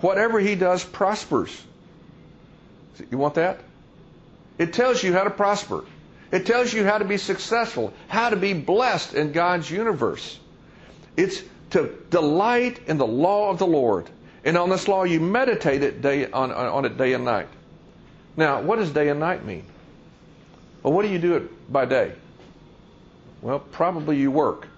Whatever 0.00 0.38
he 0.38 0.54
does 0.54 0.84
prospers. 0.84 1.64
You 3.10 3.18
want 3.18 3.34
that? 3.34 3.60
It 4.58 4.72
tells 4.72 5.02
you 5.02 5.12
how 5.12 5.24
to 5.24 5.30
prosper. 5.30 5.84
It 6.30 6.46
tells 6.46 6.72
you 6.72 6.84
how 6.84 6.98
to 6.98 7.04
be 7.04 7.16
successful, 7.16 7.92
how 8.08 8.30
to 8.30 8.36
be 8.36 8.52
blessed 8.52 9.14
in 9.14 9.32
God's 9.32 9.70
universe. 9.70 10.38
It's 11.16 11.42
to 11.70 11.94
delight 12.10 12.80
in 12.86 12.98
the 12.98 13.06
law 13.06 13.50
of 13.50 13.58
the 13.58 13.66
Lord. 13.66 14.08
And 14.44 14.56
on 14.56 14.68
this 14.68 14.88
law, 14.88 15.04
you 15.04 15.20
meditate 15.20 15.82
it 15.82 16.00
day, 16.00 16.30
on, 16.30 16.52
on 16.52 16.84
it 16.84 16.96
day 16.96 17.12
and 17.12 17.24
night. 17.24 17.48
Now, 18.36 18.62
what 18.62 18.76
does 18.76 18.90
day 18.90 19.08
and 19.08 19.20
night 19.20 19.44
mean? 19.44 19.64
Well, 20.82 20.92
what 20.92 21.02
do 21.02 21.08
you 21.08 21.18
do 21.18 21.34
it 21.34 21.72
by 21.72 21.86
day? 21.86 22.12
Well, 23.42 23.58
probably 23.58 24.16
you 24.16 24.30
work. 24.30 24.68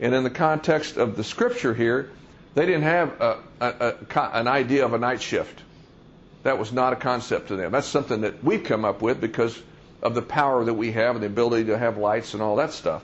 And 0.00 0.14
in 0.14 0.24
the 0.24 0.30
context 0.30 0.96
of 0.96 1.16
the 1.16 1.24
scripture 1.24 1.74
here, 1.74 2.10
they 2.54 2.66
didn't 2.66 2.82
have 2.82 3.20
a, 3.20 3.38
a, 3.62 3.96
an 4.34 4.48
idea 4.48 4.84
of 4.84 4.92
a 4.92 4.98
night 4.98 5.22
shift. 5.22 5.60
That 6.42 6.58
was 6.58 6.72
not 6.72 6.92
a 6.92 6.96
concept 6.96 7.48
to 7.48 7.56
them. 7.56 7.72
That's 7.72 7.86
something 7.86 8.22
that 8.22 8.42
we've 8.42 8.64
come 8.64 8.84
up 8.84 9.00
with 9.00 9.20
because 9.20 9.60
of 10.02 10.14
the 10.14 10.22
power 10.22 10.64
that 10.64 10.74
we 10.74 10.92
have 10.92 11.14
and 11.14 11.22
the 11.22 11.28
ability 11.28 11.66
to 11.66 11.78
have 11.78 11.96
lights 11.96 12.34
and 12.34 12.42
all 12.42 12.56
that 12.56 12.72
stuff. 12.72 13.02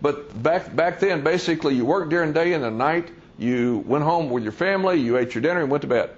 But 0.00 0.40
back 0.40 0.74
back 0.74 1.00
then, 1.00 1.24
basically, 1.24 1.74
you 1.74 1.84
worked 1.84 2.10
during 2.10 2.32
the 2.32 2.44
day 2.44 2.52
and 2.52 2.62
the 2.62 2.70
night. 2.70 3.10
You 3.38 3.82
went 3.86 4.04
home 4.04 4.30
with 4.30 4.44
your 4.44 4.52
family. 4.52 5.00
You 5.00 5.18
ate 5.18 5.34
your 5.34 5.42
dinner 5.42 5.60
and 5.60 5.70
went 5.70 5.82
to 5.82 5.88
bed. 5.88 6.10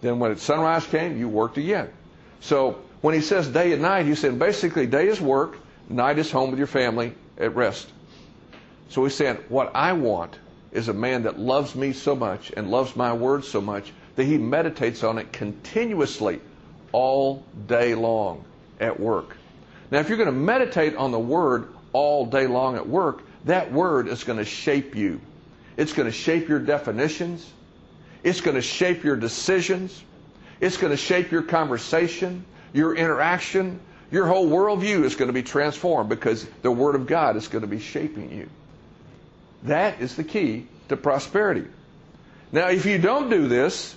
Then 0.00 0.20
when 0.20 0.36
sunrise 0.36 0.86
came, 0.86 1.18
you 1.18 1.28
worked 1.28 1.58
again. 1.58 1.88
So 2.40 2.78
when 3.00 3.14
he 3.14 3.20
says 3.20 3.48
day 3.48 3.72
and 3.72 3.82
night, 3.82 4.06
he's 4.06 4.20
saying 4.20 4.38
basically 4.38 4.86
day 4.86 5.08
is 5.08 5.20
work, 5.20 5.58
night 5.88 6.18
is 6.18 6.30
home 6.30 6.50
with 6.50 6.58
your 6.58 6.68
family 6.68 7.12
at 7.36 7.56
rest. 7.56 7.88
So 8.90 9.02
he's 9.04 9.14
saying 9.14 9.38
what 9.48 9.74
I 9.74 9.94
want 9.94 10.38
is 10.72 10.88
a 10.88 10.92
man 10.92 11.22
that 11.22 11.38
loves 11.38 11.74
me 11.74 11.92
so 11.92 12.14
much 12.14 12.50
and 12.56 12.70
loves 12.70 12.94
my 12.94 13.12
word 13.12 13.44
so 13.44 13.60
much 13.60 13.92
that 14.16 14.24
he 14.24 14.38
meditates 14.38 15.02
on 15.04 15.18
it 15.18 15.32
continuously 15.32 16.40
all 16.92 17.44
day 17.66 17.94
long 17.94 18.44
at 18.80 18.98
work. 18.98 19.36
Now, 19.90 20.00
if 20.00 20.08
you're 20.08 20.18
going 20.18 20.26
to 20.26 20.32
meditate 20.32 20.96
on 20.96 21.12
the 21.12 21.18
word 21.18 21.68
all 21.92 22.26
day 22.26 22.46
long 22.46 22.76
at 22.76 22.88
work, 22.88 23.22
that 23.44 23.72
word 23.72 24.08
is 24.08 24.24
going 24.24 24.38
to 24.38 24.44
shape 24.44 24.94
you. 24.94 25.20
It's 25.76 25.92
going 25.92 26.06
to 26.06 26.12
shape 26.12 26.48
your 26.48 26.58
definitions. 26.58 27.50
It's 28.22 28.40
going 28.40 28.56
to 28.56 28.62
shape 28.62 29.04
your 29.04 29.16
decisions. 29.16 30.02
It's 30.60 30.76
going 30.76 30.90
to 30.90 30.96
shape 30.96 31.30
your 31.30 31.42
conversation, 31.42 32.44
your 32.72 32.94
interaction. 32.94 33.80
Your 34.10 34.26
whole 34.26 34.48
worldview 34.48 35.04
is 35.04 35.14
going 35.14 35.28
to 35.28 35.34
be 35.34 35.42
transformed 35.42 36.08
because 36.08 36.44
the 36.62 36.70
Word 36.70 36.94
of 36.94 37.06
God 37.06 37.36
is 37.36 37.48
going 37.48 37.62
to 37.62 37.68
be 37.68 37.78
shaping 37.78 38.32
you. 38.32 38.48
That 39.64 40.00
is 40.00 40.16
the 40.16 40.24
key 40.24 40.66
to 40.88 40.96
prosperity. 40.96 41.64
Now, 42.52 42.68
if 42.68 42.86
you 42.86 42.98
don't 42.98 43.28
do 43.28 43.48
this, 43.48 43.94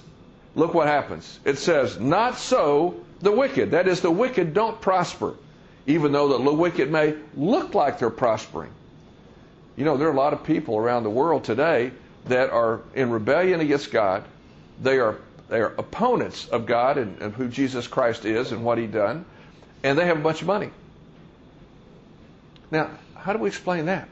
look 0.56 0.74
what 0.74 0.88
happens. 0.88 1.40
It 1.46 1.58
says, 1.58 2.00
Not 2.00 2.38
so 2.38 3.02
the 3.22 3.32
wicked. 3.32 3.72
That 3.72 3.88
is, 3.88 4.02
the 4.02 4.12
wicked 4.12 4.54
don't 4.54 4.82
prosper, 4.82 5.36
even 5.86 6.12
though 6.12 6.38
the 6.38 6.54
wicked 6.54 6.92
may 6.92 7.16
look 7.36 7.74
like 7.74 8.00
they're 8.00 8.10
prospering. 8.10 8.72
You 9.78 9.86
know, 9.86 9.98
there 9.98 10.08
are 10.08 10.14
a 10.14 10.18
lot 10.18 10.34
of 10.34 10.44
people 10.44 10.78
around 10.78 11.04
the 11.04 11.10
world 11.10 11.44
today 11.44 11.92
that 12.26 12.50
are 12.50 12.82
in 12.94 13.10
rebellion 13.10 13.62
against 13.62 13.92
God. 13.92 14.24
They 14.82 15.00
are 15.00 15.18
they 15.50 15.60
are 15.60 15.74
opponents 15.78 16.48
of 16.48 16.66
God 16.66 16.98
and, 16.98 17.22
and 17.22 17.34
who 17.34 17.50
Jesus 17.50 17.86
Christ 17.86 18.24
is 18.24 18.54
and 18.54 18.64
what 18.64 18.78
He 18.78 18.88
done, 18.88 19.26
and 19.84 19.98
they 19.98 20.06
have 20.06 20.18
a 20.18 20.22
bunch 20.22 20.42
of 20.42 20.48
money. 20.48 20.70
Now, 22.72 22.90
how 23.16 23.34
do 23.34 23.40
we 23.40 23.50
explain 23.50 23.86
that? 23.88 24.08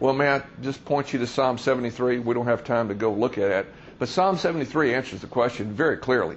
Well, 0.00 0.14
may 0.14 0.28
I 0.28 0.42
just 0.62 0.84
point 0.84 1.12
you 1.12 1.18
to 1.18 1.26
Psalm 1.26 1.58
73? 1.58 2.20
We 2.20 2.34
don't 2.34 2.46
have 2.46 2.64
time 2.64 2.88
to 2.88 2.94
go 2.94 3.12
look 3.12 3.36
at 3.36 3.50
it, 3.50 3.66
but 3.98 4.08
Psalm 4.08 4.38
73 4.38 4.94
answers 4.94 5.20
the 5.20 5.26
question 5.26 5.72
very 5.72 5.96
clearly. 5.96 6.36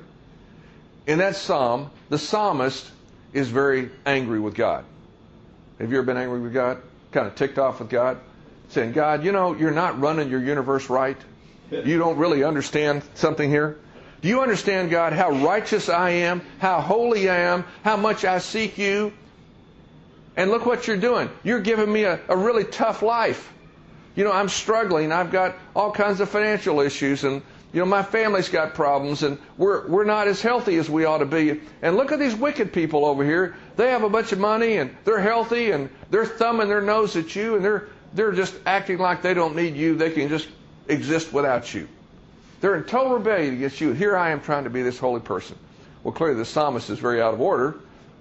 In 1.06 1.20
that 1.20 1.36
psalm, 1.36 1.92
the 2.10 2.18
psalmist 2.18 2.90
is 3.34 3.50
very 3.50 3.90
angry 4.06 4.40
with 4.40 4.56
God. 4.56 4.84
Have 5.80 5.92
you 5.92 5.98
ever 5.98 6.06
been 6.06 6.18
angry 6.18 6.40
with 6.40 6.54
God? 6.54 6.82
Kind 7.12 7.28
of 7.28 7.36
ticked 7.36 7.60
off 7.60 7.80
with 7.80 7.90
God? 7.90 8.20
Saying, 8.70 8.94
God, 8.94 9.24
you 9.24 9.32
know, 9.32 9.56
you're 9.56 9.72
not 9.72 10.00
running 10.00 10.30
your 10.30 10.42
universe 10.42 10.90
right. 10.90 11.18
You 11.72 11.98
don't 11.98 12.18
really 12.18 12.44
understand 12.44 13.04
something 13.16 13.50
here. 13.50 13.78
Do 14.22 14.28
you 14.28 14.42
understand, 14.42 14.92
God, 14.92 15.14
how 15.14 15.32
righteous 15.32 15.90
I 15.90 16.12
am, 16.12 16.42
how 16.60 16.80
holy 16.82 17.30
I 17.30 17.38
am, 17.38 17.66
how 17.84 17.98
much 17.98 18.24
I 18.26 18.40
seek 18.40 18.78
you? 18.78 19.14
And 20.36 20.50
look 20.50 20.66
what 20.66 20.88
you're 20.88 20.98
doing. 20.98 21.30
You're 21.44 21.60
giving 21.60 21.92
me 21.92 22.04
a, 22.04 22.20
a 22.28 22.38
really 22.38 22.64
tough 22.64 23.02
life. 23.02 23.52
You 24.16 24.24
know, 24.24 24.32
I'm 24.32 24.50
struggling. 24.50 25.12
I've 25.12 25.32
got 25.32 25.56
all 25.76 25.92
kinds 25.92 26.20
of 26.20 26.30
financial 26.30 26.80
issues 26.80 27.24
and 27.24 27.42
you 27.74 27.80
know, 27.80 27.86
my 27.86 28.04
family's 28.04 28.50
got 28.50 28.74
problems 28.74 29.24
and 29.24 29.38
we're, 29.58 29.88
we're 29.88 30.04
not 30.04 30.28
as 30.28 30.42
healthy 30.42 30.76
as 30.76 30.90
we 30.90 31.06
ought 31.06 31.20
to 31.20 31.26
be. 31.26 31.62
And 31.82 31.96
look 31.96 32.12
at 32.12 32.20
these 32.20 32.36
wicked 32.36 32.74
people 32.74 33.06
over 33.06 33.24
here. 33.24 33.56
They 33.78 33.92
have 33.92 34.04
a 34.04 34.10
bunch 34.10 34.34
of 34.34 34.40
money 34.40 34.78
and 34.78 34.96
they're 35.06 35.22
healthy 35.22 35.72
and 35.72 35.90
they're 36.10 36.26
thumbing 36.26 36.68
their 36.68 36.82
nose 36.82 37.16
at 37.16 37.34
you 37.34 37.56
and 37.56 37.64
they're, 37.64 37.88
they're 38.14 38.34
just 38.34 38.54
acting 38.66 38.98
like 38.98 39.22
they 39.22 39.34
don't 39.34 39.56
need 39.56 39.78
you. 39.78 39.96
They 39.96 40.12
can 40.12 40.28
just 40.28 40.50
exist 40.90 41.32
without 41.32 41.74
you. 41.74 41.88
They're 42.60 42.76
in 42.76 42.84
total 42.84 43.14
rebellion 43.14 43.56
against 43.56 43.80
you. 43.80 43.94
Here 43.94 44.18
I 44.18 44.32
am 44.32 44.42
trying 44.42 44.66
to 44.66 44.70
be 44.70 44.82
this 44.82 45.00
holy 45.00 45.22
person. 45.22 45.58
Well, 46.04 46.14
clearly 46.14 46.36
the 46.36 46.46
psalmist 46.46 46.90
is 46.90 47.00
very 47.00 47.22
out 47.22 47.34
of 47.34 47.40
order, 47.40 47.76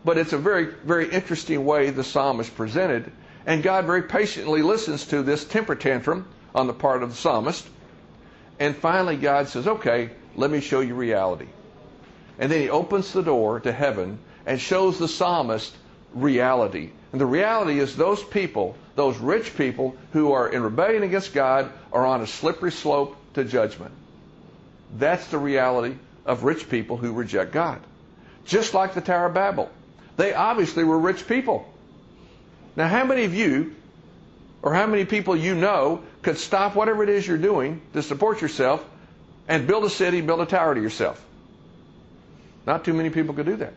but 0.04 0.18
it's 0.18 0.32
a 0.32 0.38
very, 0.38 0.66
very 0.84 1.10
interesting 1.10 1.64
way 1.64 1.90
the 1.90 2.04
psalm 2.04 2.40
is 2.40 2.48
presented. 2.48 3.10
And 3.46 3.62
God 3.62 3.86
very 3.86 4.02
patiently 4.02 4.62
listens 4.62 5.06
to 5.06 5.22
this 5.22 5.44
temper 5.44 5.74
tantrum 5.74 6.28
on 6.54 6.66
the 6.66 6.72
part 6.72 7.02
of 7.02 7.10
the 7.10 7.16
psalmist 7.16 7.66
and 8.60 8.76
finally, 8.76 9.16
God 9.16 9.48
says, 9.48 9.66
okay, 9.66 10.10
let 10.36 10.50
me 10.50 10.60
show 10.60 10.80
you 10.80 10.94
reality. 10.94 11.46
And 12.38 12.52
then 12.52 12.60
he 12.60 12.68
opens 12.68 13.10
the 13.10 13.22
door 13.22 13.58
to 13.60 13.72
heaven 13.72 14.18
and 14.44 14.60
shows 14.60 14.98
the 14.98 15.08
psalmist 15.08 15.74
reality. 16.12 16.90
And 17.12 17.20
the 17.20 17.26
reality 17.26 17.80
is 17.80 17.96
those 17.96 18.22
people, 18.22 18.76
those 18.96 19.16
rich 19.16 19.56
people 19.56 19.96
who 20.12 20.32
are 20.32 20.48
in 20.48 20.62
rebellion 20.62 21.02
against 21.02 21.32
God, 21.32 21.72
are 21.90 22.04
on 22.04 22.20
a 22.20 22.26
slippery 22.26 22.70
slope 22.70 23.16
to 23.32 23.44
judgment. 23.44 23.94
That's 24.98 25.26
the 25.28 25.38
reality 25.38 25.96
of 26.26 26.44
rich 26.44 26.68
people 26.68 26.98
who 26.98 27.14
reject 27.14 27.52
God. 27.52 27.80
Just 28.44 28.74
like 28.74 28.92
the 28.92 29.00
Tower 29.00 29.26
of 29.26 29.34
Babel. 29.34 29.70
They 30.20 30.34
obviously 30.34 30.84
were 30.84 30.98
rich 30.98 31.26
people. 31.26 31.66
Now, 32.76 32.88
how 32.88 33.06
many 33.06 33.24
of 33.24 33.34
you, 33.34 33.74
or 34.60 34.74
how 34.74 34.86
many 34.86 35.06
people 35.06 35.34
you 35.34 35.54
know, 35.54 36.02
could 36.20 36.36
stop 36.36 36.74
whatever 36.74 37.02
it 37.02 37.08
is 37.08 37.26
you're 37.26 37.38
doing 37.38 37.80
to 37.94 38.02
support 38.02 38.42
yourself 38.42 38.84
and 39.48 39.66
build 39.66 39.82
a 39.84 39.88
city, 39.88 40.20
build 40.20 40.42
a 40.42 40.44
tower 40.44 40.74
to 40.74 40.80
yourself. 40.82 41.24
Not 42.66 42.84
too 42.84 42.92
many 42.92 43.08
people 43.08 43.34
could 43.34 43.46
do 43.46 43.56
that. 43.56 43.72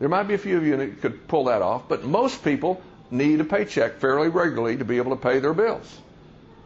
There 0.00 0.08
might 0.08 0.24
be 0.24 0.34
a 0.34 0.38
few 0.38 0.56
of 0.56 0.66
you 0.66 0.76
that 0.78 1.00
could 1.00 1.28
pull 1.28 1.44
that 1.44 1.62
off, 1.62 1.88
but 1.88 2.02
most 2.02 2.42
people 2.42 2.82
need 3.12 3.40
a 3.40 3.44
paycheck 3.44 4.00
fairly 4.00 4.26
regularly 4.26 4.78
to 4.78 4.84
be 4.84 4.96
able 4.96 5.14
to 5.14 5.22
pay 5.22 5.38
their 5.38 5.54
bills. 5.54 5.96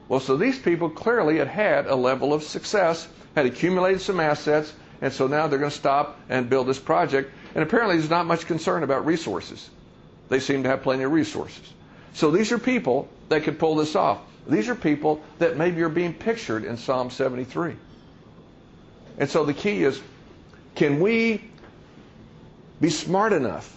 Well, 0.09 0.21
so 0.21 0.39
these 0.39 0.59
people 0.59 0.89
clearly 0.89 1.37
had 1.37 1.49
had 1.49 1.87
a 1.87 1.95
level 1.95 2.33
of 2.33 2.43
success, 2.43 3.09
had 3.35 3.45
accumulated 3.45 4.01
some 4.01 4.21
assets, 4.21 4.73
and 5.03 5.13
so 5.13 5.27
now 5.27 5.49
they're 5.49 5.59
going 5.59 5.71
to 5.71 5.77
stop 5.77 6.19
and 6.31 6.49
build 6.49 6.67
this 6.67 6.79
project. 6.79 7.31
And 7.55 7.63
apparently, 7.63 7.97
there's 7.97 8.11
not 8.11 8.27
much 8.27 8.47
concern 8.47 8.83
about 8.83 9.07
resources. 9.07 9.71
They 10.29 10.41
seem 10.41 10.63
to 10.65 10.69
have 10.69 10.83
plenty 10.83 11.05
of 11.05 11.13
resources. 11.13 11.73
So 12.13 12.31
these 12.31 12.53
are 12.53 12.59
people 12.59 13.09
that 13.29 13.45
could 13.45 13.59
pull 13.59 13.77
this 13.77 13.97
off. 13.97 14.21
These 14.47 14.69
are 14.69 14.75
people 14.75 15.23
that 15.39 15.57
maybe 15.57 15.83
are 15.83 15.89
being 15.89 16.15
pictured 16.15 16.65
in 16.65 16.77
Psalm 16.77 17.11
73. 17.11 17.77
And 19.19 19.29
so 19.29 19.45
the 19.45 19.55
key 19.55 19.85
is 19.85 20.01
can 20.75 21.01
we 21.01 21.43
be 22.81 22.91
smart 22.91 23.33
enough, 23.33 23.77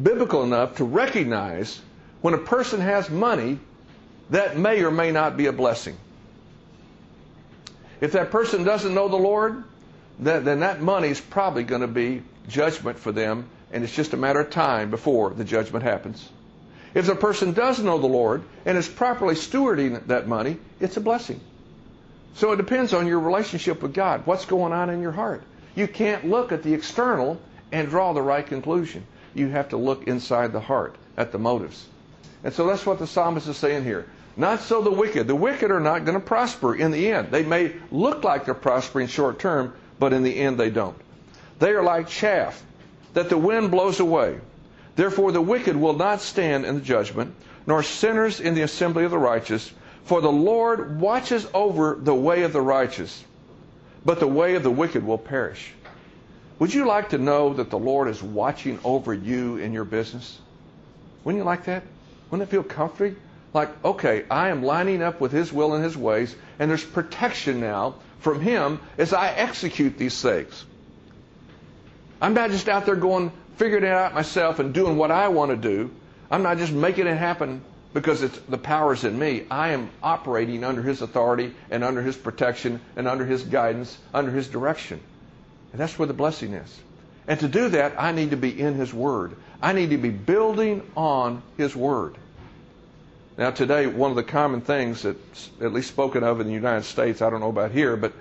biblical 0.00 0.44
enough 0.44 0.76
to 0.76 0.84
recognize 0.84 1.80
when 2.20 2.34
a 2.34 2.38
person 2.38 2.80
has 2.80 3.10
money 3.10 3.58
that 4.30 4.56
may 4.56 4.82
or 4.82 4.90
may 4.90 5.10
not 5.10 5.36
be 5.36 5.46
a 5.46 5.52
blessing? 5.52 5.96
If 8.00 8.12
that 8.12 8.30
person 8.30 8.64
doesn't 8.64 8.94
know 8.94 9.08
the 9.08 9.16
Lord, 9.16 9.64
then, 10.18 10.60
that 10.60 10.80
money 10.80 11.08
is 11.08 11.20
probably 11.20 11.64
going 11.64 11.80
to 11.80 11.88
be 11.88 12.22
judgment 12.48 12.98
for 12.98 13.12
them, 13.12 13.48
and 13.72 13.84
it's 13.84 13.94
just 13.94 14.12
a 14.12 14.16
matter 14.16 14.40
of 14.40 14.50
time 14.50 14.90
before 14.90 15.30
the 15.30 15.44
judgment 15.44 15.84
happens. 15.84 16.28
If 16.94 17.06
the 17.06 17.16
person 17.16 17.52
does 17.52 17.80
know 17.80 17.98
the 17.98 18.06
Lord 18.06 18.42
and 18.64 18.78
is 18.78 18.88
properly 18.88 19.34
stewarding 19.34 20.06
that 20.06 20.28
money, 20.28 20.58
it's 20.78 20.96
a 20.96 21.00
blessing. 21.00 21.40
So 22.34 22.52
it 22.52 22.56
depends 22.56 22.92
on 22.92 23.06
your 23.06 23.20
relationship 23.20 23.82
with 23.82 23.94
God. 23.94 24.22
What's 24.26 24.44
going 24.44 24.72
on 24.72 24.90
in 24.90 25.00
your 25.00 25.12
heart? 25.12 25.42
You 25.74 25.88
can't 25.88 26.28
look 26.28 26.52
at 26.52 26.62
the 26.62 26.74
external 26.74 27.40
and 27.72 27.88
draw 27.88 28.12
the 28.12 28.22
right 28.22 28.46
conclusion. 28.46 29.06
You 29.34 29.48
have 29.48 29.70
to 29.70 29.76
look 29.76 30.06
inside 30.06 30.52
the 30.52 30.60
heart 30.60 30.94
at 31.16 31.32
the 31.32 31.38
motives. 31.38 31.84
And 32.44 32.52
so 32.52 32.66
that's 32.66 32.86
what 32.86 32.98
the 32.98 33.06
psalmist 33.06 33.48
is 33.48 33.56
saying 33.56 33.84
here. 33.84 34.06
Not 34.36 34.60
so 34.60 34.82
the 34.82 34.90
wicked. 34.90 35.26
The 35.26 35.34
wicked 35.34 35.70
are 35.70 35.80
not 35.80 36.04
going 36.04 36.18
to 36.18 36.24
prosper 36.24 36.74
in 36.74 36.90
the 36.90 37.12
end. 37.12 37.30
They 37.30 37.44
may 37.44 37.72
look 37.90 38.24
like 38.24 38.44
they're 38.44 38.54
prospering 38.54 39.08
short 39.08 39.38
term, 39.38 39.74
but 39.98 40.12
in 40.12 40.22
the 40.22 40.36
end 40.36 40.58
they 40.58 40.70
don't. 40.70 40.96
They 41.58 41.70
are 41.70 41.82
like 41.82 42.08
chaff 42.08 42.62
that 43.14 43.28
the 43.28 43.38
wind 43.38 43.70
blows 43.70 44.00
away. 44.00 44.40
Therefore, 44.96 45.32
the 45.32 45.40
wicked 45.40 45.76
will 45.76 45.94
not 45.94 46.20
stand 46.20 46.64
in 46.64 46.76
the 46.76 46.80
judgment, 46.80 47.34
nor 47.66 47.82
sinners 47.82 48.40
in 48.40 48.54
the 48.54 48.62
assembly 48.62 49.04
of 49.04 49.10
the 49.10 49.18
righteous. 49.18 49.72
For 50.04 50.20
the 50.20 50.32
Lord 50.32 51.00
watches 51.00 51.46
over 51.54 51.96
the 52.00 52.14
way 52.14 52.42
of 52.42 52.52
the 52.52 52.60
righteous, 52.60 53.24
but 54.04 54.20
the 54.20 54.26
way 54.26 54.54
of 54.54 54.62
the 54.62 54.70
wicked 54.70 55.04
will 55.04 55.18
perish. 55.18 55.72
Would 56.58 56.74
you 56.74 56.86
like 56.86 57.10
to 57.10 57.18
know 57.18 57.54
that 57.54 57.70
the 57.70 57.78
Lord 57.78 58.08
is 58.08 58.22
watching 58.22 58.78
over 58.84 59.12
you 59.12 59.56
in 59.56 59.72
your 59.72 59.84
business? 59.84 60.38
Wouldn't 61.24 61.40
you 61.40 61.44
like 61.44 61.64
that? 61.64 61.82
Wouldn't 62.30 62.48
it 62.48 62.50
feel 62.50 62.62
comforting? 62.62 63.16
Like, 63.52 63.84
okay, 63.84 64.24
I 64.30 64.50
am 64.50 64.62
lining 64.62 65.02
up 65.02 65.20
with 65.20 65.32
His 65.32 65.52
will 65.52 65.74
and 65.74 65.82
His 65.82 65.96
ways, 65.96 66.34
and 66.58 66.70
there's 66.70 66.84
protection 66.84 67.60
now 67.60 67.94
from 68.18 68.40
Him 68.40 68.80
as 68.98 69.12
I 69.12 69.28
execute 69.28 69.96
these 69.96 70.20
things. 70.20 70.64
I'm 72.20 72.34
not 72.34 72.50
just 72.50 72.68
out 72.68 72.86
there 72.86 72.96
going, 72.96 73.32
figuring 73.56 73.84
it 73.84 73.90
out 73.90 74.14
myself 74.14 74.58
and 74.58 74.72
doing 74.72 74.96
what 74.96 75.10
I 75.10 75.28
want 75.28 75.50
to 75.50 75.56
do. 75.56 75.90
I'm 76.30 76.42
not 76.42 76.58
just 76.58 76.72
making 76.72 77.06
it 77.06 77.16
happen 77.16 77.62
because 77.92 78.22
it's 78.22 78.38
the 78.48 78.58
power's 78.58 79.04
in 79.04 79.18
me. 79.18 79.44
I 79.50 79.70
am 79.70 79.90
operating 80.02 80.64
under 80.64 80.82
His 80.82 81.00
authority 81.02 81.54
and 81.70 81.84
under 81.84 82.02
His 82.02 82.16
protection 82.16 82.80
and 82.96 83.06
under 83.06 83.24
His 83.24 83.42
guidance, 83.42 83.96
under 84.12 84.30
His 84.30 84.48
direction. 84.48 85.00
And 85.72 85.80
that's 85.80 85.98
where 85.98 86.06
the 86.06 86.14
blessing 86.14 86.54
is. 86.54 86.80
And 87.26 87.40
to 87.40 87.48
do 87.48 87.68
that, 87.70 87.94
I 87.98 88.12
need 88.12 88.30
to 88.30 88.36
be 88.36 88.60
in 88.60 88.74
His 88.74 88.92
Word. 88.92 89.36
I 89.62 89.72
need 89.72 89.90
to 89.90 89.98
be 89.98 90.10
building 90.10 90.82
on 90.96 91.42
His 91.56 91.74
Word. 91.74 92.16
Now, 93.36 93.50
today, 93.50 93.86
one 93.86 94.10
of 94.10 94.16
the 94.16 94.22
common 94.22 94.60
things 94.60 95.02
that's 95.02 95.50
at 95.60 95.72
least 95.72 95.88
spoken 95.88 96.22
of 96.22 96.40
in 96.40 96.46
the 96.46 96.52
United 96.52 96.84
States, 96.84 97.22
I 97.22 97.30
don't 97.30 97.40
know 97.40 97.48
about 97.48 97.72
here, 97.72 97.96
but 97.96 98.12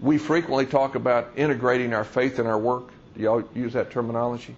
we 0.00 0.18
frequently 0.18 0.66
talk 0.66 0.94
about 0.94 1.32
integrating 1.36 1.94
our 1.94 2.04
faith 2.04 2.38
in 2.38 2.46
our 2.46 2.58
work. 2.58 2.84
Do 3.16 3.22
y'all 3.22 3.44
use 3.54 3.74
that 3.74 3.90
terminology? 3.90 4.56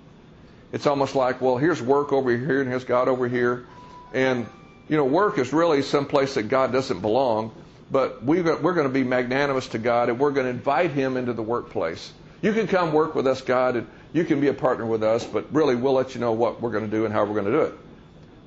It's 0.73 0.87
almost 0.87 1.15
like, 1.15 1.41
well, 1.41 1.57
here's 1.57 1.81
work 1.81 2.13
over 2.13 2.31
here 2.31 2.61
and 2.61 2.69
here's 2.69 2.85
God 2.85 3.09
over 3.09 3.29
here. 3.29 3.67
And, 4.13 4.47
you 4.89 4.97
know, 4.97 5.05
work 5.05 5.39
is 5.39 5.53
really 5.53 5.83
some 5.83 6.07
place 6.07 6.35
that 6.35 6.45
God 6.45 6.73
doesn't 6.73 7.01
belong. 7.01 7.53
But 7.91 8.25
we 8.25 8.43
we're 8.43 8.75
going 8.75 8.89
to 8.89 8.93
be 8.93 9.05
magnanimous 9.05 9.69
to 9.69 9.79
God 9.79 10.09
and 10.09 10.19
we're 10.19 10.33
going 10.33 10.47
to 10.47 10.51
invite 10.51 10.91
Him 10.91 11.17
into 11.17 11.33
the 11.33 11.43
workplace. 11.43 12.13
You 12.43 12.53
can 12.53 12.67
come 12.67 12.93
work 12.93 13.15
with 13.15 13.27
us, 13.27 13.41
God, 13.41 13.77
and 13.77 13.87
you 14.13 14.25
can 14.25 14.41
be 14.41 14.49
a 14.49 14.55
partner 14.55 14.87
with 14.87 15.03
us, 15.03 15.25
but 15.25 15.53
really 15.53 15.75
we'll 15.75 15.93
let 15.93 16.15
you 16.15 16.21
know 16.21 16.33
what 16.33 16.61
we're 16.61 16.73
going 16.73 16.85
to 16.85 16.91
do 16.91 17.05
and 17.05 17.13
how 17.15 17.25
we're 17.25 17.41
going 17.41 17.47
to 17.47 17.51
do 17.53 17.61
it. 17.63 17.75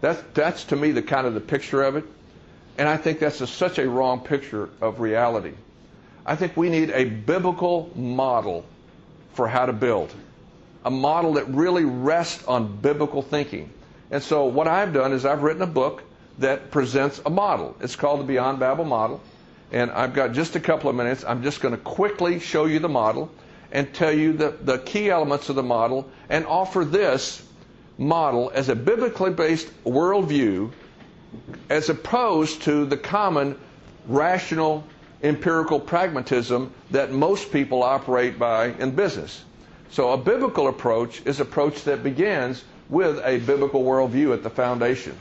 That's, 0.01 0.21
that's 0.33 0.63
to 0.65 0.75
me 0.75 0.91
the 0.91 1.01
kind 1.01 1.25
of 1.25 1.33
the 1.33 1.41
picture 1.41 1.83
of 1.83 1.95
it. 1.95 2.05
And 2.77 2.87
I 2.87 2.97
think 2.97 3.19
that's 3.19 3.41
a, 3.41 3.47
such 3.47 3.77
a 3.77 3.89
wrong 3.89 4.21
picture 4.21 4.69
of 4.81 4.99
reality. 4.99 5.53
I 6.25 6.35
think 6.35 6.55
we 6.55 6.69
need 6.69 6.91
a 6.91 7.05
biblical 7.05 7.91
model 7.95 8.65
for 9.39 9.47
how 9.47 9.65
to 9.65 9.71
build 9.71 10.13
a 10.83 10.91
model 10.91 11.35
that 11.35 11.47
really 11.47 11.85
rests 11.85 12.43
on 12.45 12.75
biblical 12.81 13.21
thinking. 13.21 13.71
And 14.11 14.21
so 14.21 14.43
what 14.47 14.67
I've 14.67 14.91
done 14.91 15.13
is 15.13 15.25
I've 15.25 15.43
written 15.43 15.61
a 15.61 15.73
book 15.81 16.03
that 16.39 16.71
presents 16.71 17.21
a 17.25 17.29
model. 17.29 17.73
It's 17.79 17.95
called 17.95 18.19
the 18.19 18.25
Beyond 18.25 18.59
Babel 18.59 18.83
Model. 18.83 19.21
And 19.71 19.91
I've 19.91 20.13
got 20.13 20.33
just 20.33 20.57
a 20.57 20.59
couple 20.59 20.89
of 20.89 20.97
minutes. 20.97 21.23
I'm 21.25 21.41
just 21.41 21.61
going 21.61 21.73
to 21.73 21.79
quickly 21.79 22.41
show 22.41 22.65
you 22.65 22.79
the 22.79 22.89
model 22.89 23.31
and 23.71 23.93
tell 23.93 24.11
you 24.11 24.33
the, 24.33 24.57
the 24.61 24.79
key 24.79 25.09
elements 25.09 25.47
of 25.47 25.55
the 25.55 25.63
model 25.63 26.09
and 26.27 26.45
offer 26.45 26.83
this 26.83 27.41
model 27.97 28.51
as 28.53 28.67
a 28.67 28.75
biblically 28.75 29.31
based 29.31 29.69
worldview 29.85 30.69
as 31.69 31.87
opposed 31.87 32.63
to 32.63 32.85
the 32.85 32.97
common 32.97 33.57
rational 34.05 34.83
empirical 35.23 35.79
pragmatism 35.79 36.71
that 36.91 37.11
most 37.11 37.51
people 37.51 37.83
operate 37.83 38.39
by 38.39 38.67
in 38.67 38.91
business. 38.91 39.43
So 39.91 40.11
a 40.11 40.17
biblical 40.17 40.67
approach 40.67 41.21
is 41.25 41.39
approach 41.39 41.83
that 41.85 42.03
begins 42.03 42.63
with 42.89 43.19
a 43.23 43.39
biblical 43.39 43.83
worldview 43.83 44.33
at 44.33 44.43
the 44.43 44.49
foundation. 44.49 45.17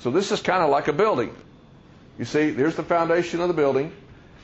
So 0.00 0.10
this 0.10 0.32
is 0.32 0.40
kind 0.42 0.62
of 0.62 0.70
like 0.70 0.88
a 0.88 0.92
building. 0.92 1.34
You 2.18 2.24
see, 2.24 2.50
there's 2.50 2.76
the 2.76 2.82
foundation 2.82 3.40
of 3.40 3.48
the 3.48 3.54
building, 3.54 3.92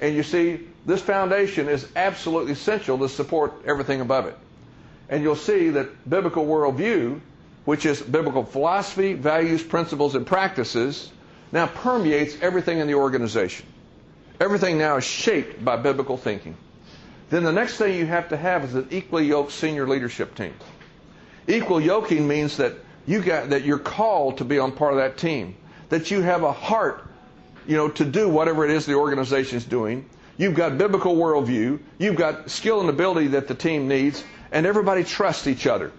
and 0.00 0.14
you 0.14 0.22
see 0.22 0.60
this 0.86 1.00
foundation 1.00 1.68
is 1.68 1.86
absolutely 1.96 2.52
essential 2.52 2.98
to 2.98 3.08
support 3.08 3.52
everything 3.66 4.00
above 4.00 4.26
it. 4.26 4.36
And 5.08 5.22
you'll 5.22 5.36
see 5.36 5.70
that 5.70 6.08
biblical 6.08 6.44
worldview, 6.46 7.20
which 7.64 7.86
is 7.86 8.00
biblical 8.00 8.44
philosophy, 8.44 9.14
values, 9.14 9.62
principles, 9.62 10.14
and 10.14 10.26
practices, 10.26 11.10
now 11.50 11.66
permeates 11.66 12.36
everything 12.40 12.78
in 12.78 12.86
the 12.86 12.94
organization. 12.94 13.66
Everything 14.42 14.76
now 14.76 14.96
is 14.96 15.04
shaped 15.04 15.64
by 15.64 15.76
biblical 15.76 16.16
thinking. 16.16 16.56
Then 17.30 17.44
the 17.44 17.52
next 17.52 17.76
thing 17.76 17.96
you 17.96 18.06
have 18.06 18.30
to 18.30 18.36
have 18.36 18.64
is 18.64 18.74
an 18.74 18.88
equally 18.90 19.26
yoked 19.26 19.52
senior 19.52 19.86
leadership 19.86 20.34
team. 20.34 20.52
Equal 21.46 21.80
yoking 21.80 22.26
means 22.26 22.56
that 22.56 22.74
you 23.06 23.22
got 23.22 23.50
that 23.50 23.62
you're 23.62 23.78
called 23.78 24.38
to 24.38 24.44
be 24.44 24.58
on 24.58 24.72
part 24.72 24.94
of 24.94 24.98
that 24.98 25.16
team, 25.16 25.54
that 25.90 26.10
you 26.10 26.22
have 26.22 26.42
a 26.42 26.50
heart, 26.50 27.06
you 27.68 27.76
know, 27.76 27.86
to 27.90 28.04
do 28.04 28.28
whatever 28.28 28.64
it 28.64 28.72
is 28.72 28.84
the 28.84 28.94
organization 28.94 29.58
is 29.58 29.64
doing. 29.64 30.10
You've 30.38 30.56
got 30.56 30.76
biblical 30.76 31.14
worldview. 31.14 31.78
You've 31.98 32.16
got 32.16 32.50
skill 32.50 32.80
and 32.80 32.90
ability 32.90 33.28
that 33.28 33.46
the 33.46 33.54
team 33.54 33.86
needs, 33.86 34.24
and 34.50 34.66
everybody 34.66 35.04
trusts 35.04 35.46
each 35.46 35.68
other. 35.68 35.92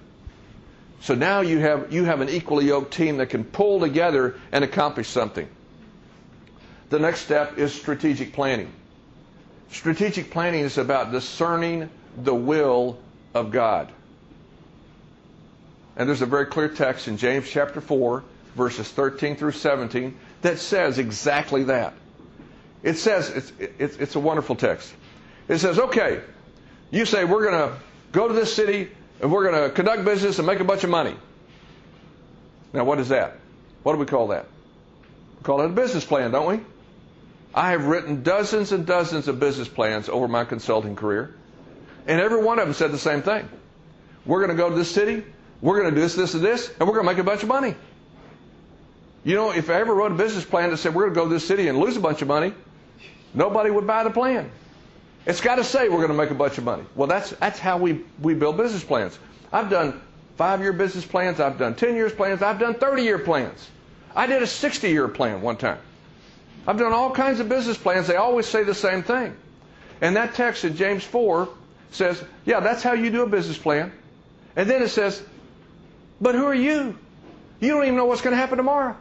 So 0.99 1.15
now 1.15 1.39
you 1.39 1.59
have 1.59 1.93
you 1.93 2.03
have 2.03 2.19
an 2.19 2.27
equally 2.27 2.65
yoked 2.65 2.93
team 2.93 3.15
that 3.19 3.27
can 3.27 3.45
pull 3.45 3.79
together 3.79 4.35
and 4.51 4.65
accomplish 4.65 5.07
something. 5.07 5.47
The 6.93 6.99
next 6.99 7.21
step 7.21 7.57
is 7.57 7.73
strategic 7.73 8.33
planning. 8.33 8.71
Strategic 9.71 10.29
planning 10.29 10.59
is 10.59 10.77
about 10.77 11.11
discerning 11.11 11.89
the 12.15 12.35
will 12.35 12.99
of 13.33 13.49
God. 13.49 13.91
And 15.95 16.07
there's 16.07 16.21
a 16.21 16.27
very 16.27 16.45
clear 16.45 16.69
text 16.69 17.07
in 17.07 17.17
James 17.17 17.49
chapter 17.49 17.81
4, 17.81 18.23
verses 18.55 18.87
13 18.91 19.37
through 19.37 19.53
17, 19.53 20.15
that 20.43 20.59
says 20.59 20.99
exactly 20.99 21.63
that. 21.63 21.95
It 22.83 22.97
says, 22.97 23.31
it's, 23.31 23.53
it's, 23.79 23.97
it's 23.97 24.15
a 24.15 24.19
wonderful 24.19 24.55
text. 24.55 24.93
It 25.47 25.57
says, 25.57 25.79
okay, 25.79 26.21
you 26.91 27.07
say 27.07 27.23
we're 27.23 27.49
going 27.49 27.71
to 27.71 27.75
go 28.11 28.27
to 28.27 28.35
this 28.35 28.53
city 28.53 28.91
and 29.19 29.31
we're 29.31 29.49
going 29.49 29.63
to 29.67 29.75
conduct 29.75 30.05
business 30.05 30.37
and 30.37 30.45
make 30.45 30.59
a 30.59 30.63
bunch 30.63 30.83
of 30.83 30.91
money. 30.91 31.15
Now, 32.71 32.83
what 32.83 32.99
is 32.99 33.09
that? 33.09 33.37
What 33.81 33.93
do 33.93 33.97
we 33.97 34.05
call 34.05 34.27
that? 34.27 34.45
We 35.39 35.43
call 35.43 35.59
it 35.61 35.65
a 35.65 35.69
business 35.69 36.05
plan, 36.05 36.29
don't 36.29 36.45
we? 36.45 36.63
I 37.55 37.71
have 37.71 37.85
written 37.85 38.23
dozens 38.23 38.71
and 38.71 38.85
dozens 38.85 39.27
of 39.27 39.39
business 39.39 39.67
plans 39.67 40.09
over 40.09 40.27
my 40.27 40.43
consulting 40.43 40.95
career, 40.95 41.35
and 42.07 42.19
every 42.19 42.43
one 42.43 42.59
of 42.59 42.65
them 42.65 42.73
said 42.73 42.91
the 42.91 42.97
same 42.97 43.21
thing. 43.21 43.47
We're 44.25 44.39
going 44.39 44.55
to 44.55 44.61
go 44.61 44.69
to 44.69 44.75
this 44.75 44.89
city, 44.89 45.23
we're 45.61 45.79
going 45.79 45.93
to 45.93 45.95
do 45.95 46.01
this, 46.01 46.15
this, 46.15 46.33
and 46.33 46.43
this, 46.43 46.69
and 46.79 46.87
we're 46.87 46.95
going 46.95 47.05
to 47.05 47.11
make 47.11 47.19
a 47.19 47.23
bunch 47.23 47.43
of 47.43 47.49
money. 47.49 47.75
You 49.23 49.35
know, 49.35 49.51
if 49.51 49.69
I 49.69 49.75
ever 49.75 49.93
wrote 49.93 50.11
a 50.11 50.15
business 50.15 50.43
plan 50.43 50.71
that 50.71 50.77
said 50.77 50.93
we're 50.93 51.03
going 51.03 51.13
to 51.13 51.19
go 51.21 51.27
to 51.27 51.33
this 51.33 51.47
city 51.47 51.67
and 51.67 51.77
lose 51.77 51.95
a 51.95 51.99
bunch 52.01 52.21
of 52.21 52.27
money, 52.27 52.53
nobody 53.33 53.69
would 53.69 53.87
buy 53.87 54.03
the 54.03 54.09
plan. 54.09 54.49
It's 55.25 55.39
got 55.39 55.55
to 55.55 55.63
say 55.63 55.87
we're 55.87 56.05
going 56.05 56.09
to 56.09 56.17
make 56.17 56.31
a 56.31 56.35
bunch 56.35 56.57
of 56.57 56.65
money. 56.65 56.83
Well, 56.95 57.07
that's, 57.07 57.29
that's 57.31 57.59
how 57.59 57.77
we, 57.77 58.01
we 58.19 58.33
build 58.33 58.57
business 58.57 58.83
plans. 58.83 59.17
I've 59.53 59.69
done 59.69 60.01
five 60.35 60.59
year 60.59 60.73
business 60.73 61.05
plans, 61.05 61.39
I've 61.39 61.57
done 61.57 61.75
10 61.75 61.95
years 61.95 62.11
plans, 62.11 62.41
I've 62.41 62.59
done 62.59 62.73
30 62.73 63.03
year 63.03 63.19
plans. 63.19 63.69
I 64.15 64.27
did 64.27 64.41
a 64.41 64.47
60 64.47 64.89
year 64.89 65.07
plan 65.07 65.41
one 65.41 65.55
time. 65.55 65.79
I've 66.65 66.77
done 66.77 66.93
all 66.93 67.11
kinds 67.11 67.39
of 67.39 67.49
business 67.49 67.77
plans. 67.77 68.07
They 68.07 68.15
always 68.15 68.45
say 68.45 68.63
the 68.63 68.75
same 68.75 69.03
thing. 69.03 69.35
And 70.01 70.15
that 70.15 70.35
text 70.35 70.63
in 70.65 70.75
James 70.75 71.03
4 71.03 71.49
says, 71.91 72.23
yeah, 72.45 72.59
that's 72.59 72.83
how 72.83 72.93
you 72.93 73.09
do 73.09 73.23
a 73.23 73.27
business 73.27 73.57
plan. 73.57 73.91
And 74.55 74.69
then 74.69 74.81
it 74.81 74.89
says, 74.89 75.21
but 76.21 76.35
who 76.35 76.45
are 76.45 76.55
you? 76.55 76.97
You 77.59 77.67
don't 77.69 77.83
even 77.83 77.95
know 77.95 78.05
what's 78.05 78.21
going 78.21 78.33
to 78.33 78.37
happen 78.37 78.57
tomorrow. 78.57 78.95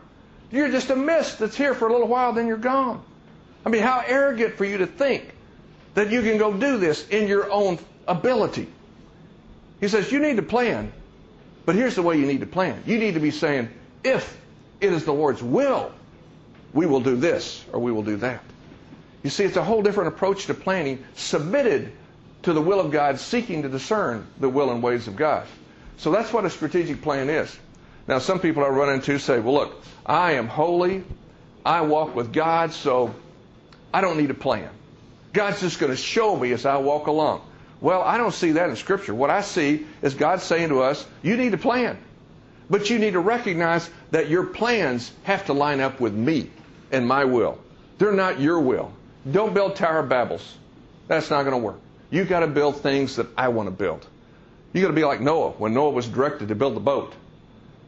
You're 0.51 0.71
just 0.71 0.91
a 0.91 0.97
mist 0.97 1.39
that's 1.39 1.57
here 1.57 1.75
for 1.75 1.89
a 1.89 1.93
little 1.93 2.09
while, 2.09 2.33
then 2.33 2.47
you're 2.47 2.57
gone. 2.57 3.03
I 3.65 3.69
mean, 3.69 3.83
how 3.83 4.03
arrogant 4.07 4.55
for 4.55 4.65
you 4.65 4.79
to 4.79 4.87
think 4.87 5.33
that 5.95 6.11
you 6.11 6.23
can 6.23 6.39
go 6.39 6.53
do 6.53 6.79
this 6.79 7.07
in 7.09 7.29
your 7.29 7.51
own 7.51 7.79
ability. 8.07 8.69
He 9.81 9.89
says, 9.89 10.11
You 10.11 10.21
need 10.21 10.37
to 10.37 10.43
plan, 10.43 10.93
but 11.65 11.75
here's 11.75 11.95
the 11.95 12.03
way 12.03 12.19
you 12.19 12.27
need 12.27 12.41
to 12.41 12.47
plan. 12.47 12.83
You 12.87 12.99
need 12.99 13.15
to 13.15 13.21
be 13.21 13.31
saying, 13.31 13.69
If 14.05 14.39
it 14.81 14.93
is 14.93 15.05
the 15.05 15.13
Lord's 15.13 15.43
will, 15.43 15.93
we 16.75 16.87
will 16.87 17.01
do 17.01 17.16
this 17.16 17.64
or 17.73 17.81
we 17.81 17.93
will 17.93 18.03
do 18.03 18.16
that. 18.16 18.43
You 19.23 19.31
see, 19.31 19.45
it's 19.45 19.57
a 19.57 19.64
whole 19.64 19.83
different 19.83 20.09
approach 20.09 20.47
to 20.47 20.55
planning, 20.55 21.05
submitted 21.14 21.93
to 22.43 22.53
the 22.53 22.61
will 22.61 22.81
of 22.81 22.91
God, 22.91 23.20
seeking 23.20 23.62
to 23.62 23.68
discern 23.68 24.27
the 24.41 24.49
will 24.49 24.70
and 24.70 24.83
ways 24.83 25.07
of 25.07 25.16
God. 25.16 25.47
So 25.99 26.11
that's 26.11 26.33
what 26.33 26.45
a 26.45 26.51
strategic 26.51 27.03
plan 27.03 27.31
is. 27.31 27.57
Now, 28.09 28.18
some 28.18 28.41
people 28.41 28.64
I 28.64 28.68
run 28.68 28.93
into 28.93 29.18
say, 29.18 29.39
well, 29.39 29.55
look, 29.55 29.85
I 30.05 30.33
am 30.33 30.49
holy. 30.49 31.05
I 31.64 31.83
walk 31.83 32.16
with 32.16 32.33
God, 32.33 32.73
so 32.73 33.14
I 33.95 34.01
don't 34.01 34.16
need 34.16 34.31
a 34.31 34.35
plan. 34.35 34.68
God's 35.33 35.61
just 35.61 35.79
going 35.79 35.93
to 35.93 35.97
show 35.97 36.35
me 36.37 36.51
as 36.53 36.66
I 36.66 36.79
walk 36.79 37.07
along. 37.07 37.43
Well, 37.81 38.03
I 38.03 38.16
don't 38.16 38.35
see 38.35 38.53
that 38.53 38.70
in 38.70 38.77
Scripture. 38.77 39.14
What 39.14 39.31
I 39.31 39.43
see 39.43 39.87
is 40.03 40.14
God 40.14 40.41
saying 40.41 40.70
to 40.70 40.83
us, 40.83 41.07
you 41.23 41.37
need 41.37 41.55
a 41.55 41.59
plan. 41.59 41.97
But 42.68 42.91
you 42.91 42.99
need 42.99 43.12
to 43.12 43.20
recognize 43.20 43.89
that 44.11 44.29
your 44.29 44.47
plans 44.47 45.12
have 45.23 45.47
to 45.47 45.53
line 45.53 45.81
up 45.81 46.01
with 46.01 46.14
me 46.14 46.51
and 46.93 47.07
my 47.07 47.24
will. 47.24 47.59
They're 47.99 48.12
not 48.12 48.40
your 48.40 48.61
will. 48.61 48.93
Don't 49.30 49.55
build 49.55 49.76
Tower 49.76 50.01
of 50.01 50.09
Babels. 50.09 50.43
That's 51.09 51.30
not 51.30 51.43
going 51.45 51.53
to 51.53 51.64
work. 51.64 51.80
You've 52.11 52.28
got 52.28 52.40
to 52.40 52.47
build 52.47 52.80
things 52.80 53.16
that 53.16 53.26
I 53.36 53.49
want 53.49 53.66
to 53.68 53.70
build. 53.70 54.07
You've 54.72 54.82
got 54.82 54.88
to 54.88 54.95
be 54.95 55.05
like 55.05 55.20
Noah 55.20 55.51
when 55.51 55.74
Noah 55.74 55.90
was 55.90 56.07
directed 56.07 56.49
to 56.49 56.55
build 56.55 56.74
the 56.76 56.80
boat. 56.80 57.12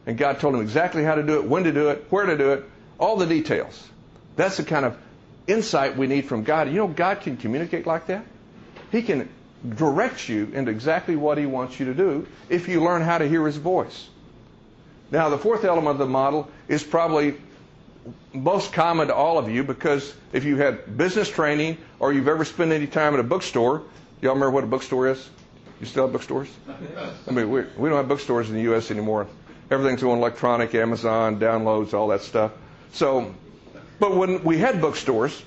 And 0.05 0.17
God 0.17 0.39
told 0.39 0.55
him 0.55 0.61
exactly 0.61 1.03
how 1.03 1.15
to 1.15 1.23
do 1.23 1.35
it, 1.35 1.45
when 1.45 1.63
to 1.63 1.71
do 1.71 1.89
it, 1.89 2.05
where 2.09 2.25
to 2.25 2.37
do 2.37 2.51
it, 2.53 2.65
all 2.99 3.17
the 3.17 3.25
details. 3.25 3.87
That's 4.35 4.57
the 4.57 4.63
kind 4.63 4.85
of 4.85 4.97
insight 5.47 5.97
we 5.97 6.07
need 6.07 6.25
from 6.25 6.43
God. 6.43 6.67
You 6.67 6.75
know, 6.75 6.87
God 6.87 7.21
can 7.21 7.37
communicate 7.37 7.85
like 7.85 8.07
that. 8.07 8.25
He 8.91 9.01
can 9.01 9.29
direct 9.67 10.29
you 10.29 10.51
into 10.53 10.71
exactly 10.71 11.15
what 11.15 11.37
He 11.37 11.45
wants 11.45 11.79
you 11.79 11.87
to 11.87 11.93
do 11.93 12.27
if 12.49 12.67
you 12.67 12.83
learn 12.83 13.01
how 13.01 13.17
to 13.17 13.27
hear 13.27 13.45
His 13.45 13.57
voice. 13.57 14.07
Now, 15.11 15.29
the 15.29 15.37
fourth 15.37 15.63
element 15.63 15.89
of 15.89 15.97
the 15.97 16.07
model 16.07 16.49
is 16.67 16.83
probably 16.83 17.35
most 18.33 18.73
common 18.73 19.07
to 19.07 19.15
all 19.15 19.37
of 19.37 19.49
you 19.49 19.63
because 19.63 20.13
if 20.33 20.43
you 20.43 20.57
had 20.57 20.97
business 20.97 21.29
training 21.29 21.77
or 21.99 22.13
you've 22.13 22.27
ever 22.27 22.45
spent 22.45 22.71
any 22.71 22.87
time 22.87 23.13
at 23.13 23.19
a 23.19 23.23
bookstore, 23.23 23.83
y'all 24.21 24.33
remember 24.33 24.51
what 24.51 24.63
a 24.63 24.67
bookstore 24.67 25.07
is? 25.07 25.29
You 25.79 25.85
still 25.85 26.03
have 26.03 26.13
bookstores? 26.13 26.49
I 27.27 27.31
mean, 27.31 27.49
we, 27.49 27.61
we 27.77 27.89
don't 27.89 27.97
have 27.97 28.07
bookstores 28.07 28.49
in 28.49 28.55
the 28.55 28.61
U.S. 28.63 28.91
anymore. 28.91 29.27
Everything's 29.71 30.01
going 30.01 30.19
electronic, 30.19 30.75
Amazon, 30.75 31.39
downloads, 31.39 31.93
all 31.93 32.07
that 32.09 32.21
stuff. 32.21 32.51
So, 32.93 33.33
but 33.99 34.15
when 34.15 34.43
we 34.43 34.57
had 34.57 34.79
bookstores, 34.79 35.41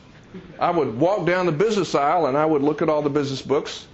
I 0.59 0.71
would 0.71 0.99
walk 0.99 1.27
down 1.27 1.47
the 1.47 1.53
business 1.53 1.95
aisle 1.95 2.27
and 2.27 2.37
I 2.37 2.45
would 2.45 2.63
look 2.63 2.83
at 2.83 2.89
all 2.89 3.03
the 3.03 3.11
business 3.11 3.41
books, 3.41 3.87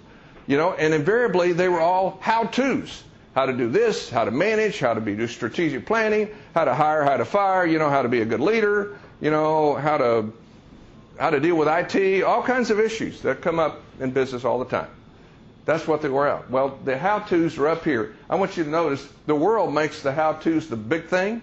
you 0.47 0.57
know, 0.57 0.73
and 0.73 0.95
invariably 0.95 1.53
they 1.53 1.69
were 1.69 1.81
all 1.81 2.19
how-tos. 2.21 3.05
How 3.35 3.47
to 3.47 3.53
do 3.53 3.69
this, 3.69 4.09
how 4.11 4.25
to 4.25 4.31
manage, 4.31 4.79
how 4.79 4.95
to 4.95 5.01
be 5.01 5.17
do 5.17 5.27
strategic 5.27 5.87
planning, 5.87 6.29
how 6.55 6.65
to 6.65 6.75
hire, 6.75 7.03
how 7.03 7.17
to 7.17 7.25
fire, 7.25 7.67
you 7.67 7.79
know, 7.79 7.91
how 7.91 8.03
to 8.03 8.09
be 8.09 8.21
a 8.21 8.25
good 8.25 8.41
leader, 8.41 8.97
you 9.21 9.31
know, 9.31 9.75
how 9.75 9.99
to 9.99 10.33
how 11.19 11.31
to 11.31 11.41
deal 11.41 11.57
with 11.57 11.69
IT, 11.69 12.23
all 12.25 12.43
kinds 12.43 12.71
of 12.71 12.81
issues 12.81 13.21
that 13.23 13.41
come 13.41 13.59
up 13.59 13.83
in 14.01 14.11
business 14.11 14.45
all 14.45 14.59
the 14.59 14.65
time. 14.65 14.89
That's 15.65 15.87
what 15.87 16.03
they 16.03 16.09
were 16.09 16.29
out. 16.29 16.51
Well, 16.51 16.79
the 16.85 16.99
how-tos 16.99 17.57
are 17.59 17.69
up 17.69 17.85
here. 17.85 18.17
I 18.29 18.35
want 18.35 18.57
you 18.57 18.65
to 18.65 18.71
notice 18.71 19.07
the 19.27 19.35
world 19.35 19.73
makes 19.73 20.03
the 20.03 20.13
how-tos 20.13 20.69
the 20.69 20.77
big 20.77 21.07
thing, 21.07 21.41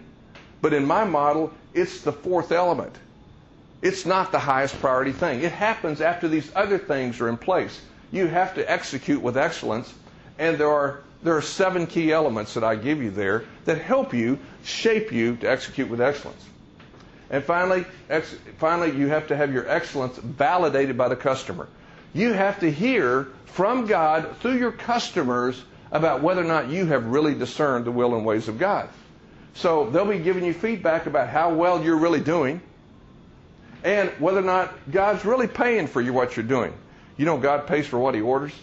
but 0.62 0.74
in 0.74 0.86
my 0.86 1.06
model, 1.06 1.52
it's 1.74 2.02
the 2.02 2.12
fourth 2.12 2.52
element. 2.52 2.96
It's 3.82 4.06
not 4.06 4.32
the 4.32 4.40
highest 4.40 4.80
priority 4.80 5.12
thing. 5.12 5.42
It 5.42 5.52
happens 5.52 6.02
after 6.02 6.28
these 6.28 6.52
other 6.56 6.78
things 6.78 7.20
are 7.20 7.30
in 7.30 7.38
place. 7.38 7.82
You 8.12 8.28
have 8.28 8.54
to 8.56 8.72
execute 8.72 9.22
with 9.22 9.38
excellence, 9.38 9.92
and 10.38 10.58
there 10.58 10.70
are 10.70 11.02
there 11.24 11.36
are 11.38 11.42
seven 11.42 11.88
key 11.88 12.12
elements 12.12 12.56
that 12.56 12.64
I 12.64 12.76
give 12.76 13.02
you 13.02 13.12
there 13.12 13.46
that 13.66 13.80
help 13.80 14.14
you 14.14 14.40
shape 14.64 15.12
you 15.12 15.36
to 15.38 15.50
execute 15.50 15.90
with 15.90 16.02
excellence. 16.02 16.44
And 17.30 17.44
finally, 17.44 17.86
ex- 18.10 18.36
finally, 18.58 18.92
you 18.92 19.08
have 19.08 19.28
to 19.28 19.36
have 19.36 19.54
your 19.54 19.68
excellence 19.68 20.18
validated 20.18 20.98
by 20.98 21.08
the 21.08 21.16
customer. 21.16 21.68
You 22.14 22.34
have 22.34 22.60
to 22.60 22.72
hear 22.72 23.28
from 23.46 23.86
God 23.86 24.36
through 24.42 24.58
your 24.58 24.72
customers 24.72 25.64
about 25.92 26.22
whether 26.22 26.42
or 26.42 26.48
not 26.48 26.70
you 26.70 26.86
have 26.88 27.06
really 27.06 27.34
discerned 27.34 27.86
the 27.86 27.92
will 27.92 28.16
and 28.16 28.26
ways 28.26 28.48
of 28.48 28.58
God. 28.58 28.90
So 29.54 29.90
they'll 29.90 30.06
be 30.06 30.20
giving 30.20 30.44
you 30.44 30.54
feedback 30.54 31.06
about 31.06 31.30
how 31.30 31.54
well 31.54 31.84
you're 31.84 31.98
really 31.98 32.22
doing 32.22 32.62
and 33.84 34.10
whether 34.20 34.40
or 34.40 34.44
not 34.44 34.74
God's 34.92 35.26
really 35.26 35.48
paying 35.48 35.88
for 35.88 36.02
you 36.02 36.14
what 36.14 36.36
you're 36.36 36.46
doing. 36.46 36.74
You 37.18 37.26
know, 37.26 37.38
God 37.38 37.68
pays 37.68 37.88
for 37.88 38.00
what 38.00 38.16
He 38.16 38.22
orders. 38.22 38.54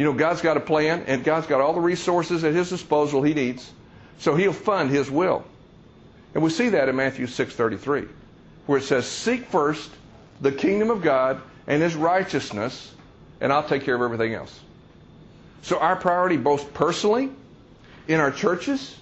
You 0.00 0.06
know, 0.06 0.14
God's 0.14 0.40
got 0.40 0.56
a 0.56 0.60
plan, 0.60 1.04
and 1.08 1.22
God's 1.22 1.46
got 1.46 1.60
all 1.60 1.74
the 1.74 1.80
resources 1.80 2.42
at 2.42 2.54
His 2.54 2.70
disposal 2.70 3.20
He 3.20 3.34
needs, 3.34 3.70
so 4.16 4.34
He'll 4.34 4.54
fund 4.54 4.88
His 4.88 5.10
will. 5.10 5.44
And 6.32 6.42
we 6.42 6.48
see 6.48 6.70
that 6.70 6.88
in 6.88 6.96
Matthew 6.96 7.26
6:33, 7.26 8.08
where 8.64 8.78
it 8.78 8.84
says, 8.84 9.06
"Seek 9.06 9.48
first 9.48 9.90
the 10.40 10.52
kingdom 10.52 10.88
of 10.88 11.02
God 11.02 11.42
and 11.66 11.82
his 11.82 11.94
righteousness, 11.94 12.94
and 13.42 13.52
I'll 13.52 13.62
take 13.62 13.84
care 13.84 13.94
of 13.94 14.00
everything 14.00 14.32
else." 14.32 14.60
So 15.60 15.78
our 15.78 15.96
priority 15.96 16.38
both 16.38 16.72
personally, 16.72 17.28
in 18.08 18.20
our 18.20 18.30
churches, 18.30 18.96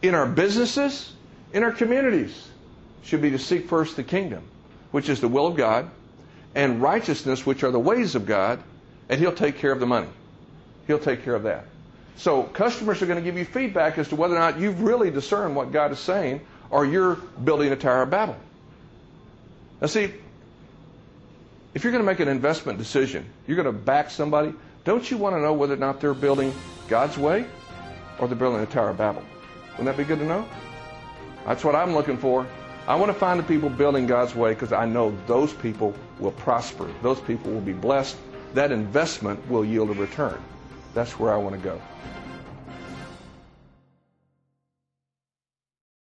in 0.00 0.14
our 0.14 0.24
businesses, 0.24 1.12
in 1.52 1.62
our 1.62 1.72
communities, 1.72 2.48
should 3.02 3.20
be 3.20 3.32
to 3.32 3.38
seek 3.38 3.68
first 3.68 3.96
the 3.96 4.02
kingdom, 4.02 4.44
which 4.92 5.10
is 5.10 5.20
the 5.20 5.28
will 5.28 5.48
of 5.48 5.56
God, 5.56 5.90
and 6.54 6.80
righteousness, 6.80 7.44
which 7.44 7.62
are 7.62 7.70
the 7.70 7.78
ways 7.78 8.14
of 8.14 8.24
God, 8.24 8.60
and 9.10 9.20
He'll 9.20 9.32
take 9.32 9.58
care 9.58 9.72
of 9.72 9.80
the 9.80 9.86
money. 9.86 10.08
He'll 10.86 10.98
take 10.98 11.24
care 11.24 11.34
of 11.34 11.42
that. 11.42 11.66
So 12.16 12.44
customers 12.44 13.02
are 13.02 13.06
going 13.06 13.18
to 13.18 13.24
give 13.24 13.36
you 13.36 13.44
feedback 13.44 13.98
as 13.98 14.08
to 14.08 14.16
whether 14.16 14.34
or 14.34 14.38
not 14.38 14.58
you've 14.58 14.82
really 14.82 15.10
discerned 15.10 15.56
what 15.56 15.72
God 15.72 15.92
is 15.92 15.98
saying, 15.98 16.40
or 16.70 16.86
you're 16.86 17.16
building 17.16 17.72
a 17.72 17.76
Tower 17.76 18.02
of 18.02 18.10
Babel. 18.10 18.36
Now, 19.80 19.88
see, 19.88 20.12
if 21.74 21.82
you're 21.82 21.92
going 21.92 22.04
to 22.04 22.06
make 22.06 22.20
an 22.20 22.28
investment 22.28 22.78
decision, 22.78 23.26
you're 23.46 23.56
going 23.56 23.66
to 23.66 23.72
back 23.72 24.10
somebody, 24.10 24.54
don't 24.84 25.10
you 25.10 25.16
want 25.16 25.34
to 25.34 25.40
know 25.40 25.52
whether 25.52 25.74
or 25.74 25.78
not 25.78 26.00
they're 26.00 26.14
building 26.14 26.54
God's 26.88 27.18
way 27.18 27.46
or 28.18 28.28
they're 28.28 28.36
building 28.36 28.60
a 28.60 28.66
Tower 28.66 28.90
of 28.90 28.98
Babel? 28.98 29.22
Wouldn't 29.72 29.86
that 29.86 29.96
be 29.96 30.04
good 30.04 30.18
to 30.18 30.26
know? 30.26 30.46
That's 31.46 31.64
what 31.64 31.74
I'm 31.74 31.94
looking 31.94 32.16
for. 32.16 32.46
I 32.86 32.96
want 32.96 33.10
to 33.10 33.18
find 33.18 33.38
the 33.38 33.44
people 33.44 33.70
building 33.70 34.06
God's 34.06 34.34
way 34.34 34.52
because 34.52 34.72
I 34.72 34.84
know 34.84 35.16
those 35.26 35.52
people 35.52 35.94
will 36.18 36.32
prosper. 36.32 36.90
Those 37.02 37.20
people 37.20 37.50
will 37.52 37.60
be 37.60 37.72
blessed. 37.72 38.16
That 38.54 38.72
investment 38.72 39.46
will 39.48 39.64
yield 39.64 39.90
a 39.90 39.94
return. 39.94 40.42
That's 40.94 41.18
where 41.18 41.32
I 41.32 41.38
want 41.38 41.54
to 41.54 41.60
go. 41.60 41.82